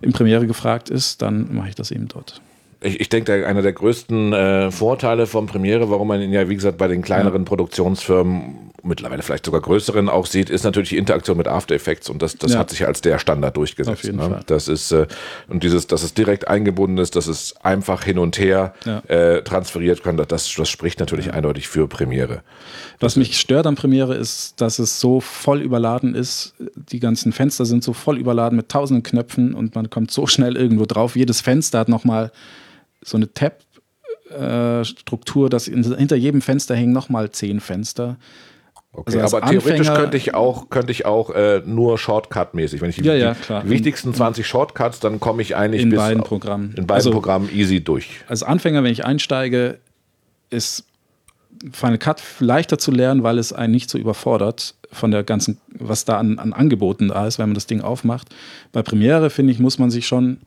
in 0.00 0.12
Premiere 0.12 0.46
gefragt 0.46 0.90
ist, 0.90 1.22
dann 1.22 1.54
mache 1.54 1.68
ich 1.70 1.74
das 1.74 1.90
eben 1.90 2.08
dort. 2.08 2.40
Ich, 2.82 2.98
ich 3.00 3.08
denke, 3.10 3.46
einer 3.46 3.60
der 3.62 3.72
größten 3.74 4.32
äh, 4.32 4.70
Vorteile 4.70 5.26
von 5.26 5.46
Premiere, 5.46 5.90
warum 5.90 6.08
man 6.08 6.22
ihn 6.22 6.32
ja, 6.32 6.48
wie 6.48 6.54
gesagt, 6.54 6.78
bei 6.78 6.88
den 6.88 7.02
kleineren 7.02 7.44
Produktionsfirmen, 7.44 8.70
mittlerweile 8.82 9.22
vielleicht 9.22 9.44
sogar 9.44 9.60
größeren 9.60 10.08
auch 10.08 10.24
sieht, 10.24 10.48
ist 10.48 10.64
natürlich 10.64 10.88
die 10.88 10.96
Interaktion 10.96 11.36
mit 11.36 11.46
After 11.46 11.74
Effects 11.74 12.08
und 12.08 12.22
das, 12.22 12.36
das 12.36 12.54
Ja. 12.54 12.58
hat 12.60 12.70
sich 12.70 12.78
ja 12.80 12.86
als 12.86 13.02
der 13.02 13.18
Standard 13.18 13.54
durchgesetzt. 13.58 13.98
Auf 13.98 14.04
jeden 14.04 14.16
ne? 14.16 14.28
Fall. 14.30 14.40
Das 14.46 14.68
ist, 14.68 14.92
äh, 14.92 15.06
und 15.48 15.62
dieses, 15.62 15.86
dass 15.88 16.02
es 16.02 16.14
direkt 16.14 16.48
eingebunden 16.48 16.96
ist, 16.96 17.16
dass 17.16 17.26
es 17.26 17.54
einfach 17.62 18.02
hin 18.04 18.18
und 18.18 18.38
her 18.38 18.72
Ja. 18.86 19.00
äh, 19.08 19.42
transferiert 19.42 20.02
kann, 20.02 20.16
das, 20.16 20.54
das 20.54 20.68
spricht 20.70 21.00
natürlich 21.00 21.34
eindeutig 21.34 21.68
für 21.68 21.86
Premiere. 21.86 22.40
Was 22.98 23.16
mich 23.16 23.38
stört 23.38 23.66
an 23.66 23.74
Premiere 23.74 24.14
ist, 24.14 24.60
dass 24.62 24.78
es 24.78 25.00
so 25.00 25.20
voll 25.20 25.60
überladen 25.60 26.14
ist. 26.14 26.54
Die 26.90 27.00
ganzen 27.00 27.32
Fenster 27.32 27.66
sind 27.66 27.84
so 27.84 27.92
voll 27.92 28.16
überladen 28.16 28.56
mit 28.56 28.70
tausenden 28.70 29.02
Knöpfen 29.02 29.52
und 29.52 29.74
man 29.74 29.90
kommt 29.90 30.10
so 30.10 30.26
schnell 30.26 30.56
irgendwo 30.56 30.86
drauf. 30.86 31.16
Jedes 31.16 31.42
Fenster 31.42 31.80
hat 31.80 31.90
nochmal 31.90 32.32
so 33.02 33.16
eine 33.16 33.28
Tab-Struktur, 34.30 35.50
dass 35.50 35.68
in, 35.68 35.82
hinter 35.96 36.16
jedem 36.16 36.40
Fenster 36.42 36.74
hängen 36.76 36.92
nochmal 36.92 37.30
zehn 37.30 37.60
Fenster. 37.60 38.16
Okay, 38.92 39.04
Also 39.06 39.20
als 39.20 39.34
aber 39.34 39.46
theoretisch 39.50 39.88
Anfänger- 39.88 40.00
könnte 40.00 40.16
ich 40.16 40.34
auch, 40.34 40.68
könnte 40.68 40.90
ich 40.90 41.06
auch 41.06 41.30
äh, 41.30 41.62
nur 41.64 41.96
Shortcut-mäßig, 41.96 42.80
wenn 42.80 42.90
ich 42.90 42.96
die, 42.96 43.02
Ja, 43.04 43.14
ja, 43.14 43.36
die 43.62 43.70
wichtigsten 43.70 44.12
20 44.12 44.44
Shortcuts, 44.46 44.98
dann 44.98 45.20
komme 45.20 45.42
ich 45.42 45.54
eigentlich 45.54 45.82
In 45.82 45.90
bis 45.90 45.98
beiden 46.00 46.24
Programmen. 46.24 46.70
in 46.76 46.86
beiden 46.88 46.90
Also- 46.96 47.10
Programmen 47.12 47.48
easy 47.54 47.80
durch. 47.82 48.20
Als 48.26 48.42
Anfänger, 48.42 48.82
wenn 48.82 48.90
ich 48.92 49.04
einsteige, 49.04 49.78
ist 50.50 50.84
Final 51.72 51.98
Cut 51.98 52.20
leichter 52.40 52.78
zu 52.78 52.90
lernen, 52.90 53.22
weil 53.22 53.38
es 53.38 53.52
einen 53.52 53.72
nicht 53.72 53.90
so 53.90 53.98
überfordert 53.98 54.74
von 54.90 55.12
der 55.12 55.22
ganzen, 55.22 55.58
was 55.72 56.04
da 56.04 56.18
an, 56.18 56.38
an 56.40 56.52
Angeboten 56.52 57.08
da 57.08 57.26
ist, 57.28 57.38
wenn 57.38 57.48
man 57.50 57.54
das 57.54 57.66
Ding 57.66 57.82
aufmacht. 57.82 58.28
Bei 58.72 58.82
Premiere, 58.82 59.30
finde 59.30 59.52
ich, 59.52 59.60
muss 59.60 59.78
man 59.78 59.90
sich 59.90 60.06
schon 60.08 60.38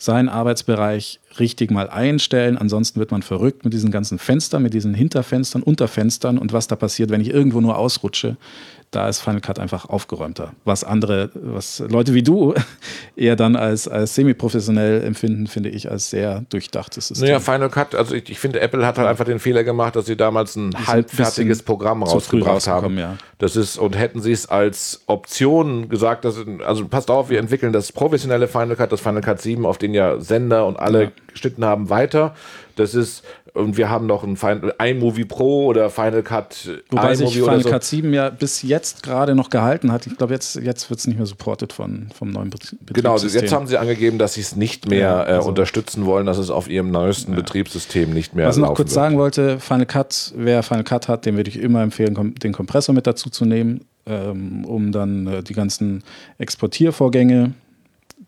seinen 0.00 0.30
Arbeitsbereich 0.30 1.20
richtig 1.38 1.70
mal 1.70 1.90
einstellen. 1.90 2.56
Ansonsten 2.56 2.98
wird 2.98 3.10
man 3.10 3.22
verrückt 3.22 3.64
mit 3.64 3.74
diesen 3.74 3.90
ganzen 3.90 4.18
Fenstern, 4.18 4.62
mit 4.62 4.72
diesen 4.72 4.94
Hinterfenstern, 4.94 5.62
Unterfenstern 5.62 6.38
und 6.38 6.52
was 6.54 6.66
da 6.66 6.74
passiert, 6.74 7.10
wenn 7.10 7.20
ich 7.20 7.28
irgendwo 7.28 7.60
nur 7.60 7.76
ausrutsche. 7.76 8.36
Da 8.92 9.08
ist 9.08 9.20
Final 9.20 9.40
Cut 9.40 9.60
einfach 9.60 9.88
aufgeräumter. 9.88 10.52
Was 10.64 10.82
andere, 10.82 11.30
was 11.34 11.78
Leute 11.88 12.12
wie 12.12 12.24
du 12.24 12.54
eher 13.16 13.36
dann 13.36 13.54
als, 13.54 13.86
als 13.86 14.16
semi-professionell 14.16 15.04
empfinden, 15.04 15.46
finde 15.46 15.68
ich 15.68 15.88
als 15.88 16.10
sehr 16.10 16.42
durchdachtes 16.48 17.06
System. 17.08 17.28
Naja, 17.28 17.38
Final 17.38 17.68
Cut, 17.70 17.94
also 17.94 18.16
ich, 18.16 18.28
ich 18.30 18.40
finde, 18.40 18.58
Apple 18.60 18.84
hat 18.84 18.98
halt 18.98 19.06
einfach 19.06 19.24
den 19.24 19.38
Fehler 19.38 19.62
gemacht, 19.62 19.94
dass 19.94 20.06
sie 20.06 20.16
damals 20.16 20.56
ein 20.56 20.72
halbfertiges 20.88 21.62
Programm 21.62 22.02
rausgebracht 22.02 22.66
haben. 22.66 22.98
ja. 22.98 23.16
Das 23.38 23.54
ist, 23.54 23.78
und 23.78 23.96
hätten 23.96 24.20
sie 24.20 24.32
es 24.32 24.46
als 24.48 25.02
Option 25.06 25.88
gesagt, 25.88 26.24
dass, 26.24 26.36
also 26.66 26.86
passt 26.88 27.10
auf, 27.12 27.30
wir 27.30 27.38
entwickeln 27.38 27.72
das 27.72 27.92
professionelle 27.92 28.48
Final 28.48 28.74
Cut, 28.74 28.90
das 28.90 29.00
Final 29.00 29.20
Cut 29.22 29.40
7, 29.40 29.64
auf 29.66 29.78
den 29.78 29.94
ja 29.94 30.18
Sender 30.20 30.66
und 30.66 30.78
alle 30.78 31.04
Ja. 31.04 31.10
geschnitten 31.32 31.64
haben, 31.64 31.90
weiter. 31.90 32.34
Das 32.76 32.94
ist, 32.94 33.22
und 33.54 33.76
wir 33.76 33.88
haben 33.90 34.06
noch 34.06 34.22
ein 34.24 34.36
Final, 34.36 34.74
iMovie 34.82 35.24
Pro 35.24 35.66
oder 35.66 35.90
Final 35.90 36.22
Cut 36.22 36.68
Wobei 36.90 37.14
sich 37.14 37.32
Final 37.34 37.62
so. 37.62 37.68
Cut 37.70 37.84
7 37.84 38.12
ja 38.14 38.30
bis 38.30 38.62
jetzt 38.62 39.02
gerade 39.02 39.34
noch 39.34 39.50
gehalten 39.50 39.90
hat. 39.92 40.06
Ich 40.06 40.16
glaube, 40.16 40.32
jetzt, 40.34 40.56
jetzt 40.56 40.88
wird 40.90 41.00
es 41.00 41.06
nicht 41.06 41.16
mehr 41.16 41.26
supported 41.26 41.72
von, 41.72 42.08
vom 42.16 42.30
neuen 42.30 42.50
Bet- 42.50 42.76
Genau, 42.86 43.14
Betriebssystem. 43.14 43.42
jetzt 43.42 43.52
haben 43.52 43.66
sie 43.66 43.76
angegeben, 43.78 44.18
dass 44.18 44.34
sie 44.34 44.40
es 44.42 44.56
nicht 44.56 44.88
mehr 44.88 44.98
Ja, 45.00 45.22
äh, 45.24 45.32
also- 45.34 45.48
unterstützen 45.48 46.06
wollen, 46.06 46.26
dass 46.26 46.38
es 46.38 46.50
auf 46.50 46.68
ihrem 46.68 46.90
neuesten 46.90 47.34
Betriebssystem 47.34 48.10
nicht 48.12 48.34
mehr 48.34 48.46
Was 48.46 48.56
ich 48.56 48.62
noch 48.62 48.68
kurz 48.74 48.88
wird. 48.90 48.90
sagen 48.90 49.18
wollte, 49.18 49.58
Final 49.60 49.86
Cut, 49.86 50.32
wer 50.36 50.62
Final 50.62 50.84
Cut 50.84 51.08
hat, 51.08 51.26
dem 51.26 51.36
würde 51.36 51.50
ich 51.50 51.58
immer 51.58 51.82
empfehlen, 51.82 52.34
den 52.36 52.52
Kompressor 52.52 52.94
mit 52.94 53.06
dazu 53.06 53.30
zu 53.30 53.44
nehmen, 53.44 53.84
ähm, 54.06 54.64
um 54.64 54.92
dann 54.92 55.26
äh, 55.26 55.42
die 55.42 55.52
ganzen 55.54 56.02
Exportiervorgänge 56.38 57.52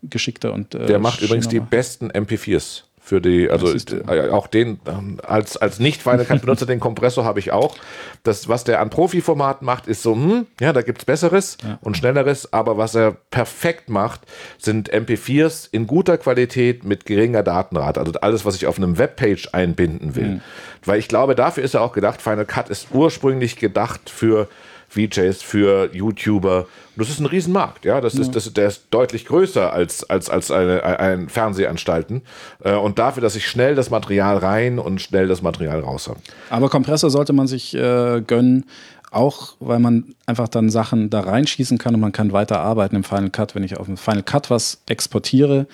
geschickter 0.03 0.53
und 0.53 0.75
äh, 0.75 0.85
Der 0.87 0.99
macht 0.99 1.21
übrigens 1.21 1.47
die 1.47 1.59
besten 1.59 2.09
MP4s. 2.11 2.83
Für 3.05 3.19
die, 3.19 3.49
also 3.49 3.67
äh, 4.07 4.29
auch 4.29 4.47
den, 4.47 4.79
ähm, 4.87 5.19
als, 5.27 5.57
als 5.57 5.77
nicht 5.79 6.01
Final 6.01 6.23
Cut 6.23 6.39
Benutzer, 6.45 6.65
den 6.65 6.79
Kompressor 6.79 7.25
habe 7.25 7.39
ich 7.39 7.51
auch. 7.51 7.75
Das, 8.23 8.47
was 8.47 8.63
der 8.63 8.79
an 8.79 8.89
Profiformat 8.89 9.61
macht, 9.61 9.87
ist 9.87 10.03
so, 10.03 10.15
hm, 10.15 10.47
ja, 10.61 10.71
da 10.71 10.83
gibt 10.83 10.99
es 10.99 11.05
Besseres 11.05 11.57
und 11.81 11.97
Schnelleres, 11.97 12.53
aber 12.53 12.77
was 12.77 12.95
er 12.95 13.11
perfekt 13.29 13.89
macht, 13.89 14.21
sind 14.57 14.89
MP4s 14.89 15.67
in 15.73 15.85
guter 15.85 16.17
Qualität 16.17 16.85
mit 16.85 17.05
geringer 17.05 17.43
Datenrate. 17.43 17.99
Also 17.99 18.13
alles, 18.21 18.45
was 18.45 18.55
ich 18.55 18.67
auf 18.67 18.77
einem 18.77 18.97
Webpage 18.97 19.49
einbinden 19.51 20.15
will. 20.15 20.41
Weil 20.85 20.99
ich 20.99 21.09
glaube, 21.09 21.35
dafür 21.35 21.63
ist 21.63 21.73
er 21.73 21.81
auch 21.81 21.91
gedacht, 21.91 22.21
Final 22.21 22.45
Cut 22.45 22.69
ist 22.69 22.87
ursprünglich 22.91 23.57
gedacht 23.57 24.09
für 24.09 24.47
VJs, 24.93 25.41
für 25.41 25.89
YouTuber. 25.93 26.59
Und 26.59 26.67
das 26.95 27.09
ist 27.09 27.19
ein 27.19 27.25
Riesenmarkt, 27.25 27.85
ja. 27.85 27.99
Das 27.99 28.13
ist, 28.13 28.35
das, 28.35 28.51
der 28.53 28.67
ist 28.67 28.83
deutlich 28.91 29.25
größer 29.25 29.73
als, 29.73 30.07
als, 30.09 30.29
als 30.29 30.51
eine, 30.51 30.83
ein 30.83 31.29
Fernsehanstalten. 31.29 32.21
Äh, 32.63 32.75
Und 32.75 32.99
dafür, 32.99 33.21
dass 33.21 33.35
ich 33.35 33.47
schnell 33.47 33.73
das 33.73 33.89
Material 33.89 34.37
rein 34.37 34.77
und 34.77 35.01
schnell 35.01 35.27
das 35.27 35.41
Material 35.41 35.79
raus 35.79 36.07
habe. 36.07 36.19
Aber 36.49 36.69
Kompressor 36.69 37.09
sollte 37.09 37.33
man 37.33 37.47
sich 37.47 37.73
äh, 37.73 38.21
gönnen, 38.21 38.65
auch 39.09 39.55
weil 39.59 39.79
man 39.79 40.13
einfach 40.25 40.47
dann 40.47 40.69
Sachen 40.69 41.09
da 41.09 41.21
reinschießen 41.21 41.77
kann 41.77 41.95
und 41.95 42.01
man 42.01 42.11
kann 42.11 42.31
weiter 42.31 42.59
arbeiten 42.59 42.95
im 42.95 43.03
Final 43.03 43.29
Cut. 43.31 43.55
Wenn 43.55 43.63
ich 43.63 43.77
auf 43.77 43.87
dem 43.87 43.97
Final 43.97 44.23
Cut 44.23 44.49
was 44.49 44.81
exportiere, 44.87 45.67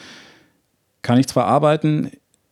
kann 1.01 1.19
ich 1.19 1.27
zwar 1.27 1.45
arbeiten, 1.45 2.11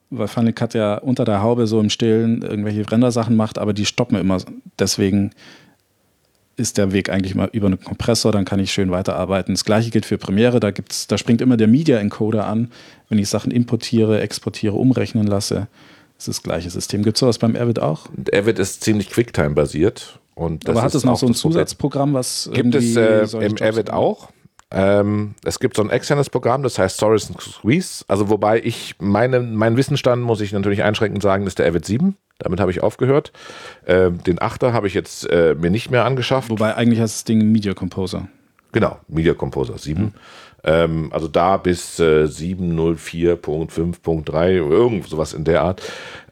weil 0.09 0.27
Final 0.27 0.53
Cut 0.53 0.73
ja 0.73 0.95
unter 0.95 1.25
der 1.25 1.41
Haube 1.41 1.67
so 1.67 1.79
im 1.79 1.89
Stillen 1.89 2.41
irgendwelche 2.41 2.89
Rendersachen 2.89 3.35
macht, 3.35 3.57
aber 3.57 3.73
die 3.73 3.85
stoppen 3.85 4.17
immer. 4.17 4.37
Deswegen 4.79 5.31
ist 6.57 6.77
der 6.77 6.91
Weg 6.91 7.09
eigentlich 7.09 7.35
mal 7.35 7.49
über 7.53 7.67
einen 7.67 7.79
Kompressor, 7.79 8.31
dann 8.31 8.43
kann 8.43 8.59
ich 8.59 8.71
schön 8.71 8.91
weiterarbeiten. 8.91 9.53
Das 9.53 9.63
gleiche 9.63 9.91
gilt 9.91 10.05
für 10.05 10.17
Premiere, 10.17 10.59
da, 10.59 10.71
gibt's, 10.71 11.07
da 11.07 11.17
springt 11.17 11.39
immer 11.39 11.55
der 11.55 11.67
Media 11.67 11.99
Encoder 11.99 12.47
an, 12.47 12.71
wenn 13.09 13.19
ich 13.19 13.29
Sachen 13.29 13.51
importiere, 13.51 14.19
exportiere, 14.21 14.73
umrechnen 14.75 15.27
lasse. 15.27 15.67
Das 16.17 16.27
ist 16.27 16.39
das 16.39 16.43
gleiche 16.43 16.69
System. 16.71 17.03
Gibt 17.03 17.17
es 17.17 17.19
sowas 17.19 17.37
beim 17.37 17.55
Avid 17.55 17.79
auch? 17.79 18.07
Und 18.15 18.33
Avid 18.33 18.57
ist 18.57 18.83
ziemlich 18.83 19.11
Quicktime-basiert. 19.11 20.19
Aber 20.35 20.81
hat 20.81 20.93
es 20.93 21.03
noch 21.03 21.17
so 21.17 21.27
ein. 21.27 21.33
Zusatzprogramm, 21.33 22.13
was 22.13 22.49
Gibt 22.53 22.75
es 22.75 22.95
äh, 22.95 23.21
im 23.43 23.55
Avid 23.59 23.91
auch. 23.91 24.29
Ähm, 24.69 25.35
es 25.45 25.59
gibt 25.59 25.77
so 25.77 25.81
ein 25.81 25.89
externes 25.89 26.29
Programm, 26.29 26.61
das 26.63 26.77
heißt 26.77 26.97
Stories 26.97 27.29
and 27.29 27.41
Squeeze. 27.41 28.03
Also 28.07 28.29
wobei 28.29 28.61
ich 28.61 28.95
meine, 28.99 29.39
mein 29.39 29.77
Wissensstand, 29.77 30.23
muss 30.23 30.41
ich 30.41 30.51
natürlich 30.51 30.83
einschränkend 30.83 31.23
sagen, 31.23 31.47
ist 31.47 31.59
der 31.59 31.67
Avid 31.67 31.85
7. 31.85 32.17
Damit 32.39 32.59
habe 32.59 32.71
ich 32.71 32.83
aufgehört. 32.83 33.31
Ähm, 33.87 34.21
den 34.23 34.39
8er 34.39 34.73
habe 34.73 34.87
ich 34.87 34.93
jetzt 34.93 35.29
äh, 35.29 35.55
mir 35.55 35.71
nicht 35.71 35.89
mehr 35.89 36.05
angeschafft. 36.05 36.49
Wobei 36.49 36.75
eigentlich 36.75 36.99
heißt 36.99 37.15
das 37.15 37.23
Ding 37.23 37.51
Media 37.51 37.73
Composer. 37.73 38.27
Genau, 38.73 38.99
Media 39.07 39.33
Composer 39.33 39.77
7. 39.77 40.13
Ähm, 40.67 41.09
also 41.11 41.27
da 41.29 41.57
bis 41.57 41.97
äh, 41.99 42.25
704.5.3, 42.25 44.49
irgend 44.49 45.07
sowas 45.07 45.33
in 45.33 45.45
der 45.45 45.61
Art. 45.61 45.81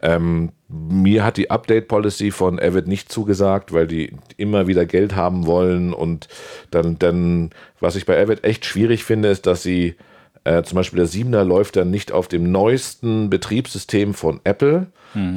Ähm, 0.02 0.52
mir 0.68 1.24
hat 1.24 1.38
die 1.38 1.50
Update 1.50 1.88
Policy 1.88 2.32
von 2.32 2.60
Avid 2.60 2.88
nicht 2.88 3.10
zugesagt, 3.10 3.72
weil 3.72 3.88
die 3.88 4.12
immer 4.36 4.68
wieder 4.68 4.86
Geld 4.86 5.16
haben 5.16 5.46
wollen 5.46 5.94
und 5.94 6.28
dann, 6.70 7.00
dann 7.00 7.52
was 7.80 7.96
ich 7.96 8.06
bei 8.06 8.22
Avid 8.22 8.44
echt 8.44 8.66
schwierig 8.66 9.06
finde, 9.06 9.30
ist, 9.30 9.48
dass 9.48 9.64
sie 9.64 9.96
äh, 10.44 10.64
zum 10.64 10.76
Beispiel 10.76 10.98
der 10.98 11.08
7er 11.08 11.44
läuft 11.44 11.78
dann 11.78 11.90
nicht 11.90 12.12
auf 12.12 12.28
dem 12.28 12.52
neuesten 12.52 13.30
Betriebssystem 13.30 14.14
von 14.14 14.42
Apple, 14.44 14.88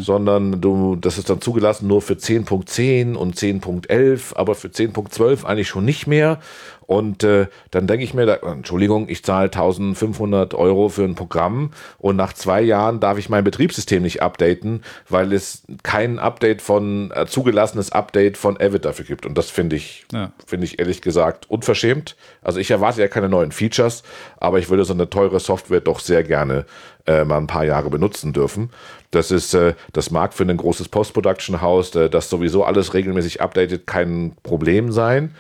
sondern 0.01 0.61
du, 0.61 0.97
das 0.97 1.19
ist 1.19 1.31
dann 1.31 1.41
zugelassen 1.41 1.87
nur 1.87 2.03
für 2.03 2.15
10.10 2.15 3.15
und 3.15 3.37
10.11, 3.37 4.37
aber 4.37 4.57
für 4.57 4.67
10.12 4.69 5.45
eigentlich 5.45 5.69
schon 5.69 5.85
nicht 5.85 6.09
mehr. 6.09 6.41
Und 6.89 7.23
äh, 7.23 7.49
dann 7.71 7.87
denke 7.87 8.03
ich 8.03 8.15
mir, 8.15 8.25
da, 8.25 8.37
Entschuldigung, 8.37 9.11
ich 9.11 9.23
zahle 9.23 9.51
1500 9.51 10.55
Euro 10.55 10.89
für 10.89 11.05
ein 11.05 11.15
Programm 11.17 11.73
und 11.99 12.17
nach 12.17 12.33
zwei 12.33 12.63
Jahren 12.63 12.99
darf 12.99 13.19
ich 13.19 13.29
mein 13.29 13.45
Betriebssystem 13.45 14.03
nicht 14.03 14.23
updaten, 14.23 14.83
weil 15.07 15.35
es 15.35 15.65
kein 15.83 16.19
Update 16.19 16.63
von, 16.63 17.11
äh, 17.15 17.27
zugelassenes 17.27 17.93
Update 17.93 18.39
von 18.39 18.59
Avid 18.59 18.87
dafür 18.87 19.05
gibt. 19.05 19.27
Und 19.27 19.37
das 19.37 19.51
finde 19.51 19.77
ich, 19.77 20.07
Ja. 20.15 20.33
finde 20.47 20.65
ich 20.65 20.79
ehrlich 20.79 21.03
gesagt 21.03 21.51
unverschämt. 21.51 22.17
Also 22.41 22.59
ich 22.59 22.71
erwarte 22.71 23.03
ja 23.03 23.09
keine 23.09 23.29
neuen 23.29 23.53
Features, 23.53 24.03
aber 24.39 24.59
ich 24.59 24.71
würde 24.71 24.87
so 24.87 24.95
eine 24.95 25.11
teure 25.11 25.41
Software 25.41 25.83
doch 25.83 26.01
sehr 26.01 26.25
gerne 26.25 26.65
äh, 27.07 27.23
mal 27.27 27.37
ein 27.37 27.47
paar 27.47 27.67
Jahre 27.67 27.91
benutzen 27.91 28.33
dürfen. 28.33 28.71
Das 29.11 29.31
ist, 29.31 29.53
äh, 29.53 29.75
das 29.93 30.11
mag 30.11 30.33
für 30.33 30.45
ein 30.45 30.57
großes 30.57 30.89
Post-Production-Haus, 30.89 31.95
äh, 31.97 32.09
das 32.09 32.31
sowieso 32.31 32.65
alles 32.65 32.95
regelmäßig 32.95 33.43
updatet, 33.43 33.87
kein 33.87 34.33
Problem 34.43 34.91
sein. 34.91 35.35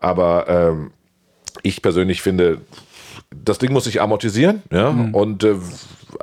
Aber 0.00 0.48
ähm, 0.48 0.90
ich 1.62 1.82
persönlich 1.82 2.22
finde, 2.22 2.60
das 3.30 3.58
Ding 3.58 3.72
muss 3.72 3.84
sich 3.84 4.00
amortisieren, 4.00 4.62
ja, 4.70 4.90
mhm. 4.90 5.14
und 5.14 5.44
äh, 5.44 5.56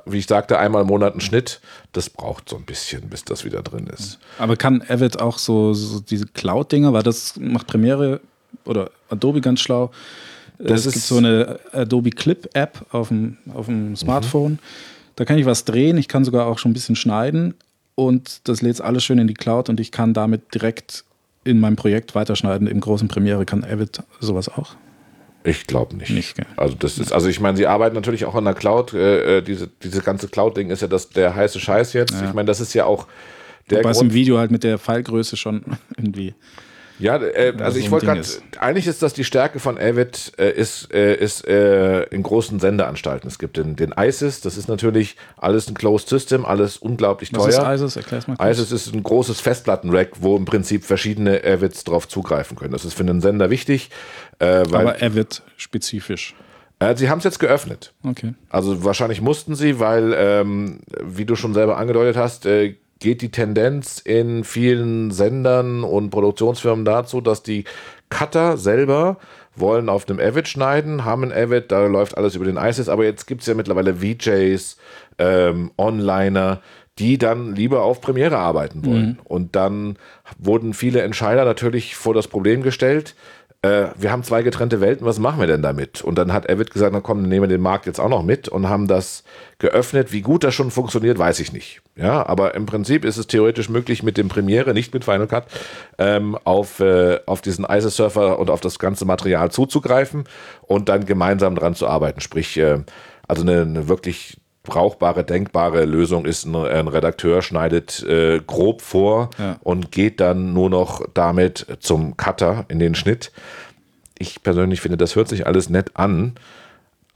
wie 0.05 0.17
ich 0.17 0.27
sagte, 0.27 0.59
einmal 0.59 0.81
im 0.81 0.87
Monat 0.87 1.15
ein 1.15 1.21
Schnitt, 1.21 1.61
das 1.93 2.09
braucht 2.09 2.49
so 2.49 2.57
ein 2.57 2.65
bisschen, 2.65 3.09
bis 3.09 3.23
das 3.23 3.45
wieder 3.45 3.61
drin 3.61 3.87
ist. 3.87 4.19
Aber 4.37 4.55
kann 4.55 4.83
Avid 4.87 5.19
auch 5.19 5.37
so, 5.37 5.73
so 5.73 5.99
diese 5.99 6.27
Cloud-Dinger, 6.27 6.93
weil 6.93 7.03
das 7.03 7.37
macht 7.37 7.67
Premiere 7.67 8.19
oder 8.65 8.91
Adobe 9.09 9.41
ganz 9.41 9.61
schlau. 9.61 9.91
Das 10.59 10.85
es 10.85 10.93
gibt 10.93 11.05
so 11.05 11.17
eine 11.17 11.59
Adobe 11.71 12.09
Clip-App 12.09 12.85
auf 12.91 13.09
dem, 13.09 13.37
auf 13.53 13.67
dem 13.67 13.95
Smartphone. 13.95 14.53
Mhm. 14.53 14.59
Da 15.15 15.25
kann 15.25 15.37
ich 15.37 15.45
was 15.45 15.65
drehen, 15.65 15.97
ich 15.97 16.07
kann 16.07 16.25
sogar 16.25 16.47
auch 16.47 16.59
schon 16.59 16.71
ein 16.71 16.73
bisschen 16.73 16.95
schneiden 16.95 17.55
und 17.95 18.47
das 18.47 18.61
lädt 18.61 18.81
alles 18.81 19.03
schön 19.03 19.17
in 19.17 19.27
die 19.27 19.33
Cloud 19.33 19.69
und 19.69 19.79
ich 19.79 19.91
kann 19.91 20.13
damit 20.13 20.53
direkt 20.53 21.03
in 21.47 21.59
meinem 21.59 21.75
Projekt 21.75 22.13
weiterschneiden. 22.13 22.67
Im 22.67 22.79
großen 22.79 23.07
Premiere 23.07 23.45
kann 23.45 23.63
Avid 23.63 24.03
sowas 24.19 24.49
auch. 24.49 24.75
Ich 25.43 25.65
glaube 25.65 25.95
nicht. 25.95 26.11
nicht 26.11 26.35
also 26.57 26.75
das 26.75 26.97
ist, 26.97 27.13
also 27.13 27.29
ich 27.29 27.39
meine, 27.39 27.55
sie 27.55 27.67
arbeiten 27.67 27.95
natürlich 27.95 28.25
auch 28.25 28.35
an 28.35 28.43
der 28.43 28.53
Cloud. 28.53 28.93
Äh, 28.93 29.37
äh, 29.37 29.41
diese, 29.41 29.69
diese 29.81 30.01
ganze 30.01 30.27
Cloud-Ding 30.27 30.69
ist 30.69 30.81
ja 30.81 30.87
das 30.87 31.09
der 31.09 31.35
heiße 31.35 31.59
Scheiß 31.59 31.93
jetzt. 31.93 32.13
Ja. 32.13 32.27
Ich 32.27 32.33
meine, 32.33 32.47
das 32.47 32.59
ist 32.59 32.73
ja 32.73 32.85
auch 32.85 33.07
der 33.69 33.79
Wobei 33.79 33.93
Grund, 33.93 33.95
es 33.95 34.01
im 34.01 34.13
Video 34.13 34.37
halt 34.39 34.51
mit 34.51 34.63
der 34.63 34.77
Pfeilgröße 34.77 35.37
schon 35.37 35.63
irgendwie 35.97 36.33
ja, 36.99 37.17
äh, 37.17 37.53
also 37.59 37.79
so 37.79 37.79
ich 37.79 37.91
wollte 37.91 38.05
gerade, 38.07 38.21
eigentlich 38.59 38.87
ist 38.87 39.01
das 39.01 39.13
die 39.13 39.23
Stärke 39.23 39.59
von 39.59 39.77
Avid, 39.77 40.33
äh, 40.37 40.51
ist, 40.51 40.93
äh, 40.93 41.15
ist 41.15 41.47
äh, 41.47 42.03
in 42.03 42.23
großen 42.23 42.59
Sendeanstalten. 42.59 43.27
Es 43.27 43.39
gibt 43.39 43.57
den, 43.57 43.75
den 43.75 43.93
ISIS, 43.97 44.41
das 44.41 44.57
ist 44.57 44.67
natürlich 44.67 45.15
alles 45.37 45.67
ein 45.67 45.73
Closed 45.73 46.09
System, 46.09 46.45
alles 46.45 46.77
unglaublich 46.77 47.31
teuer. 47.31 47.47
Was 47.47 47.57
ist 47.57 47.83
ISIS? 47.83 47.95
Erklär's 47.97 48.27
mal 48.27 48.37
kurz. 48.37 48.49
ISIS 48.49 48.71
ist 48.71 48.93
ein 48.93 49.03
großes 49.03 49.41
Festplattenrack, 49.41 50.09
wo 50.21 50.35
im 50.37 50.45
Prinzip 50.45 50.83
verschiedene 50.83 51.43
Avids 51.43 51.83
drauf 51.83 52.07
zugreifen 52.07 52.57
können. 52.57 52.73
Das 52.73 52.85
ist 52.85 52.93
für 52.93 53.03
einen 53.03 53.21
Sender 53.21 53.49
wichtig. 53.49 53.89
Äh, 54.39 54.63
weil, 54.69 54.87
Aber 54.87 55.01
Avid 55.01 55.43
spezifisch. 55.55 56.35
Äh, 56.79 56.95
sie 56.95 57.09
haben 57.09 57.19
es 57.19 57.23
jetzt 57.23 57.39
geöffnet. 57.39 57.93
Okay. 58.03 58.33
Also 58.49 58.83
wahrscheinlich 58.83 59.21
mussten 59.21 59.55
sie, 59.55 59.79
weil, 59.79 60.13
ähm, 60.15 60.79
wie 61.03 61.25
du 61.25 61.35
schon 61.35 61.53
selber 61.53 61.77
angedeutet 61.77 62.17
hast, 62.17 62.45
äh, 62.45 62.75
geht 62.99 63.21
die 63.21 63.31
Tendenz 63.31 63.99
in 63.99 64.43
vielen 64.43 65.11
Sendern 65.11 65.83
und 65.83 66.09
Produktionsfirmen 66.09 66.85
dazu, 66.85 67.21
dass 67.21 67.43
die 67.43 67.65
Cutter 68.09 68.57
selber 68.57 69.17
wollen 69.55 69.89
auf 69.89 70.07
einem 70.07 70.19
Avid 70.19 70.47
schneiden, 70.47 71.03
haben 71.03 71.23
ein 71.23 71.31
Avid, 71.31 71.71
da 71.71 71.85
läuft 71.85 72.17
alles 72.17 72.35
über 72.35 72.45
den 72.45 72.57
ISIS, 72.57 72.89
aber 72.89 73.05
jetzt 73.05 73.25
gibt 73.25 73.41
es 73.41 73.47
ja 73.47 73.53
mittlerweile 73.53 73.95
VJs, 73.95 74.77
ähm, 75.17 75.71
Onliner, 75.77 76.61
die 76.99 77.17
dann 77.17 77.55
lieber 77.55 77.83
auf 77.83 78.01
Premiere 78.01 78.37
arbeiten 78.37 78.85
wollen. 78.85 79.07
Mhm. 79.07 79.19
Und 79.23 79.55
dann 79.55 79.97
wurden 80.39 80.73
viele 80.73 81.01
Entscheider 81.01 81.45
natürlich 81.45 81.95
vor 81.95 82.13
das 82.13 82.27
Problem 82.27 82.63
gestellt, 82.63 83.15
äh, 83.63 83.87
wir 83.97 84.11
haben 84.11 84.23
zwei 84.23 84.43
getrennte 84.43 84.81
Welten, 84.81 85.05
was 85.05 85.19
machen 85.19 85.39
wir 85.39 85.47
denn 85.47 85.61
damit? 85.61 86.01
Und 86.03 86.17
dann 86.17 86.31
hat 86.31 86.49
Avid 86.49 86.71
gesagt, 86.71 86.93
na 86.93 87.01
komm, 87.01 87.21
dann 87.21 87.29
nehmen 87.29 87.43
wir 87.43 87.55
den 87.55 87.61
Markt 87.61 87.85
jetzt 87.87 87.99
auch 87.99 88.09
noch 88.09 88.23
mit 88.23 88.47
und 88.47 88.69
haben 88.69 88.87
das 88.87 89.23
geöffnet. 89.57 90.11
Wie 90.11 90.21
gut 90.21 90.43
das 90.43 90.53
schon 90.53 90.69
funktioniert, 90.69 91.17
weiß 91.17 91.39
ich 91.39 91.51
nicht. 91.51 91.81
Ja, 91.95 92.25
aber 92.27 92.53
im 92.53 92.67
Prinzip 92.67 93.03
ist 93.03 93.17
es 93.17 93.27
theoretisch 93.27 93.69
möglich, 93.69 94.03
mit 94.03 94.17
dem 94.17 94.29
Premiere, 94.29 94.73
nicht 94.73 94.93
mit 94.93 95.03
Final 95.03 95.27
Cut, 95.27 95.45
ähm, 95.97 96.37
auf, 96.43 96.79
äh, 96.79 97.19
auf 97.25 97.41
diesen 97.41 97.65
ISIS-Surfer 97.65 98.37
und 98.37 98.49
auf 98.51 98.61
das 98.61 98.77
ganze 98.77 99.05
Material 99.05 99.49
zuzugreifen 99.49 100.25
und 100.61 100.89
dann 100.89 101.05
gemeinsam 101.05 101.55
dran 101.55 101.73
zu 101.73 101.87
arbeiten. 101.87 102.21
Sprich, 102.21 102.57
äh, 102.57 102.79
also 103.27 103.41
eine, 103.41 103.61
eine 103.61 103.87
wirklich 103.87 104.37
brauchbare, 104.67 105.23
denkbare 105.23 105.85
Lösung 105.85 106.25
ist, 106.25 106.45
ein, 106.45 106.55
ein 106.55 106.87
Redakteur 106.87 107.41
schneidet 107.41 108.03
äh, 108.03 108.39
grob 108.45 108.81
vor 108.81 109.31
ja. 109.39 109.57
und 109.63 109.91
geht 109.91 110.19
dann 110.19 110.53
nur 110.53 110.69
noch 110.69 111.01
damit 111.13 111.65
zum 111.79 112.15
Cutter 112.15 112.65
in 112.67 112.77
den 112.77 112.93
Schnitt. 112.93 113.31
Ich 114.19 114.43
persönlich 114.43 114.81
finde, 114.81 114.97
das 114.97 115.15
hört 115.15 115.27
sich 115.27 115.47
alles 115.47 115.69
nett 115.69 115.91
an, 115.95 116.35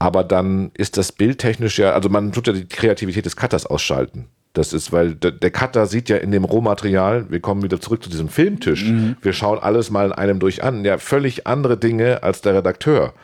aber 0.00 0.24
dann 0.24 0.72
ist 0.74 0.96
das 0.96 1.12
bildtechnisch 1.12 1.78
ja, 1.78 1.92
also 1.92 2.08
man 2.08 2.32
tut 2.32 2.48
ja 2.48 2.52
die 2.52 2.66
Kreativität 2.66 3.24
des 3.24 3.36
Cutters 3.36 3.66
ausschalten. 3.66 4.26
Das 4.52 4.72
ist, 4.72 4.92
weil 4.92 5.14
der, 5.14 5.30
der 5.30 5.50
Cutter 5.50 5.86
sieht 5.86 6.08
ja 6.08 6.18
in 6.18 6.30
dem 6.30 6.44
Rohmaterial, 6.44 7.30
wir 7.30 7.40
kommen 7.40 7.62
wieder 7.62 7.80
zurück 7.80 8.02
zu 8.02 8.10
diesem 8.10 8.28
Filmtisch, 8.28 8.84
mhm. 8.84 9.16
wir 9.22 9.32
schauen 9.32 9.58
alles 9.58 9.90
mal 9.90 10.06
in 10.06 10.12
einem 10.12 10.40
durch 10.40 10.62
an, 10.62 10.84
ja, 10.84 10.98
völlig 10.98 11.46
andere 11.46 11.78
Dinge 11.78 12.22
als 12.22 12.42
der 12.42 12.54
Redakteur. 12.54 13.14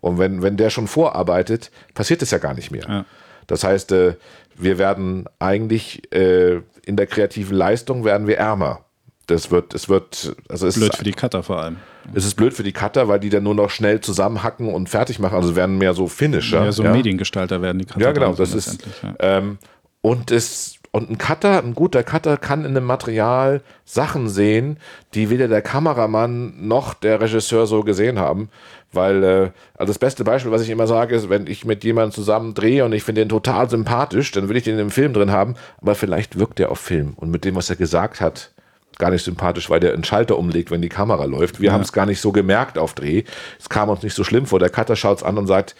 Und 0.00 0.18
wenn, 0.18 0.42
wenn 0.42 0.56
der 0.56 0.70
schon 0.70 0.88
vorarbeitet, 0.88 1.70
passiert 1.94 2.22
es 2.22 2.32
ja 2.32 2.38
gar 2.38 2.54
nicht 2.54 2.72
mehr. 2.72 2.84
Ja. 2.88 3.04
Das 3.46 3.64
heißt, 3.64 3.92
äh, 3.92 4.14
wir 4.56 4.78
werden 4.78 5.26
eigentlich 5.38 6.12
äh, 6.12 6.60
in 6.84 6.96
der 6.96 7.06
kreativen 7.06 7.56
Leistung 7.56 8.04
werden 8.04 8.26
wir 8.26 8.38
ärmer. 8.38 8.84
Das 9.26 9.50
wird, 9.50 9.72
es 9.74 9.88
wird, 9.88 10.34
also 10.48 10.66
es 10.66 10.74
blöd 10.74 10.90
ist, 10.90 10.98
für 10.98 11.04
die 11.04 11.12
Cutter 11.12 11.42
vor 11.42 11.60
allem. 11.60 11.76
Es 12.12 12.24
ist 12.24 12.34
blöd 12.34 12.52
für 12.52 12.64
die 12.64 12.72
Cutter, 12.72 13.06
weil 13.08 13.20
die 13.20 13.30
dann 13.30 13.44
nur 13.44 13.54
noch 13.54 13.70
schnell 13.70 14.00
zusammenhacken 14.00 14.72
und 14.72 14.88
fertig 14.88 15.20
machen. 15.20 15.36
Also 15.36 15.54
werden 15.54 15.78
mehr 15.78 15.94
so 15.94 16.08
Finisher. 16.08 16.64
Ja, 16.64 16.72
so 16.72 16.82
ja? 16.82 16.92
Mediengestalter 16.92 17.62
werden 17.62 17.78
die 17.78 17.84
Cutter. 17.84 18.00
Ja, 18.00 18.12
genau. 18.12 18.34
Das 18.34 18.52
ist, 18.52 18.84
ja. 19.02 19.14
ähm, 19.20 19.58
und 20.00 20.32
es 20.32 20.78
und 20.94 21.10
ein 21.10 21.16
Cutter, 21.16 21.62
ein 21.62 21.74
guter 21.74 22.04
Cutter 22.04 22.36
kann 22.36 22.66
in 22.66 22.76
einem 22.76 22.84
Material 22.84 23.62
Sachen 23.86 24.28
sehen, 24.28 24.76
die 25.14 25.30
weder 25.30 25.48
der 25.48 25.62
Kameramann 25.62 26.66
noch 26.68 26.92
der 26.92 27.20
Regisseur 27.20 27.66
so 27.66 27.82
gesehen 27.82 28.18
haben. 28.18 28.50
Weil, 28.92 29.24
äh, 29.24 29.50
also 29.74 29.90
das 29.90 29.98
beste 29.98 30.22
Beispiel, 30.22 30.52
was 30.52 30.62
ich 30.62 30.70
immer 30.70 30.86
sage, 30.86 31.16
ist, 31.16 31.30
wenn 31.30 31.46
ich 31.46 31.64
mit 31.64 31.82
jemandem 31.82 32.12
zusammen 32.12 32.54
drehe 32.54 32.84
und 32.84 32.92
ich 32.92 33.02
finde 33.02 33.22
den 33.22 33.30
total 33.30 33.70
sympathisch, 33.70 34.30
dann 34.32 34.48
will 34.48 34.56
ich 34.56 34.64
den 34.64 34.78
im 34.78 34.90
Film 34.90 35.14
drin 35.14 35.30
haben, 35.30 35.54
aber 35.80 35.94
vielleicht 35.94 36.38
wirkt 36.38 36.58
der 36.58 36.70
auf 36.70 36.78
Film. 36.78 37.14
Und 37.16 37.30
mit 37.30 37.44
dem, 37.44 37.54
was 37.54 37.70
er 37.70 37.76
gesagt 37.76 38.20
hat, 38.20 38.52
gar 38.98 39.10
nicht 39.10 39.24
sympathisch, 39.24 39.70
weil 39.70 39.80
der 39.80 39.94
einen 39.94 40.04
Schalter 40.04 40.38
umlegt, 40.38 40.70
wenn 40.70 40.82
die 40.82 40.90
Kamera 40.90 41.24
läuft. 41.24 41.60
Wir 41.60 41.68
ja. 41.68 41.72
haben 41.72 41.80
es 41.80 41.92
gar 41.92 42.06
nicht 42.06 42.20
so 42.20 42.32
gemerkt 42.32 42.76
auf 42.76 42.94
Dreh. 42.94 43.24
Es 43.58 43.68
kam 43.68 43.88
uns 43.88 44.02
nicht 44.02 44.14
so 44.14 44.24
schlimm 44.24 44.46
vor. 44.46 44.58
Der 44.58 44.68
Cutter 44.68 44.96
schaut 44.96 45.18
es 45.18 45.22
an 45.22 45.38
und 45.38 45.46
sagt, 45.46 45.74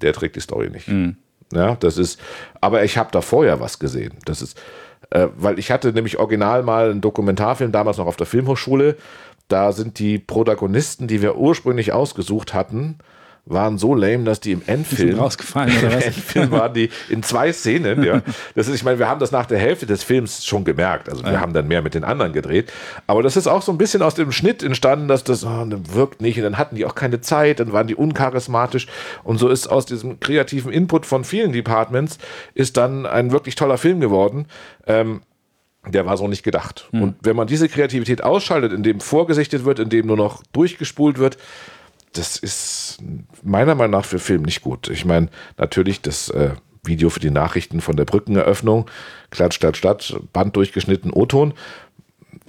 der 0.00 0.12
trägt 0.12 0.36
die 0.36 0.40
Story 0.40 0.70
nicht. 0.70 0.88
Mhm. 0.88 1.16
Ja, 1.52 1.76
das 1.76 1.98
ist, 1.98 2.20
aber 2.60 2.84
ich 2.84 2.98
habe 2.98 3.10
da 3.10 3.20
vorher 3.20 3.58
was 3.58 3.78
gesehen. 3.78 4.14
Das 4.24 4.42
ist, 4.42 4.60
äh, 5.10 5.28
weil 5.36 5.58
ich 5.58 5.70
hatte 5.70 5.92
nämlich 5.92 6.18
original 6.18 6.62
mal 6.62 6.90
einen 6.90 7.00
Dokumentarfilm, 7.00 7.72
damals 7.72 7.96
noch 7.96 8.06
auf 8.06 8.16
der 8.16 8.26
Filmhochschule. 8.26 8.96
Da 9.48 9.72
sind 9.72 9.98
die 9.98 10.18
Protagonisten, 10.18 11.08
die 11.08 11.22
wir 11.22 11.36
ursprünglich 11.36 11.92
ausgesucht 11.92 12.54
hatten, 12.54 12.98
waren 13.50 13.78
so 13.78 13.94
lame, 13.94 14.24
dass 14.24 14.40
die 14.40 14.52
im 14.52 14.62
Endfilm 14.66 15.10
die 15.10 15.16
rausgefallen 15.16 15.76
oder 15.78 15.88
was? 15.96 16.04
Im 16.04 16.12
Endfilm 16.12 16.50
waren 16.50 16.74
die 16.74 16.90
in 17.08 17.22
zwei 17.22 17.52
Szenen. 17.52 18.02
Ja, 18.02 18.22
das 18.54 18.68
ist, 18.68 18.74
ich 18.74 18.84
meine, 18.84 18.98
wir 18.98 19.08
haben 19.08 19.20
das 19.20 19.32
nach 19.32 19.46
der 19.46 19.58
Hälfte 19.58 19.86
des 19.86 20.02
Films 20.02 20.44
schon 20.44 20.64
gemerkt. 20.64 21.08
Also 21.08 21.24
wir 21.24 21.32
ja. 21.32 21.40
haben 21.40 21.52
dann 21.52 21.66
mehr 21.66 21.82
mit 21.82 21.94
den 21.94 22.04
anderen 22.04 22.32
gedreht. 22.32 22.72
Aber 23.06 23.22
das 23.22 23.36
ist 23.36 23.46
auch 23.46 23.62
so 23.62 23.72
ein 23.72 23.78
bisschen 23.78 24.02
aus 24.02 24.14
dem 24.14 24.32
Schnitt 24.32 24.62
entstanden, 24.62 25.08
dass 25.08 25.24
das 25.24 25.44
oh, 25.44 25.66
wirkt 25.92 26.20
nicht. 26.20 26.36
Und 26.38 26.44
dann 26.44 26.58
hatten 26.58 26.76
die 26.76 26.84
auch 26.84 26.94
keine 26.94 27.20
Zeit. 27.20 27.60
Dann 27.60 27.72
waren 27.72 27.86
die 27.86 27.94
uncharismatisch. 27.94 28.86
Und 29.24 29.38
so 29.38 29.48
ist 29.48 29.66
aus 29.68 29.86
diesem 29.86 30.20
kreativen 30.20 30.72
Input 30.72 31.06
von 31.06 31.24
vielen 31.24 31.52
Departments 31.52 32.18
ist 32.54 32.76
dann 32.76 33.06
ein 33.06 33.32
wirklich 33.32 33.54
toller 33.54 33.78
Film 33.78 34.00
geworden. 34.00 34.46
Ähm, 34.86 35.22
der 35.86 36.06
war 36.06 36.16
so 36.16 36.28
nicht 36.28 36.42
gedacht. 36.42 36.88
Mhm. 36.92 37.02
Und 37.02 37.16
wenn 37.22 37.36
man 37.36 37.46
diese 37.46 37.68
Kreativität 37.68 38.22
ausschaltet, 38.22 38.72
indem 38.72 39.00
vorgesichtet 39.00 39.64
wird, 39.64 39.78
indem 39.78 40.06
nur 40.06 40.16
noch 40.16 40.42
durchgespult 40.52 41.18
wird, 41.18 41.38
das 42.12 42.36
ist 42.36 42.98
meiner 43.42 43.74
Meinung 43.74 43.92
nach 43.92 44.04
für 44.04 44.18
Film 44.18 44.42
nicht 44.42 44.62
gut. 44.62 44.88
Ich 44.88 45.04
meine, 45.04 45.28
natürlich 45.56 46.00
das 46.00 46.30
äh, 46.30 46.50
Video 46.84 47.10
für 47.10 47.20
die 47.20 47.30
Nachrichten 47.30 47.80
von 47.80 47.96
der 47.96 48.04
Brückeneröffnung, 48.04 48.90
Klatsch, 49.30 49.60
Klatsch, 49.60 49.80
Klatsch, 49.80 50.14
Band 50.32 50.56
durchgeschnitten, 50.56 51.12
O-Ton. 51.12 51.54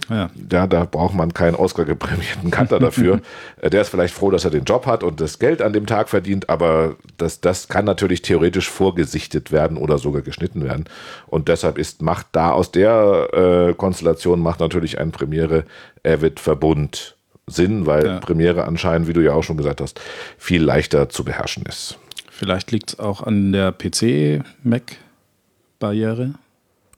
Ja. 0.09 0.29
ja, 0.51 0.67
da 0.67 0.85
braucht 0.85 1.13
man 1.13 1.33
keinen 1.33 1.55
Oscar-geprämierten 1.55 2.51
Cutter 2.51 2.79
dafür. 2.79 3.21
Äh, 3.61 3.69
der 3.69 3.81
ist 3.81 3.89
vielleicht 3.89 4.13
froh, 4.13 4.31
dass 4.31 4.45
er 4.45 4.51
den 4.51 4.63
Job 4.63 4.85
hat 4.85 5.03
und 5.03 5.19
das 5.19 5.39
Geld 5.39 5.61
an 5.61 5.73
dem 5.73 5.85
Tag 5.85 6.07
verdient, 6.07 6.49
aber 6.49 6.95
das, 7.17 7.41
das 7.41 7.67
kann 7.67 7.83
natürlich 7.83 8.21
theoretisch 8.21 8.69
vorgesichtet 8.69 9.51
werden 9.51 9.75
oder 9.77 9.97
sogar 9.97 10.21
geschnitten 10.21 10.63
werden. 10.63 10.85
Und 11.27 11.49
deshalb 11.49 11.77
ist, 11.77 12.01
macht 12.01 12.27
da 12.31 12.51
aus 12.51 12.71
der 12.71 13.67
äh, 13.69 13.73
Konstellation 13.73 14.39
macht 14.39 14.61
natürlich 14.61 14.97
ein 14.99 15.11
Premiere-Avid-Verbund 15.11 17.17
Sinn, 17.49 17.85
weil 17.85 18.05
ja. 18.05 18.19
Premiere 18.19 18.65
anscheinend, 18.65 19.07
wie 19.07 19.13
du 19.13 19.21
ja 19.21 19.31
auch 19.33 19.43
schon 19.43 19.57
gesagt 19.57 19.81
hast, 19.81 20.01
viel 20.37 20.63
leichter 20.63 21.09
zu 21.09 21.23
beherrschen 21.23 21.63
ist. 21.67 21.99
Vielleicht 22.29 22.71
liegt 22.71 22.91
es 22.91 22.99
auch 22.99 23.23
an 23.23 23.51
der 23.51 23.73
PC-Mac-Barriere. 23.73 26.35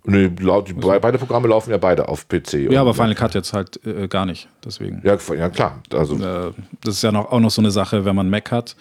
Nee, 0.03 0.31
also, 0.49 0.73
beide 0.99 1.17
Programme 1.19 1.47
laufen 1.47 1.69
ja 1.69 1.77
beide 1.77 2.07
auf 2.07 2.27
PC. 2.27 2.71
Ja, 2.71 2.81
aber 2.81 2.93
Final 2.93 3.13
Cut 3.13 3.35
jetzt 3.35 3.53
halt 3.53 3.79
äh, 3.85 4.07
gar 4.07 4.25
nicht. 4.25 4.47
Deswegen. 4.65 5.01
Ja, 5.03 5.17
ja 5.35 5.49
klar. 5.49 5.81
Also, 5.93 6.15
äh, 6.15 6.53
das 6.83 6.95
ist 6.95 7.03
ja 7.03 7.11
noch, 7.11 7.31
auch 7.31 7.39
noch 7.39 7.51
so 7.51 7.61
eine 7.61 7.69
Sache, 7.69 8.03
wenn 8.03 8.15
man 8.15 8.29
Mac 8.29 8.51
hat, 8.51 8.75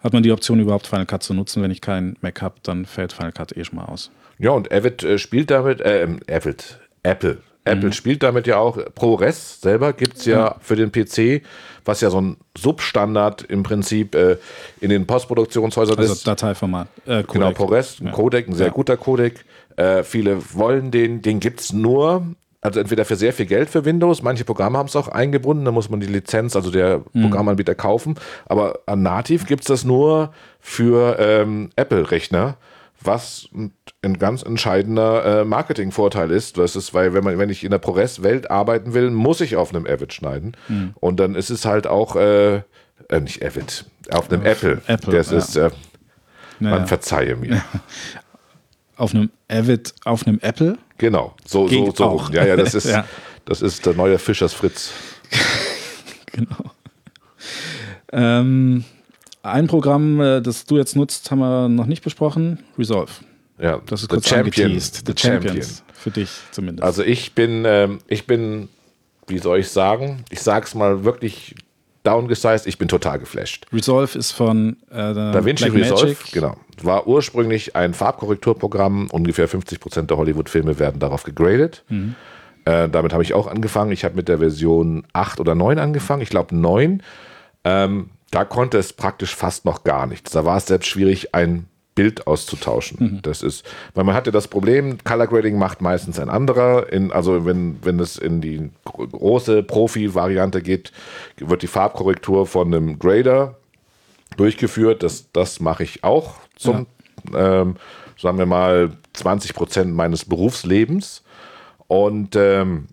hat 0.00 0.12
man 0.14 0.22
die 0.22 0.32
Option 0.32 0.60
überhaupt 0.60 0.86
Final 0.86 1.06
Cut 1.06 1.22
zu 1.22 1.34
nutzen. 1.34 1.62
Wenn 1.62 1.70
ich 1.70 1.82
keinen 1.82 2.16
Mac 2.22 2.40
habe, 2.40 2.54
dann 2.62 2.86
fällt 2.86 3.12
Final 3.12 3.32
Cut 3.32 3.56
eh 3.56 3.64
schon 3.64 3.76
mal 3.76 3.84
aus. 3.84 4.10
Ja, 4.38 4.50
und 4.50 4.72
Avid 4.72 5.02
äh, 5.04 5.18
spielt 5.18 5.50
damit, 5.50 5.80
äh, 5.82 6.08
Avid, 6.30 6.78
Apple 7.02 7.38
Apple 7.64 7.88
mhm. 7.88 7.92
spielt 7.92 8.22
damit 8.22 8.46
ja 8.46 8.58
auch. 8.58 8.78
ProRes 8.94 9.60
selber 9.60 9.92
gibt 9.92 10.18
es 10.18 10.26
ja 10.26 10.50
mhm. 10.50 10.60
für 10.60 10.76
den 10.76 10.92
PC, 10.92 11.42
was 11.84 12.00
ja 12.00 12.10
so 12.10 12.20
ein 12.20 12.36
Substandard 12.56 13.42
im 13.42 13.62
Prinzip 13.62 14.14
äh, 14.14 14.36
in 14.80 14.90
den 14.90 15.06
Postproduktionshäusern 15.06 15.98
also 15.98 16.12
ist. 16.12 16.26
Dateiformat. 16.26 16.88
Äh, 17.06 17.22
Codec. 17.22 17.28
Genau, 17.32 17.50
ProRes, 17.52 18.00
ein 18.00 18.06
ja. 18.06 18.12
Codec, 18.12 18.48
ein 18.48 18.54
sehr 18.54 18.66
ja. 18.68 18.72
guter 18.72 18.96
Codec. 18.96 19.44
Äh, 19.76 20.02
viele 20.02 20.38
wollen 20.54 20.90
den, 20.90 21.22
den 21.22 21.40
gibt 21.40 21.60
es 21.60 21.72
nur 21.72 22.26
also 22.60 22.80
entweder 22.80 23.04
für 23.04 23.16
sehr 23.16 23.34
viel 23.34 23.44
Geld 23.44 23.68
für 23.68 23.84
Windows, 23.84 24.22
manche 24.22 24.44
Programme 24.44 24.78
haben 24.78 24.86
es 24.86 24.96
auch 24.96 25.08
eingebunden, 25.08 25.66
da 25.66 25.70
muss 25.70 25.90
man 25.90 26.00
die 26.00 26.06
Lizenz, 26.06 26.56
also 26.56 26.70
der 26.70 27.02
Mhm. 27.12 27.24
Programmanbieter 27.24 27.74
kaufen, 27.74 28.14
aber 28.46 28.78
an 28.86 29.02
Nativ 29.02 29.44
gibt 29.44 29.64
es 29.64 29.66
das 29.68 29.84
nur 29.84 30.32
für 30.60 31.18
ähm, 31.18 31.68
Apple-Rechner, 31.76 32.56
was 33.02 33.50
ein, 34.02 34.18
ganz 34.18 34.42
entscheidender 34.42 35.40
äh, 35.42 35.44
Marketingvorteil 35.44 36.30
ist. 36.30 36.56
Das 36.56 36.74
ist, 36.74 36.94
weil 36.94 37.12
wenn 37.12 37.22
man, 37.22 37.36
wenn 37.38 37.50
ich 37.50 37.64
in 37.64 37.70
der 37.70 37.76
ProRes-Welt 37.78 38.50
arbeiten 38.50 38.94
will, 38.94 39.10
muss 39.10 39.42
ich 39.42 39.56
auf 39.56 39.74
einem 39.74 39.84
Avid 39.86 40.14
schneiden. 40.14 40.56
Mhm. 40.68 40.94
Und 41.00 41.20
dann 41.20 41.34
ist 41.34 41.50
es 41.50 41.66
halt 41.66 41.86
auch, 41.86 42.16
äh, 42.16 42.56
äh, 42.56 43.20
nicht 43.20 43.44
Avid, 43.44 43.84
auf 44.10 44.30
einem 44.32 44.42
Apple. 44.46 44.80
Apple, 44.86 45.12
Das 45.12 45.30
ja. 45.30 45.36
ist, 45.36 45.56
äh, 45.56 45.68
man 46.60 46.86
verzeihe 46.86 47.36
mir. 47.36 47.62
auf 48.96 49.14
einem 49.14 49.30
Avid, 49.48 49.94
auf 50.04 50.26
einem 50.26 50.38
Apple. 50.42 50.78
Genau, 50.98 51.34
so, 51.46 51.66
so, 51.68 51.92
so. 51.94 52.04
auch. 52.04 52.30
Ja, 52.30 52.44
ja, 52.46 52.56
das 52.56 52.74
ist, 52.74 52.86
Ja. 52.86 53.06
das 53.44 53.62
ist 53.62 53.84
der 53.86 53.94
neue 53.94 54.18
Fischers 54.18 54.52
Fritz. 54.52 54.90
Genau. 56.32 56.72
Ähm, 58.12 58.84
ein 59.42 59.66
Programm, 59.68 60.20
äh, 60.20 60.40
das 60.40 60.64
du 60.66 60.76
jetzt 60.76 60.96
nutzt, 60.96 61.30
haben 61.30 61.38
wir 61.38 61.68
noch 61.68 61.86
nicht 61.86 62.02
besprochen. 62.02 62.58
Resolve. 62.78 63.12
Ja, 63.58 63.80
Das 63.86 64.00
ist 64.02 64.10
The 64.10 64.16
kurz 64.16 64.28
Champion. 64.28 64.66
angeteased. 64.66 64.96
The 65.06 65.12
The 65.16 65.28
Champions. 65.28 65.82
Für 65.92 66.10
dich 66.10 66.28
zumindest. 66.50 66.82
Also 66.84 67.02
ich 67.04 67.34
bin, 67.34 67.64
ähm, 67.66 67.98
ich 68.08 68.26
bin, 68.26 68.68
wie 69.28 69.38
soll 69.38 69.60
ich 69.60 69.68
sagen? 69.68 70.24
Ich 70.30 70.40
sag's 70.42 70.74
mal 70.74 71.04
wirklich 71.04 71.54
downgesized, 72.04 72.66
ich 72.66 72.78
bin 72.78 72.88
total 72.88 73.18
geflasht. 73.18 73.66
Resolve 73.72 74.16
ist 74.16 74.32
von 74.32 74.76
äh, 74.90 75.14
DaVinci. 75.14 75.68
Resolve, 75.68 76.16
genau. 76.32 76.56
War 76.82 77.06
ursprünglich 77.06 77.74
ein 77.74 77.94
Farbkorrekturprogramm. 77.94 79.08
Ungefähr 79.10 79.48
50 79.48 79.80
Prozent 79.80 80.10
der 80.10 80.18
Hollywood-Filme 80.18 80.78
werden 80.78 81.00
darauf 81.00 81.24
gegradet. 81.24 81.82
Mhm. 81.88 82.14
Äh, 82.64 82.88
damit 82.88 83.12
habe 83.12 83.22
ich 83.22 83.34
auch 83.34 83.46
angefangen. 83.46 83.92
Ich 83.92 84.04
habe 84.04 84.16
mit 84.16 84.28
der 84.28 84.38
Version 84.38 85.06
8 85.12 85.40
oder 85.40 85.54
9 85.54 85.78
angefangen. 85.78 86.22
Ich 86.22 86.30
glaube 86.30 86.54
9. 86.54 87.02
Ähm, 87.64 88.10
da 88.30 88.44
konnte 88.44 88.78
es 88.78 88.92
praktisch 88.92 89.34
fast 89.34 89.64
noch 89.64 89.84
gar 89.84 90.06
nichts. 90.06 90.32
Da 90.32 90.44
war 90.44 90.56
es 90.56 90.66
selbst 90.66 90.88
schwierig, 90.88 91.34
ein 91.34 91.66
Bild 91.94 92.26
auszutauschen. 92.26 92.98
Mhm. 93.00 93.22
Das 93.22 93.42
ist, 93.42 93.64
weil 93.94 94.04
man 94.04 94.14
hatte 94.14 94.32
das 94.32 94.48
Problem, 94.48 94.98
Color 95.04 95.28
Grading 95.28 95.58
macht 95.58 95.80
meistens 95.80 96.18
ein 96.18 96.28
anderer. 96.28 96.92
In, 96.92 97.12
also 97.12 97.44
wenn, 97.46 97.78
wenn 97.82 98.00
es 98.00 98.16
in 98.16 98.40
die 98.40 98.70
gro- 98.84 99.06
große 99.06 99.62
Profi-Variante 99.62 100.60
geht, 100.62 100.92
wird 101.38 101.62
die 101.62 101.68
Farbkorrektur 101.68 102.46
von 102.46 102.74
einem 102.74 102.98
Grader 102.98 103.56
durchgeführt. 104.36 105.02
Das, 105.02 105.30
das 105.32 105.60
mache 105.60 105.84
ich 105.84 106.02
auch 106.02 106.34
zum, 106.56 106.86
ähm, 107.34 107.76
sagen 108.18 108.38
wir 108.38 108.46
mal, 108.46 108.96
20 109.12 109.54
Prozent 109.54 109.94
meines 109.94 110.24
Berufslebens. 110.24 111.22
Und 111.86 112.34
ähm, 112.34 112.88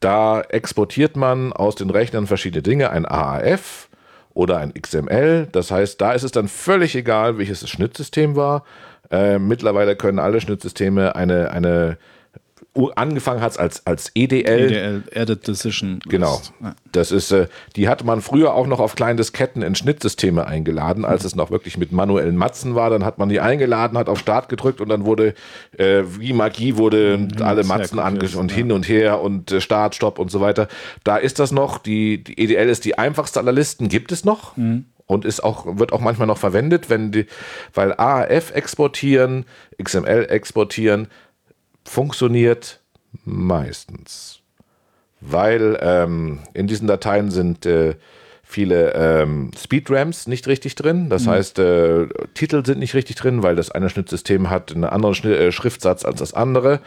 da 0.00 0.40
exportiert 0.40 1.16
man 1.16 1.52
aus 1.52 1.76
den 1.76 1.90
Rechnern 1.90 2.26
verschiedene 2.26 2.62
Dinge, 2.62 2.90
ein 2.90 3.06
AAF 3.06 3.88
oder 4.36 4.58
ein 4.58 4.74
XML. 4.74 5.48
Das 5.50 5.70
heißt, 5.70 5.98
da 6.00 6.12
ist 6.12 6.22
es 6.22 6.30
dann 6.30 6.46
völlig 6.46 6.94
egal, 6.94 7.38
welches 7.38 7.60
das 7.60 7.70
Schnittsystem 7.70 8.36
war. 8.36 8.64
Äh, 9.10 9.38
mittlerweile 9.38 9.96
können 9.96 10.18
alle 10.18 10.40
Schnittsysteme 10.42 11.16
eine, 11.16 11.50
eine 11.52 11.96
angefangen 12.94 13.40
hat 13.40 13.58
als, 13.58 13.86
als 13.86 14.10
EDL, 14.14 14.46
EDL, 14.46 15.02
Edit 15.10 15.48
Decision. 15.48 16.00
Genau. 16.08 16.40
Das 16.92 17.10
ist, 17.10 17.32
äh, 17.32 17.46
die 17.74 17.88
hatte 17.88 18.04
man 18.04 18.20
früher 18.20 18.54
auch 18.54 18.66
noch 18.66 18.80
auf 18.80 18.94
kleinen 18.94 19.16
Disketten 19.16 19.62
in 19.62 19.74
Schnittsysteme 19.74 20.46
eingeladen, 20.46 21.04
als 21.04 21.24
es 21.24 21.34
noch 21.34 21.50
wirklich 21.50 21.78
mit 21.78 21.92
manuellen 21.92 22.36
Matzen 22.36 22.74
war. 22.74 22.90
Dann 22.90 23.04
hat 23.04 23.18
man 23.18 23.28
die 23.28 23.40
eingeladen, 23.40 23.98
hat 23.98 24.08
auf 24.08 24.18
Start 24.18 24.48
gedrückt 24.48 24.80
und 24.80 24.88
dann 24.88 25.04
wurde 25.04 25.34
äh, 25.76 26.02
wie 26.18 26.32
Magie 26.32 26.76
wurde 26.76 27.28
alle 27.40 27.64
Matzen 27.64 27.98
angeschaut 27.98 28.40
und 28.40 28.50
ja. 28.50 28.56
hin 28.58 28.72
und 28.72 28.88
her 28.88 29.20
und 29.20 29.50
äh, 29.52 29.60
Start, 29.60 29.94
Stopp 29.94 30.18
und 30.18 30.30
so 30.30 30.40
weiter. 30.40 30.68
Da 31.04 31.16
ist 31.16 31.38
das 31.38 31.52
noch. 31.52 31.78
Die, 31.78 32.22
die 32.22 32.38
EDL 32.38 32.68
ist 32.68 32.84
die 32.84 32.98
einfachste 32.98 33.40
aller 33.40 33.52
Listen, 33.52 33.88
gibt 33.88 34.12
es 34.12 34.24
noch. 34.24 34.56
Und 35.08 35.24
ist 35.24 35.44
auch, 35.44 35.78
wird 35.78 35.92
auch 35.92 36.00
manchmal 36.00 36.26
noch 36.26 36.38
verwendet, 36.38 36.90
wenn 36.90 37.12
die, 37.12 37.26
weil 37.72 37.92
AAF 37.92 38.50
exportieren, 38.50 39.44
XML 39.80 40.26
exportieren, 40.28 41.06
funktioniert 41.86 42.80
meistens 43.24 44.40
weil 45.20 45.78
ähm, 45.80 46.40
in 46.52 46.66
diesen 46.66 46.86
Dateien 46.86 47.30
sind 47.30 47.64
äh, 47.66 47.94
viele 48.42 48.92
ähm, 48.94 49.50
Speedrams 49.58 50.26
nicht 50.26 50.46
richtig 50.46 50.74
drin. 50.74 51.08
Das 51.08 51.26
heißt, 51.26 51.58
äh, 51.58 52.06
Titel 52.34 52.64
sind 52.64 52.78
nicht 52.78 52.94
richtig 52.94 53.16
drin, 53.16 53.42
weil 53.42 53.56
das 53.56 53.70
eine 53.70 53.88
Schnittsystem 53.88 54.50
hat 54.50 54.72
einen 54.72 54.84
anderen 54.84 55.14
Schni 55.14 55.32
äh, 55.32 55.52
Schriftsatz 55.52 56.04
als 56.04 56.18
das 56.20 56.34
andere. 56.34 56.80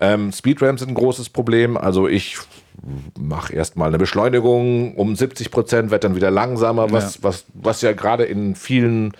Ähm, 0.00 0.32
Speedrams 0.32 0.80
sind 0.80 0.90
ein 0.90 0.94
großes 0.94 1.28
Problem. 1.28 1.76
Also 1.76 2.08
ich 2.08 2.38
mache 3.18 3.52
erstmal 3.52 3.88
eine 3.88 3.98
Beschleunigung 3.98 4.94
um 4.96 5.14
70 5.14 5.50
Prozent, 5.50 5.90
wird 5.90 6.02
dann 6.02 6.16
wieder 6.16 6.30
langsamer, 6.30 6.90
was, 6.90 7.16
Ja. 7.16 7.22
was, 7.22 7.44
was 7.54 7.82
ja 7.82 7.92
gerade 7.92 8.24
in 8.24 8.54
vielen, 8.56 9.12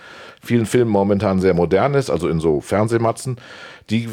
vielen 0.47 0.65
Filmen 0.65 0.89
momentan 0.91 1.39
sehr 1.39 1.53
modern 1.53 1.93
ist, 1.93 2.09
also 2.09 2.27
in 2.27 2.39
so 2.39 2.61
Fernsehmatzen. 2.61 3.37
Die, 3.89 4.09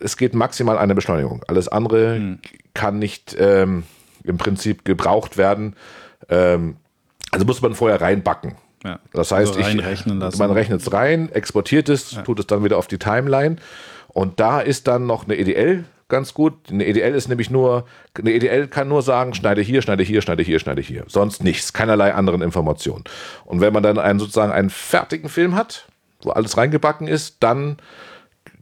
es 0.00 0.16
geht 0.16 0.34
maximal 0.34 0.78
eine 0.78 0.94
Beschleunigung. 0.94 1.42
Alles 1.46 1.68
andere 1.68 2.16
Hm. 2.16 2.38
kann 2.72 2.98
nicht 2.98 3.36
ähm, 3.38 3.84
im 4.24 4.38
Prinzip 4.38 4.84
gebraucht 4.84 5.36
werden. 5.36 5.76
Ähm, 6.28 6.76
also 7.30 7.44
muss 7.44 7.60
man 7.62 7.74
vorher 7.74 8.00
reinbacken. 8.00 8.54
Ja. 8.84 8.98
Das 9.12 9.32
heißt, 9.32 9.56
Also 9.56 9.60
ich, 9.60 10.04
lassen. 10.06 10.38
man 10.38 10.50
rechnet 10.50 10.80
es 10.80 10.92
rein, 10.92 11.30
exportiert 11.32 11.88
es, 11.88 12.10
tut 12.24 12.38
es 12.38 12.46
dann 12.46 12.64
wieder 12.64 12.76
auf 12.78 12.86
die 12.86 12.98
Timeline. 12.98 13.56
Und 14.08 14.40
da 14.40 14.60
ist 14.60 14.86
dann 14.86 15.06
noch 15.06 15.24
eine 15.24 15.36
EDL 15.36 15.84
ganz 16.08 16.34
gut. 16.34 16.54
Eine 16.70 16.86
EDL 16.86 17.14
ist 17.14 17.28
nämlich 17.28 17.50
nur, 17.50 17.86
eine 18.18 18.32
EDL 18.32 18.68
kann 18.68 18.88
nur 18.88 19.02
sagen, 19.02 19.34
schneide 19.34 19.62
hier, 19.62 19.82
schneide 19.82 20.02
hier, 20.02 20.22
schneide 20.22 20.42
hier, 20.42 20.58
schneide 20.58 20.82
hier. 20.82 21.04
Sonst 21.08 21.42
nichts, 21.42 21.72
keinerlei 21.72 22.14
anderen 22.14 22.42
Informationen. 22.42 23.04
Und 23.44 23.60
wenn 23.60 23.72
man 23.72 23.82
dann 23.82 23.98
einen, 23.98 24.18
sozusagen 24.18 24.52
einen 24.52 24.70
fertigen 24.70 25.28
Film 25.28 25.54
hat, 25.54 25.86
wo 26.22 26.30
alles 26.30 26.56
reingebacken 26.56 27.08
ist, 27.08 27.36
dann 27.40 27.76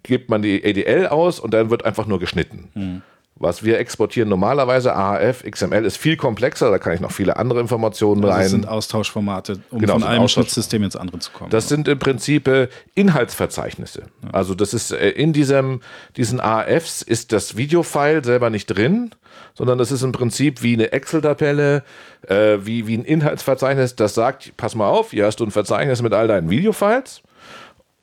gibt 0.03 0.31
man 0.31 0.43
die 0.43 0.65
EDL 0.65 1.07
aus 1.07 1.39
und 1.39 1.55
dann 1.55 1.71
wird 1.71 1.85
einfach 1.85 2.07
nur 2.07 2.19
geschnitten. 2.19 2.71
Hm. 2.75 3.03
Was 3.43 3.65
wir 3.65 3.81
exportieren 3.81 4.29
normalerweise, 4.29 4.95
AAF, 4.95 5.43
XML, 5.43 5.85
ist 5.85 5.97
viel 5.97 6.17
komplexer, 6.17 6.71
da 6.71 6.79
kann 6.79 6.95
ich 6.95 7.01
noch 7.01 7.11
viele 7.11 7.37
andere 7.37 7.59
Informationen 7.59 8.23
Also 8.23 8.33
rein. 8.33 8.43
das 8.43 8.51
sind 8.53 8.69
Austauschformate, 8.69 9.59
um 9.71 9.81
Genau, 9.81 9.95
von 9.95 10.05
einem 10.05 10.29
Schnittsystem 10.29 10.85
ins 10.85 10.95
andere 10.95 11.19
zu 11.19 11.33
kommen. 11.33 11.51
Das 11.51 11.69
sind 11.69 11.89
im 11.89 11.99
Prinzip 11.99 12.47
äh, 12.47 12.69
Inhaltsverzeichnisse. 12.95 14.05
Also 14.31 14.55
das 14.55 14.75
ist 14.75 14.93
äh, 14.93 15.11
in 15.11 15.33
diesem, 15.33 15.81
diesen 16.17 16.41
AFs 16.41 17.03
ist 17.03 17.33
das 17.33 17.57
Videofile 17.57 18.23
selber 18.23 18.49
nicht 18.49 18.67
drin, 18.67 19.11
sondern 19.55 19.77
das 19.77 19.91
ist 19.91 20.03
im 20.03 20.13
Prinzip 20.13 20.63
wie 20.63 20.75
eine 20.75 20.93
Excel-Tabelle, 20.93 21.83
äh, 22.29 22.59
wie, 22.63 22.87
wie 22.87 22.97
ein 22.97 23.05
Inhaltsverzeichnis, 23.05 23.97
das 23.97 24.15
sagt, 24.15 24.57
pass 24.57 24.77
mal 24.77 24.89
auf, 24.89 25.11
hier 25.11 25.27
hast 25.27 25.41
du 25.41 25.45
ein 25.45 25.51
Verzeichnis 25.51 26.01
mit 26.01 26.13
all 26.15 26.29
deinen 26.29 26.49
Videofiles 26.49 27.23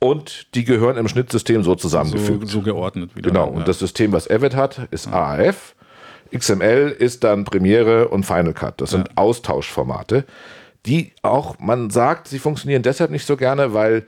und 0.00 0.54
die 0.54 0.64
gehören 0.64 0.96
im 0.96 1.06
Schnittsystem 1.08 1.62
so 1.62 1.70
so, 1.72 1.74
zusammengefügt. 1.76 2.48
so 2.48 2.62
geordnet 2.62 3.14
wieder. 3.14 3.30
Genau, 3.30 3.46
Ja. 3.46 3.52
und 3.52 3.68
das 3.68 3.78
System, 3.78 4.12
was 4.12 4.28
Avid 4.28 4.56
hat, 4.56 4.88
ist 4.90 5.06
AAF. 5.12 5.74
XML 6.36 6.94
ist 6.96 7.24
dann 7.24 7.44
Premiere 7.44 8.08
und 8.08 8.24
Final 8.24 8.52
Cut. 8.54 8.80
Das 8.80 8.90
sind 8.90 9.16
Austauschformate, 9.16 10.24
die 10.86 11.12
auch, 11.22 11.58
man 11.58 11.90
sagt, 11.90 12.28
sie 12.28 12.38
funktionieren 12.38 12.82
deshalb 12.82 13.10
nicht 13.10 13.26
so 13.26 13.36
gerne, 13.36 13.74
weil 13.74 14.06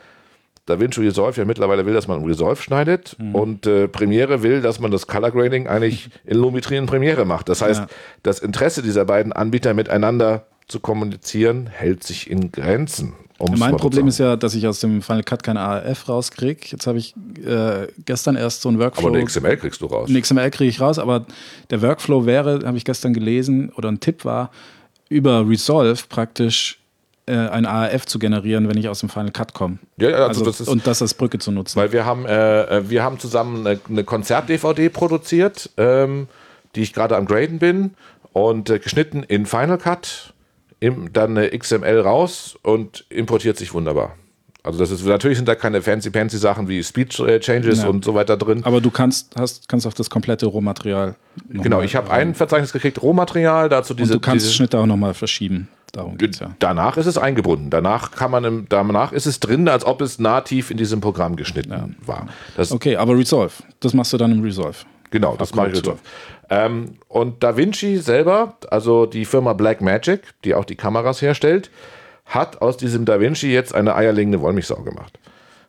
DaVinci 0.67 1.01
Resolve 1.01 1.37
ja 1.41 1.45
mittlerweile 1.45 1.85
will, 1.87 1.93
dass 1.95 2.07
man 2.07 2.25
Resolve 2.25 2.63
schneidet 2.63 3.17
Mhm. 3.19 3.35
und 3.35 3.67
äh, 3.67 3.89
Premiere 3.89 4.45
will, 4.45 4.63
dass 4.63 4.79
man 4.79 4.93
das 4.93 5.09
Color 5.09 5.33
Grading 5.33 5.67
eigentlich 5.67 6.09
in 6.25 6.39
Lumetri 6.39 6.77
in 6.77 6.87
Premiere 6.87 7.25
macht. 7.25 7.49
Das 7.49 7.61
heißt, 7.61 7.81
Ja. 7.81 7.87
das 8.23 8.39
Interesse 8.39 8.83
dieser 8.83 9.05
beiden 9.05 9.33
Anbieter 9.33 9.75
miteinander 9.75 10.47
zu 10.69 10.79
kommunizieren, 10.79 11.67
hält 11.67 12.05
sich 12.05 12.31
in 12.31 12.53
Grenzen. 12.53 13.15
Um's 13.43 13.59
Mein 13.59 13.77
Problem 13.77 14.03
sagen. 14.03 14.09
ist 14.09 14.19
ja, 14.19 14.37
dass 14.37 14.55
ich 14.55 14.67
aus 14.67 14.81
dem 14.81 15.03
Final 15.03 15.23
Cut 15.23 15.43
kein 15.43 15.57
ARF 15.57 16.09
rauskriege. 16.09 16.61
Jetzt 16.67 16.87
habe 16.87 16.99
ich 16.99 17.15
äh, 17.45 17.89
gestern 18.05 18.37
erst 18.37 18.63
so 18.63 18.69
ein 18.69 18.79
Workflow. 18.79 19.09
Aber 19.09 19.17
eine 19.17 19.25
XML 19.27 19.57
kriegst 19.57 19.81
du 19.81 19.87
raus. 19.87 20.09
Ein 20.09 20.21
XML 20.21 20.51
kriege 20.51 20.71
ich 20.71 20.81
raus, 20.81 20.99
aber 20.99 21.27
der 21.71 21.83
Workflow 21.83 22.27
wäre, 22.27 22.61
habe 22.65 22.77
ich 22.77 22.85
gestern 22.85 23.13
gelesen, 23.15 23.71
oder 23.77 23.91
ein 23.91 24.01
Tipp 24.01 24.25
war, 24.25 24.51
über 25.09 25.49
Resolve 25.49 26.01
praktisch 26.09 26.79
äh, 27.27 27.35
ein 27.37 27.67
ARF 27.67 28.07
zu 28.07 28.19
generieren, 28.19 28.69
wenn 28.69 28.77
ich 28.77 28.89
aus 28.89 29.01
dem 29.01 29.09
Final 29.09 29.31
Cut 29.31 29.55
komme. 29.55 29.79
Ja, 29.97 30.11
ja, 30.11 30.27
also 30.27 30.45
das 30.45 30.61
ist- 30.61 30.69
und 30.69 30.87
das 30.87 31.03
als 31.03 31.15
Brücke 31.15 31.39
zu 31.39 31.53
nutzen. 31.53 31.79
Weil 31.79 31.93
wir 31.93 32.05
haben, 32.05 32.27
äh, 32.27 32.63
äh, 32.79 32.91
wir 32.91 33.03
haben 33.03 33.19
zusammen 33.19 33.67
eine, 33.67 33.79
eine 33.89 34.05
Konzert-DVD 34.05 34.89
produziert, 34.89 35.71
ähm, 35.77 36.29
die 36.75 36.83
ich 36.83 36.93
gerade 36.93 37.17
am 37.17 37.27
Graden 37.27 37.59
bin 37.59 37.95
und 38.33 38.71
äh, 38.71 38.79
geschnitten 38.79 39.23
in 39.23 39.47
Final 39.47 39.79
Cut, 39.79 40.32
dann 41.13 41.37
eine 41.37 41.51
XML 41.57 42.01
raus 42.01 42.57
und 42.63 43.05
importiert 43.09 43.57
sich 43.57 43.73
wunderbar. 43.75 44.17
Also 44.65 44.79
das 44.79 44.93
ist 44.93 45.05
natürlich 45.05 45.39
sind 45.39 45.49
da 45.49 45.57
keine 45.57 45.83
fancy 45.83 46.13
fancy 46.13 46.39
Sachen 46.39 46.69
wie 46.69 46.83
Speech 46.85 47.19
äh, 47.19 47.41
Changes 47.41 47.83
Ja. 47.83 47.89
und 47.89 48.05
so 48.05 48.15
weiter 48.15 48.37
drin. 48.37 48.61
aber 48.65 48.81
du 48.81 48.93
kannst, 48.93 49.35
hast, 49.37 49.69
kannst 49.69 49.89
auch 49.89 49.93
das 49.93 50.09
komplette 50.09 50.47
Rohmaterial. 50.47 51.17
noch 51.49 51.63
Genau, 51.65 51.79
mal- 51.79 51.85
ich 51.85 51.97
habe 51.97 52.11
ein 52.13 52.35
Verzeichnis 52.37 52.73
gekriegt, 52.73 53.03
Rohmaterial, 53.03 53.69
dazu 53.69 53.93
Und 53.93 53.99
diese. 54.01 54.13
du 54.15 54.21
kannst 54.21 54.45
diese 54.47 54.55
Schnitte 54.55 54.79
auch 54.79 54.87
nochmal 54.87 55.15
verschieben. 55.15 55.67
Darum 55.91 56.17
geht's 56.17 56.39
ja. 56.39 56.55
Danach 56.61 56.97
ist 56.97 57.07
es 57.07 57.19
eingebunden. 57.19 57.71
Danach 57.71 58.13
kann 58.13 58.31
man 58.31 58.45
im, 58.45 58.67
danach 58.69 59.13
ist 59.13 59.27
es 59.27 59.41
drin, 59.41 59.69
als 59.69 59.85
ob 59.85 60.01
es 60.01 60.19
nativ 60.21 60.71
in 60.71 60.77
diesem 60.77 61.01
Programm 61.01 61.35
geschnitten 61.37 61.97
war. 62.07 62.29
Das, 62.57 62.71
Okay, 62.73 62.97
aber 62.97 63.19
Resolve, 63.19 63.53
das 63.81 63.93
machst 63.95 64.13
du 64.13 64.17
dann 64.17 64.31
im 64.33 64.43
Resolve. 64.43 64.77
Genau, 65.13 65.37
das 65.37 65.55
mache 65.55 65.69
ich 65.69 65.77
jetzt. 65.77 65.91
Ähm, 66.51 66.97
und 67.07 67.45
Da 67.45 67.57
Vinci 67.57 67.99
selber, 67.99 68.57
also 68.71 69.07
die 69.07 69.25
Firma 69.25 69.53
Blackmagic, 69.53 70.23
die 70.45 70.55
auch 70.55 70.65
die 70.65 70.75
Kameras 70.75 71.23
herstellt, 71.23 71.71
hat 72.27 72.61
aus 72.63 72.79
diesem 72.79 73.05
Da 73.05 73.21
Vinci 73.21 73.53
jetzt 73.53 73.75
eine 73.75 73.95
eierlegende 73.95 74.41
Wollmilchsau 74.41 74.83
gemacht. 74.83 75.19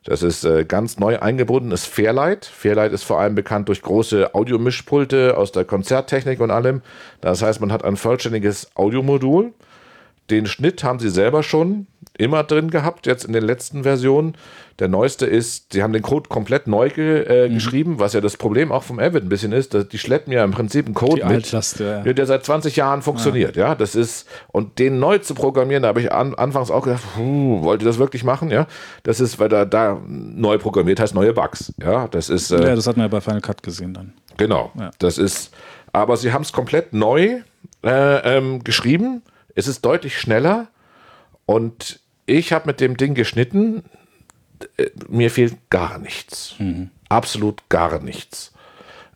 Das 0.06 0.24
ist 0.24 0.44
äh, 0.44 0.66
ganz 0.66 0.98
neu 0.98 1.20
eingebundenes 1.20 1.86
Fairlight. 1.86 2.46
Fairlight 2.46 2.94
ist 2.94 3.04
vor 3.04 3.20
allem 3.20 3.36
bekannt 3.36 3.68
durch 3.68 3.82
große 3.82 4.34
Audiomischpulte 4.34 5.38
aus 5.38 5.52
der 5.52 5.66
Konzerttechnik 5.66 6.40
und 6.40 6.52
allem. 6.52 6.82
Das 7.22 7.42
heißt, 7.42 7.62
man 7.62 7.72
hat 7.72 7.86
ein 7.86 7.96
vollständiges 7.96 8.72
Audiomodul. 8.76 9.54
Den 10.30 10.46
Schnitt 10.46 10.84
haben 10.84 11.00
sie 11.00 11.10
selber 11.10 11.44
schon 11.44 11.88
immer 12.18 12.44
drin 12.44 12.70
gehabt, 12.70 13.08
jetzt 13.08 13.26
in 13.26 13.34
den 13.34 13.44
letzten 13.44 13.84
Versionen. 13.84 14.36
Der 14.80 14.88
neueste 14.88 15.26
ist, 15.26 15.74
sie 15.74 15.84
haben 15.84 15.94
den 15.94 16.02
Code 16.02 16.30
komplett 16.30 16.68
neu 16.68 16.90
ge, 16.90 17.24
äh, 17.24 17.50
mhm. 17.50 17.54
geschrieben, 17.56 18.00
was 18.00 18.14
ja 18.14 18.22
das 18.22 18.38
Problem 18.38 18.72
auch 18.72 18.84
vom 18.84 19.00
Avid 19.00 19.24
ein 19.24 19.30
bisschen 19.30 19.52
ist. 19.52 19.74
Dass 19.74 19.88
die 19.88 20.00
schleppen 20.00 20.34
ja 20.34 20.44
im 20.44 20.52
Prinzip 20.52 20.86
einen 20.86 20.96
Code 20.96 21.22
die 21.22 21.28
mit, 21.28 21.52
ja. 21.52 22.14
der 22.14 22.26
seit 22.26 22.46
20 22.46 22.76
Jahren 22.76 23.02
funktioniert. 23.02 23.56
Ja. 23.56 23.70
ja. 23.70 23.76
das 23.76 23.96
ist, 23.96 24.28
und 24.52 24.80
den 24.80 25.00
neu 25.00 25.20
zu 25.20 25.36
programmieren, 25.36 25.84
da 25.84 25.90
habe 25.90 26.02
ich 26.02 26.12
an, 26.12 26.34
anfangs 26.36 26.72
auch 26.72 26.84
gedacht, 26.84 27.04
wollt 27.16 27.82
ihr 27.82 27.86
das 27.86 28.00
wirklich 28.00 28.24
machen? 28.24 28.50
Ja, 28.50 28.68
das 29.04 29.20
ist, 29.20 29.40
weil 29.40 29.50
da, 29.50 29.66
da 29.66 30.02
neu 30.08 30.58
programmiert 30.58 31.00
heißt 31.00 31.14
neue 31.14 31.34
Bugs. 31.34 31.74
Ja, 31.82 32.08
das 32.08 32.30
ist. 32.30 32.52
Äh, 32.52 32.68
ja, 32.68 32.76
das 32.76 32.88
hat 32.88 32.98
man 32.98 33.06
ja 33.06 33.10
bei 33.10 33.22
Final 33.22 33.42
Cut 33.42 33.62
gesehen 33.64 33.94
dann. 33.94 34.14
Genau, 34.38 34.72
ja. 34.80 34.92
das 34.98 35.20
ist, 35.20 35.54
aber 35.92 36.18
sie 36.18 36.34
haben 36.34 36.42
es 36.42 36.52
komplett 36.52 36.94
neu 36.94 37.42
äh, 37.84 38.38
ähm, 38.38 38.64
geschrieben 38.64 39.22
es 39.56 39.68
ist 39.68 39.86
deutlich 39.86 40.20
schneller 40.20 40.68
und 41.46 42.00
ich 42.26 42.54
habe 42.54 42.68
mit 42.68 42.80
dem 42.80 42.98
Ding 42.98 43.14
geschnitten. 43.14 43.84
Äh, 44.78 44.90
mir 45.08 45.30
fehlt 45.30 45.70
gar 45.70 45.98
nichts. 45.98 46.56
Mhm. 46.60 46.90
Absolut 47.10 47.70
gar 47.70 48.00
nichts. 48.00 48.54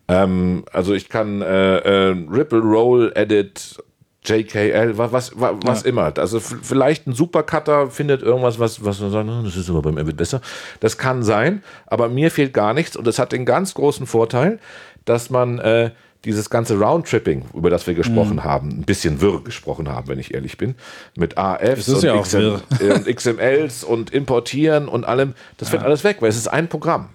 Ähm, 0.08 0.64
also 0.72 0.94
ich 0.94 1.08
kann 1.08 1.42
äh, 1.42 1.78
äh, 1.78 2.16
Ripple 2.30 2.60
Roll 2.60 3.12
Edit 3.14 3.82
JKL, 4.24 4.98
was, 4.98 5.12
was, 5.12 5.32
was 5.36 5.82
ja. 5.82 5.88
immer. 5.88 6.12
Also 6.18 6.40
vielleicht 6.40 7.06
ein 7.06 7.14
Supercutter 7.14 7.90
findet 7.90 8.22
irgendwas, 8.22 8.58
was, 8.58 8.84
was 8.84 9.00
man 9.00 9.10
sagt, 9.10 9.28
das 9.46 9.56
ist 9.56 9.70
aber 9.70 9.82
beim 9.82 9.96
Avid 9.96 10.16
besser. 10.16 10.40
Das 10.80 10.98
kann 10.98 11.22
sein, 11.22 11.62
aber 11.86 12.08
mir 12.08 12.30
fehlt 12.30 12.52
gar 12.52 12.74
nichts 12.74 12.96
und 12.96 13.06
das 13.06 13.18
hat 13.18 13.32
den 13.32 13.46
ganz 13.46 13.74
großen 13.74 14.06
Vorteil, 14.06 14.58
dass 15.04 15.30
man 15.30 15.58
äh, 15.58 15.92
dieses 16.24 16.50
ganze 16.50 16.78
Roundtripping, 16.78 17.46
über 17.54 17.70
das 17.70 17.86
wir 17.86 17.94
gesprochen 17.94 18.36
mhm. 18.36 18.44
haben, 18.44 18.68
ein 18.70 18.82
bisschen 18.82 19.20
wirr 19.20 19.42
gesprochen 19.42 19.88
haben, 19.88 20.08
wenn 20.08 20.18
ich 20.18 20.34
ehrlich 20.34 20.58
bin, 20.58 20.74
mit 21.16 21.38
AFs 21.38 21.88
und, 21.88 22.02
ja 22.02 22.20
XM, 22.20 22.60
und, 22.80 23.06
XMLs 23.06 23.84
und 23.84 24.10
Importieren 24.10 24.88
und 24.88 25.04
allem, 25.04 25.34
das 25.58 25.68
ja. 25.68 25.72
fällt 25.72 25.84
alles 25.84 26.04
weg, 26.04 26.16
weil 26.20 26.28
es 26.28 26.36
ist 26.36 26.48
ein 26.48 26.68
Programm. 26.68 27.10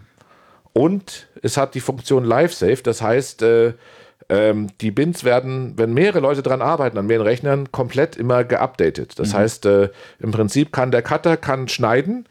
Und 0.71 1.27
es 1.41 1.57
hat 1.57 1.75
die 1.75 1.81
Funktion 1.81 2.23
Live-Save, 2.23 2.77
das 2.77 3.01
heißt, 3.01 3.43
äh, 3.43 3.73
ähm, 4.29 4.69
die 4.79 4.91
Bins 4.91 5.23
werden, 5.23 5.73
wenn 5.75 5.93
mehrere 5.93 6.19
Leute 6.19 6.41
dran 6.41 6.61
arbeiten, 6.61 6.97
an 6.97 7.05
mehreren 7.05 7.27
Rechnern, 7.27 7.71
komplett 7.71 8.15
immer 8.15 8.43
geupdatet. 8.43 9.19
Das 9.19 9.33
mhm. 9.33 9.37
heißt, 9.37 9.65
äh, 9.65 9.89
im 10.19 10.31
Prinzip 10.31 10.71
kann 10.71 10.91
der 10.91 11.01
Cutter 11.01 11.37
kann 11.37 11.67
schneiden, 11.67 12.25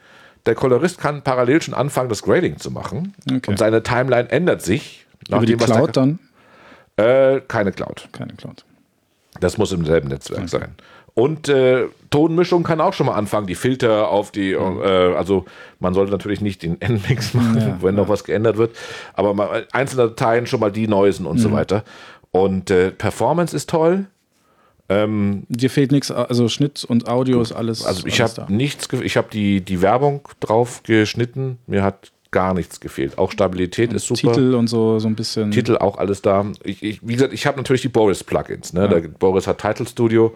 der 0.46 0.54
Kolorist 0.54 0.98
kann 0.98 1.22
parallel 1.22 1.62
schon 1.62 1.74
anfangen, 1.74 2.08
das 2.08 2.22
Grading 2.22 2.58
zu 2.58 2.70
machen 2.70 3.14
okay. 3.30 3.42
und 3.46 3.58
seine 3.58 3.82
Timeline 3.82 4.30
ändert 4.30 4.62
sich. 4.62 5.06
Über 5.28 5.46
die 5.46 5.56
Cloud 5.56 5.96
dann? 5.96 6.18
Äh, 7.03 7.40
keine 7.48 7.72
Cloud. 7.72 8.09
Keine 8.12 8.34
Cloud. 8.34 8.64
Das 9.40 9.59
muss 9.59 9.72
im 9.72 9.84
selben 9.84 10.09
Netzwerk 10.09 10.40
okay. 10.40 10.48
sein. 10.48 10.74
Und 11.14 11.48
äh, 11.48 11.88
Tonmischung 12.11 12.62
kann 12.62 12.80
auch 12.80 12.94
schon 12.94 13.07
mal 13.07 13.14
anfangen, 13.14 13.46
die 13.46 13.55
Filter 13.55 14.09
auf 14.09 14.30
die, 14.30 14.55
mhm. 14.55 14.80
äh, 14.82 15.14
also 15.14 15.44
man 15.78 15.92
sollte 15.92 16.11
natürlich 16.11 16.40
nicht 16.40 16.62
den 16.62 16.80
Endmix 16.80 17.34
machen, 17.34 17.59
ja, 17.59 17.78
wenn 17.82 17.96
ja. 17.96 18.03
noch 18.03 18.09
was 18.09 18.24
geändert 18.24 18.57
wird, 18.57 18.76
aber 19.14 19.34
mal 19.34 19.66
einzelne 19.72 20.09
Dateien 20.09 20.46
schon 20.46 20.61
mal 20.61 20.72
die 20.72 20.88
neuesten 20.88 21.26
und 21.26 21.36
mhm. 21.36 21.42
so 21.42 21.53
weiter. 21.53 21.84
Und 22.30 22.70
äh, 22.70 22.90
Performance 22.90 23.55
ist 23.55 23.68
toll. 23.68 24.07
Ähm, 24.88 25.44
Dir 25.48 25.70
fehlt 25.70 25.92
nichts, 25.92 26.11
also 26.11 26.48
Schnitt 26.48 26.84
und 26.84 27.09
Audio 27.09 27.42
ist 27.42 27.53
alles. 27.53 27.84
Also 27.84 28.07
ich 28.07 28.20
habe 28.20 28.46
nichts, 28.48 28.88
ich 28.92 29.16
habe 29.16 29.28
die, 29.30 29.61
die 29.61 29.82
Werbung 29.82 30.26
drauf 30.40 30.82
geschnitten. 30.82 31.59
Mir 31.66 31.82
hat 31.82 32.11
gar 32.32 32.54
nichts 32.54 32.80
gefehlt. 32.80 33.18
Auch 33.18 33.30
Stabilität 33.30 33.90
und 33.90 33.96
ist 33.96 34.06
super. 34.06 34.32
Titel 34.32 34.54
und 34.54 34.66
so, 34.66 34.98
so 34.98 35.06
ein 35.06 35.14
bisschen. 35.14 35.52
Titel 35.52 35.76
auch 35.76 35.98
alles 35.98 36.22
da. 36.22 36.44
Ich, 36.64 36.82
ich, 36.82 37.06
wie 37.06 37.12
gesagt, 37.12 37.32
ich 37.32 37.46
habe 37.46 37.58
natürlich 37.58 37.82
die 37.82 37.88
Boris-Plugins. 37.88 38.72
Ne? 38.72 38.88
Ja. 38.90 39.08
Boris 39.18 39.46
hat 39.46 39.58
Title 39.58 39.86
Studio. 39.86 40.34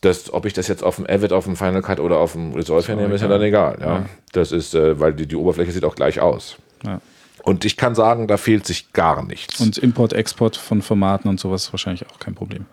Das, 0.00 0.32
ob 0.32 0.44
ich 0.44 0.52
das 0.52 0.68
jetzt 0.68 0.84
auf 0.84 0.96
dem 0.96 1.06
Avid, 1.06 1.32
auf 1.32 1.44
dem 1.44 1.56
Final 1.56 1.82
Cut 1.82 1.98
oder 1.98 2.18
auf 2.18 2.32
dem 2.32 2.52
Resolve 2.52 2.94
nehme, 2.94 3.14
ist 3.14 3.22
ja 3.22 3.28
dann 3.28 3.42
egal. 3.42 3.78
Ja? 3.80 3.86
ja. 3.86 4.06
Das 4.32 4.52
ist, 4.52 4.74
äh, 4.74 5.00
weil 5.00 5.14
die, 5.14 5.26
die 5.26 5.34
Oberfläche 5.34 5.72
sieht 5.72 5.84
auch 5.84 5.96
gleich 5.96 6.20
aus. 6.20 6.56
Ja. 6.84 7.00
Und 7.42 7.64
ich 7.64 7.76
kann 7.76 7.94
sagen, 7.94 8.28
da 8.28 8.36
fehlt 8.36 8.66
sich 8.66 8.92
gar 8.92 9.24
nichts. 9.24 9.60
Und 9.60 9.78
Import, 9.78 10.12
Export 10.12 10.56
von 10.56 10.82
Formaten 10.82 11.28
und 11.28 11.40
sowas 11.40 11.64
ist 11.64 11.72
wahrscheinlich 11.72 12.08
auch 12.08 12.18
kein 12.18 12.34
Problem. 12.34 12.66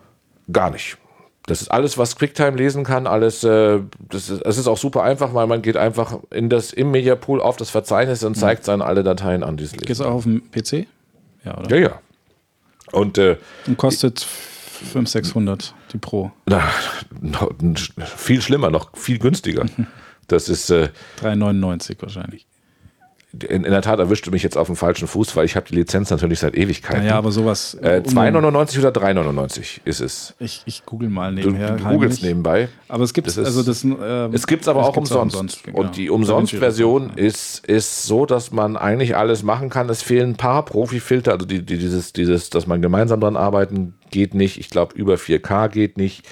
Gar 0.51 0.71
nicht. 0.71 0.97
Das 1.47 1.61
ist 1.61 1.69
alles, 1.69 1.97
was 1.97 2.15
QuickTime 2.15 2.57
lesen 2.57 2.83
kann, 2.83 3.05
alles, 3.05 3.43
äh, 3.43 3.79
das 4.09 4.29
ist, 4.29 4.41
es 4.41 4.57
ist 4.57 4.67
auch 4.67 4.77
super 4.77 5.03
einfach, 5.03 5.33
weil 5.35 5.45
man 5.45 5.61
geht 5.61 5.77
einfach 5.77 6.17
in 6.31 6.49
das, 6.49 6.73
im 6.73 6.89
Media 6.89 7.15
Pool 7.15 7.39
auf 7.39 7.55
das 7.55 7.69
Verzeichnis 7.69 8.23
und 8.23 8.35
zeigt 8.35 8.63
mhm. 8.63 8.65
dann 8.65 8.81
alle 8.81 9.03
Dateien 9.03 9.43
an, 9.43 9.57
die 9.57 9.65
es 9.65 9.73
Geht 9.73 9.89
es 9.89 10.01
auch 10.01 10.11
auf 10.11 10.23
dem 10.23 10.41
PC? 10.49 10.87
Ja, 11.43 11.57
oder? 11.57 11.75
Ja, 11.75 11.89
ja. 11.89 11.99
Und, 12.91 13.17
äh, 13.19 13.37
und 13.67 13.77
kostet 13.77 14.21
500, 14.21 15.07
600 15.09 15.73
die 15.93 15.97
Pro. 15.99 16.31
Na, 16.45 16.63
viel 18.05 18.41
schlimmer, 18.41 18.71
noch 18.71 18.95
viel 18.97 19.19
günstiger. 19.19 19.65
Das 20.27 20.49
ist 20.49 20.71
äh, 20.71 20.89
3,99 21.21 21.97
wahrscheinlich 22.01 22.47
in, 23.43 23.63
in, 23.63 23.71
der 23.71 23.81
Tat 23.81 23.99
erwischte 23.99 24.31
mich 24.31 24.43
jetzt 24.43 24.57
auf 24.57 24.67
dem 24.67 24.75
falschen 24.75 25.07
Fuß, 25.07 25.35
weil 25.35 25.45
ich 25.45 25.55
habe 25.55 25.67
die 25.69 25.75
Lizenz 25.75 26.09
natürlich 26.09 26.39
seit 26.39 26.55
Ewigkeiten. 26.55 27.05
Ja, 27.05 27.17
aber 27.17 27.31
sowas. 27.31 27.73
Äh, 27.75 28.01
2,99 28.05 28.79
oder 28.79 28.89
3,99 28.89 29.81
ist 29.85 29.99
es. 29.99 30.33
Ich, 30.39 30.61
ich 30.65 30.85
google 30.85 31.09
mal 31.09 31.31
nebenher. 31.31 31.71
Du, 31.71 31.83
du 31.83 31.89
googelst 31.89 32.23
nebenbei. 32.23 32.69
Aber 32.87 33.03
es 33.03 33.13
gibt 33.13 33.27
also 33.27 33.63
das. 33.63 33.83
Ähm, 33.83 34.33
es 34.33 34.47
gibt 34.47 34.63
es 34.63 34.67
aber 34.67 34.85
auch 34.85 34.95
umsonst. 34.95 35.35
umsonst 35.35 35.63
genau. 35.63 35.79
Und 35.79 35.97
die 35.97 36.09
Umsonst-Version 36.09 37.11
ist, 37.15 37.65
ist 37.65 38.03
so, 38.03 38.25
dass 38.25 38.51
man 38.51 38.77
eigentlich 38.77 39.15
alles 39.15 39.43
machen 39.43 39.69
kann. 39.69 39.89
Es 39.89 40.01
fehlen 40.01 40.31
ein 40.31 40.37
paar 40.37 40.63
Profi-Filter, 40.65 41.33
also 41.33 41.45
die, 41.45 41.65
die, 41.65 41.77
dieses, 41.77 42.13
dieses, 42.13 42.49
dass 42.49 42.67
man 42.67 42.81
gemeinsam 42.81 43.19
dran 43.19 43.35
arbeiten, 43.35 43.95
geht 44.11 44.33
nicht. 44.33 44.59
Ich 44.59 44.69
glaube, 44.69 44.95
über 44.95 45.15
4K 45.15 45.69
geht 45.69 45.97
nicht. 45.97 46.25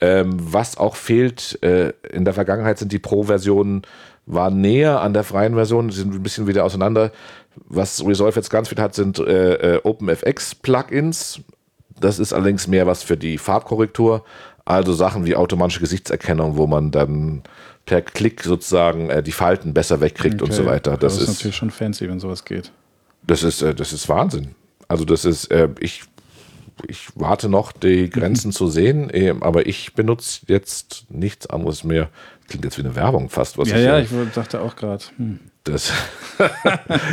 Ähm, 0.00 0.36
was 0.38 0.76
auch 0.76 0.96
fehlt, 0.96 1.58
äh, 1.62 1.92
in 2.12 2.24
der 2.24 2.34
Vergangenheit 2.34 2.78
sind 2.78 2.92
die 2.92 2.98
Pro-Versionen 2.98 3.82
war 4.26 4.50
näher 4.50 5.00
an 5.00 5.12
der 5.12 5.24
freien 5.24 5.54
Version, 5.54 5.90
sind 5.90 6.14
ein 6.14 6.22
bisschen 6.22 6.46
wieder 6.46 6.64
auseinander. 6.64 7.12
Was 7.56 8.04
Resolve 8.04 8.36
jetzt 8.36 8.50
ganz 8.50 8.68
viel 8.68 8.78
hat, 8.78 8.94
sind 8.94 9.18
äh, 9.18 9.76
äh 9.76 9.80
OpenFX-Plugins. 9.82 11.40
Das 12.00 12.18
ist 12.18 12.32
allerdings 12.32 12.66
mehr 12.66 12.86
was 12.86 13.02
für 13.02 13.16
die 13.16 13.38
Farbkorrektur. 13.38 14.24
Also 14.64 14.94
Sachen 14.94 15.26
wie 15.26 15.36
automatische 15.36 15.80
Gesichtserkennung, 15.80 16.56
wo 16.56 16.66
man 16.66 16.90
dann 16.90 17.42
per 17.84 18.00
Klick 18.00 18.42
sozusagen 18.42 19.10
äh, 19.10 19.22
die 19.22 19.32
Falten 19.32 19.74
besser 19.74 20.00
wegkriegt 20.00 20.40
okay. 20.40 20.44
und 20.44 20.52
so 20.52 20.64
weiter. 20.64 20.92
Das, 20.92 21.14
das 21.14 21.14
ist, 21.16 21.22
ist, 21.22 21.28
natürlich 21.36 21.56
schon 21.56 21.70
fancy, 21.70 22.08
wenn 22.08 22.18
sowas 22.18 22.44
geht. 22.44 22.72
Das 23.26 23.42
ist, 23.42 23.62
äh, 23.62 23.74
das 23.74 23.92
ist 23.92 24.08
Wahnsinn. 24.08 24.54
Also 24.88 25.04
das 25.04 25.24
ist, 25.24 25.50
äh, 25.50 25.68
ich, 25.80 26.02
ich 26.88 27.08
warte 27.14 27.48
noch, 27.48 27.72
die 27.72 28.10
Grenzen 28.10 28.52
zu 28.52 28.68
sehen, 28.68 29.10
äh, 29.10 29.34
aber 29.40 29.66
ich 29.66 29.94
benutze 29.94 30.40
jetzt 30.46 31.06
nichts 31.08 31.46
anderes 31.46 31.84
mehr 31.84 32.10
Klingt 32.48 32.64
jetzt 32.64 32.76
wie 32.76 32.82
eine 32.82 32.94
Werbung 32.94 33.30
fast. 33.30 33.56
Was 33.56 33.70
ja, 33.70 33.98
ich, 33.98 34.10
ja, 34.10 34.22
ich 34.22 34.32
dachte 34.32 34.60
auch 34.60 34.76
gerade. 34.76 35.02
Hm. 35.16 35.40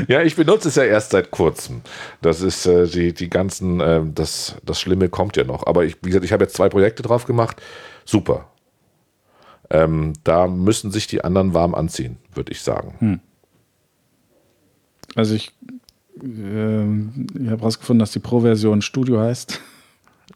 ja, 0.10 0.22
ich 0.24 0.36
benutze 0.36 0.68
es 0.68 0.76
ja 0.76 0.84
erst 0.84 1.12
seit 1.12 1.32
kurzem. 1.32 1.82
Das 2.22 2.42
ist 2.42 2.66
äh, 2.66 2.86
die, 2.86 3.14
die 3.14 3.30
ganzen, 3.30 3.80
äh, 3.80 4.02
das, 4.14 4.58
das 4.66 4.82
Schlimme 4.82 5.08
kommt 5.08 5.38
ja 5.38 5.46
noch. 5.46 5.66
Aber 5.68 5.86
ich, 5.86 5.96
wie 6.02 6.10
gesagt, 6.10 6.26
ich 6.26 6.34
habe 6.34 6.44
jetzt 6.44 6.56
zwei 6.56 6.68
Projekte 6.68 7.02
drauf 7.02 7.26
gemacht. 7.26 7.62
Super. 8.04 8.50
Ähm, 9.70 10.14
da 10.26 10.48
müssen 10.48 10.92
sich 10.92 11.08
die 11.08 11.24
anderen 11.24 11.54
warm 11.54 11.76
anziehen, 11.76 12.18
würde 12.34 12.52
ich 12.52 12.62
sagen. 12.62 12.96
Hm. 13.00 13.20
Also 15.16 15.34
ich, 15.34 15.54
äh, 16.24 16.84
ich 16.84 17.50
habe 17.50 17.60
herausgefunden, 17.60 18.00
dass 18.00 18.12
die 18.12 18.20
Pro-Version 18.20 18.82
Studio 18.82 19.20
heißt. 19.20 19.60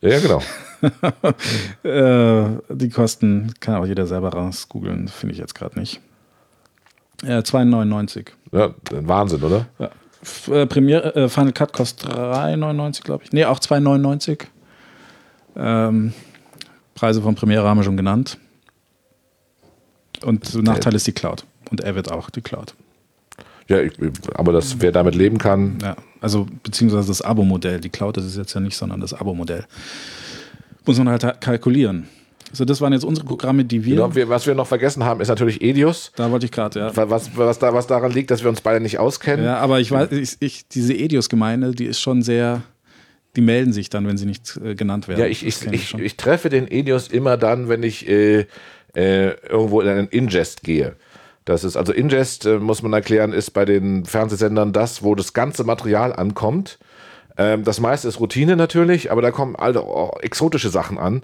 Ja, 0.01 0.19
genau. 0.19 0.41
äh, 1.83 2.75
die 2.75 2.89
Kosten 2.89 3.53
kann 3.59 3.75
auch 3.75 3.85
jeder 3.85 4.05
selber 4.05 4.29
raus 4.29 4.67
googeln, 4.69 5.07
finde 5.07 5.33
ich 5.33 5.39
jetzt 5.39 5.55
gerade 5.55 5.79
nicht. 5.79 6.01
Äh, 7.23 7.39
2,99. 7.39 8.27
Ja, 8.51 8.73
Wahnsinn, 8.91 9.43
oder? 9.43 9.67
Ja. 9.79 9.89
Äh, 10.53 10.65
Premiere, 10.65 11.15
äh, 11.15 11.29
Final 11.29 11.53
Cut 11.53 11.71
kostet 11.73 12.11
3,99, 12.11 13.03
glaube 13.03 13.23
ich. 13.23 13.31
Nee, 13.31 13.45
auch 13.45 13.59
2,99. 13.59 14.45
Ähm, 15.55 16.13
Preise 16.93 17.21
von 17.21 17.35
Premiere 17.35 17.67
haben 17.67 17.77
wir 17.77 17.83
schon 17.83 17.97
genannt. 17.97 18.37
Und 20.23 20.61
Nachteil 20.63 20.95
ist 20.95 21.07
die 21.07 21.11
Cloud. 21.11 21.45
Und 21.69 21.81
er 21.81 21.95
wird 21.95 22.11
auch 22.11 22.29
die 22.29 22.41
Cloud. 22.41 22.73
Ja, 23.67 23.81
ich, 23.81 23.93
aber 24.35 24.51
das, 24.51 24.79
wer 24.79 24.91
damit 24.91 25.15
leben 25.15 25.37
kann. 25.37 25.77
Ja, 25.81 25.95
also 26.21 26.47
beziehungsweise 26.63 27.07
das 27.07 27.21
Abo-Modell. 27.21 27.79
Die 27.79 27.89
Cloud 27.89 28.17
ist 28.17 28.25
es 28.25 28.35
jetzt 28.35 28.53
ja 28.53 28.61
nicht, 28.61 28.77
sondern 28.77 29.01
das 29.01 29.13
Abo-Modell. 29.13 29.65
Muss 30.85 30.97
man 30.99 31.09
halt 31.09 31.41
kalkulieren. 31.41 32.07
So, 32.51 32.63
das 32.63 32.79
waren 32.79 32.93
jetzt 32.93 33.03
unsere 33.03 33.25
Programme, 33.25 33.65
die 33.65 33.83
wir. 33.83 33.95
Genau, 33.95 34.15
wir 34.15 34.29
was 34.29 34.45
wir 34.45 34.55
noch 34.55 34.67
vergessen 34.67 35.03
haben, 35.03 35.19
ist 35.19 35.27
natürlich 35.27 35.61
Edius. 35.61 36.11
Da 36.15 36.31
wollte 36.31 36.45
ich 36.45 36.51
gerade, 36.51 36.79
ja. 36.79 36.91
Was, 36.95 37.35
was, 37.35 37.59
da, 37.59 37.73
was 37.73 37.87
daran 37.87 38.11
liegt, 38.11 38.31
dass 38.31 38.43
wir 38.43 38.49
uns 38.49 38.61
beide 38.61 38.79
nicht 38.79 38.99
auskennen. 38.99 39.45
Ja, 39.45 39.57
aber 39.57 39.79
ich 39.79 39.91
weiß, 39.91 40.11
ich, 40.11 40.37
ich, 40.39 40.67
diese 40.67 40.93
Edius-Gemeinde, 40.93 41.71
die 41.71 41.85
ist 41.85 41.99
schon 41.99 42.21
sehr. 42.21 42.61
Die 43.35 43.41
melden 43.41 43.73
sich 43.73 43.89
dann, 43.89 44.07
wenn 44.07 44.17
sie 44.17 44.25
nicht 44.25 44.57
äh, 44.63 44.75
genannt 44.75 45.09
werden. 45.09 45.19
Ja, 45.19 45.25
ich, 45.25 45.45
ich, 45.45 45.65
ich, 45.69 45.93
ich, 45.93 46.15
treffe 46.15 46.47
den 46.47 46.71
Edius 46.71 47.09
immer 47.09 47.35
dann, 47.35 47.67
wenn 47.67 47.83
ich 47.83 48.07
äh, 48.07 48.45
äh, 48.95 49.31
irgendwo 49.49 49.81
in 49.81 49.89
einen 49.89 50.07
Ingest 50.07 50.63
gehe. 50.63 50.95
Das 51.45 51.63
ist 51.63 51.77
also 51.77 51.93
Ingest, 51.93 52.45
äh, 52.45 52.57
muss 52.57 52.81
man 52.81 52.91
erklären, 52.93 53.31
ist 53.31 53.51
bei 53.51 53.65
den 53.65 54.05
Fernsehsendern 54.05 54.73
das, 54.73 55.03
wo 55.03 55.13
das 55.15 55.33
ganze 55.33 55.63
Material 55.63 56.11
ankommt. 56.11 56.79
Ähm, 57.37 57.63
das 57.63 57.79
meiste 57.79 58.07
ist 58.07 58.19
Routine 58.19 58.55
natürlich, 58.55 59.11
aber 59.11 59.21
da 59.21 59.31
kommen 59.31 59.55
alle 59.55 59.83
oh, 59.83 60.11
exotische 60.21 60.69
Sachen 60.69 60.97
an. 60.97 61.23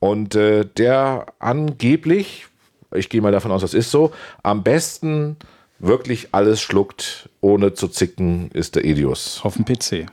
Und 0.00 0.34
äh, 0.34 0.64
der 0.64 1.26
angeblich, 1.38 2.46
ich 2.94 3.08
gehe 3.10 3.20
mal 3.20 3.32
davon 3.32 3.50
aus, 3.50 3.60
das 3.60 3.74
ist 3.74 3.90
so, 3.90 4.12
am 4.42 4.62
besten 4.62 5.36
wirklich 5.78 6.28
alles 6.32 6.60
schluckt, 6.60 7.28
ohne 7.40 7.74
zu 7.74 7.88
zicken, 7.88 8.50
ist 8.52 8.74
der 8.74 8.84
Edius. 8.84 9.40
Auf 9.42 9.56
dem 9.56 9.64
PC. 9.64 10.06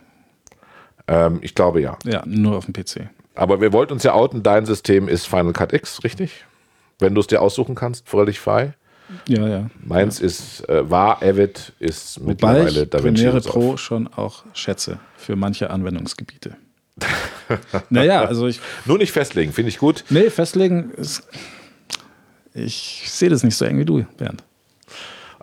Ähm, 1.07 1.39
ich 1.41 1.55
glaube 1.55 1.81
ja. 1.81 1.97
Ja, 2.03 2.23
nur 2.25 2.57
auf 2.57 2.65
dem 2.65 2.73
PC. 2.73 3.09
Aber 3.35 3.61
wir 3.61 3.73
wollten 3.73 3.93
uns 3.93 4.03
ja 4.03 4.13
outen, 4.13 4.43
dein 4.43 4.65
System 4.65 5.07
ist 5.07 5.27
Final 5.27 5.53
Cut 5.53 5.73
X, 5.73 6.03
richtig? 6.03 6.45
Wenn 6.99 7.13
du 7.13 7.21
es 7.21 7.27
dir 7.27 7.41
aussuchen 7.41 7.75
kannst, 7.75 8.07
völlig 8.07 8.39
frei. 8.39 8.73
Ja, 9.27 9.47
ja. 9.47 9.69
Meins 9.83 10.19
ja. 10.19 10.25
ist, 10.25 10.67
äh, 10.69 10.89
war 10.89 11.21
Avid, 11.21 11.73
ist 11.79 12.19
Wobei 12.19 12.29
mittlerweile 12.31 12.83
ich 12.83 12.89
DaVinci 12.89 13.23
Premiere 13.23 13.41
Pro 13.41 13.77
schon 13.77 14.07
auch 14.07 14.43
schätze 14.53 14.99
für 15.17 15.35
manche 15.35 15.69
Anwendungsgebiete. 15.69 16.55
naja, 17.89 18.23
also 18.23 18.47
ich. 18.47 18.59
Nur 18.85 18.97
nicht 18.97 19.11
festlegen, 19.11 19.51
finde 19.51 19.69
ich 19.69 19.77
gut. 19.77 20.03
Nee, 20.09 20.29
festlegen 20.29 20.91
ist. 20.91 21.23
Ich 22.53 23.03
sehe 23.07 23.29
das 23.29 23.43
nicht 23.43 23.55
so 23.55 23.65
eng 23.65 23.77
wie 23.79 23.85
du, 23.85 24.05
Bernd. 24.17 24.43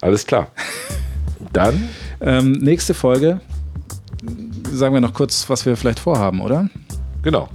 Alles 0.00 0.26
klar. 0.26 0.50
Dann. 1.52 1.88
ähm, 2.20 2.52
nächste 2.52 2.94
Folge. 2.94 3.40
Sagen 4.70 4.94
wir 4.94 5.00
noch 5.00 5.12
kurz, 5.12 5.48
was 5.50 5.66
wir 5.66 5.76
vielleicht 5.76 6.00
vorhaben, 6.00 6.40
oder? 6.40 6.70
Genau. 7.22 7.48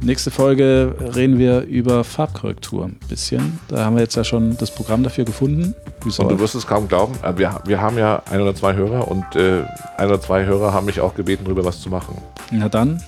Nächste 0.00 0.30
Folge 0.30 0.94
reden 1.14 1.38
wir 1.38 1.62
über 1.62 2.04
Farbkorrektur 2.04 2.84
ein 2.84 2.98
bisschen. 3.08 3.58
Da 3.68 3.84
haben 3.84 3.96
wir 3.96 4.02
jetzt 4.02 4.14
ja 4.14 4.24
schon 4.24 4.56
das 4.58 4.70
Programm 4.70 5.02
dafür 5.02 5.24
gefunden. 5.24 5.74
Und 6.04 6.30
du 6.30 6.38
wirst 6.38 6.54
es 6.54 6.66
kaum 6.66 6.86
glauben, 6.86 7.14
äh, 7.22 7.36
wir, 7.38 7.60
wir 7.64 7.80
haben 7.80 7.96
ja 7.96 8.22
ein 8.30 8.40
oder 8.40 8.54
zwei 8.54 8.74
Hörer 8.74 9.08
und 9.08 9.24
äh, 9.34 9.64
ein 9.96 10.08
oder 10.08 10.20
zwei 10.20 10.44
Hörer 10.44 10.74
haben 10.74 10.86
mich 10.86 11.00
auch 11.00 11.14
gebeten, 11.14 11.44
darüber 11.44 11.64
was 11.64 11.80
zu 11.80 11.88
machen. 11.88 12.18
Na 12.52 12.68
dann, 12.68 13.02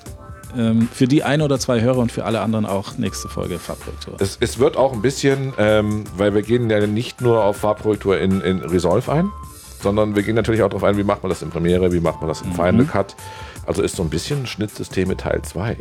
ähm, 0.57 0.89
für 0.91 1.07
die 1.07 1.23
ein 1.23 1.43
oder 1.43 1.59
zwei 1.59 1.81
Hörer 1.81 1.99
und 1.99 2.11
für 2.11 2.25
alle 2.25 2.41
anderen 2.41 2.65
auch 2.65 2.97
nächste 2.97 3.29
Folge 3.29 3.59
Farbkorrektur. 3.59 4.15
Es, 4.19 4.39
es 4.41 4.59
wird 4.59 4.77
auch 4.77 4.95
ein 4.95 5.03
bisschen, 5.03 5.53
ähm, 5.59 6.05
weil 6.17 6.35
wir 6.35 6.43
gehen 6.43 6.71
ja 6.71 6.85
nicht 6.87 7.21
nur 7.21 7.45
auf 7.45 7.59
Farbkorrektur 7.59 8.19
in, 8.19 8.41
in 8.41 8.61
Resolve 8.61 9.13
ein, 9.13 9.29
sondern 9.83 10.17
wir 10.17 10.23
gehen 10.23 10.35
natürlich 10.35 10.63
auch 10.63 10.71
darauf 10.71 10.85
ein, 10.85 10.97
wie 10.97 11.05
macht 11.05 11.23
man 11.23 11.29
das 11.29 11.43
in 11.43 11.51
Premiere, 11.51 11.93
wie 11.93 12.01
macht 12.01 12.21
man 12.21 12.29
das 12.29 12.41
in 12.41 12.49
mhm. 12.49 12.55
Final 12.55 12.85
Cut. 12.87 13.15
Also 13.67 13.83
ist 13.83 13.97
so 13.97 14.03
ein 14.03 14.09
bisschen 14.09 14.47
Schnittsysteme 14.47 15.17
Teil 15.17 15.43
2. 15.43 15.77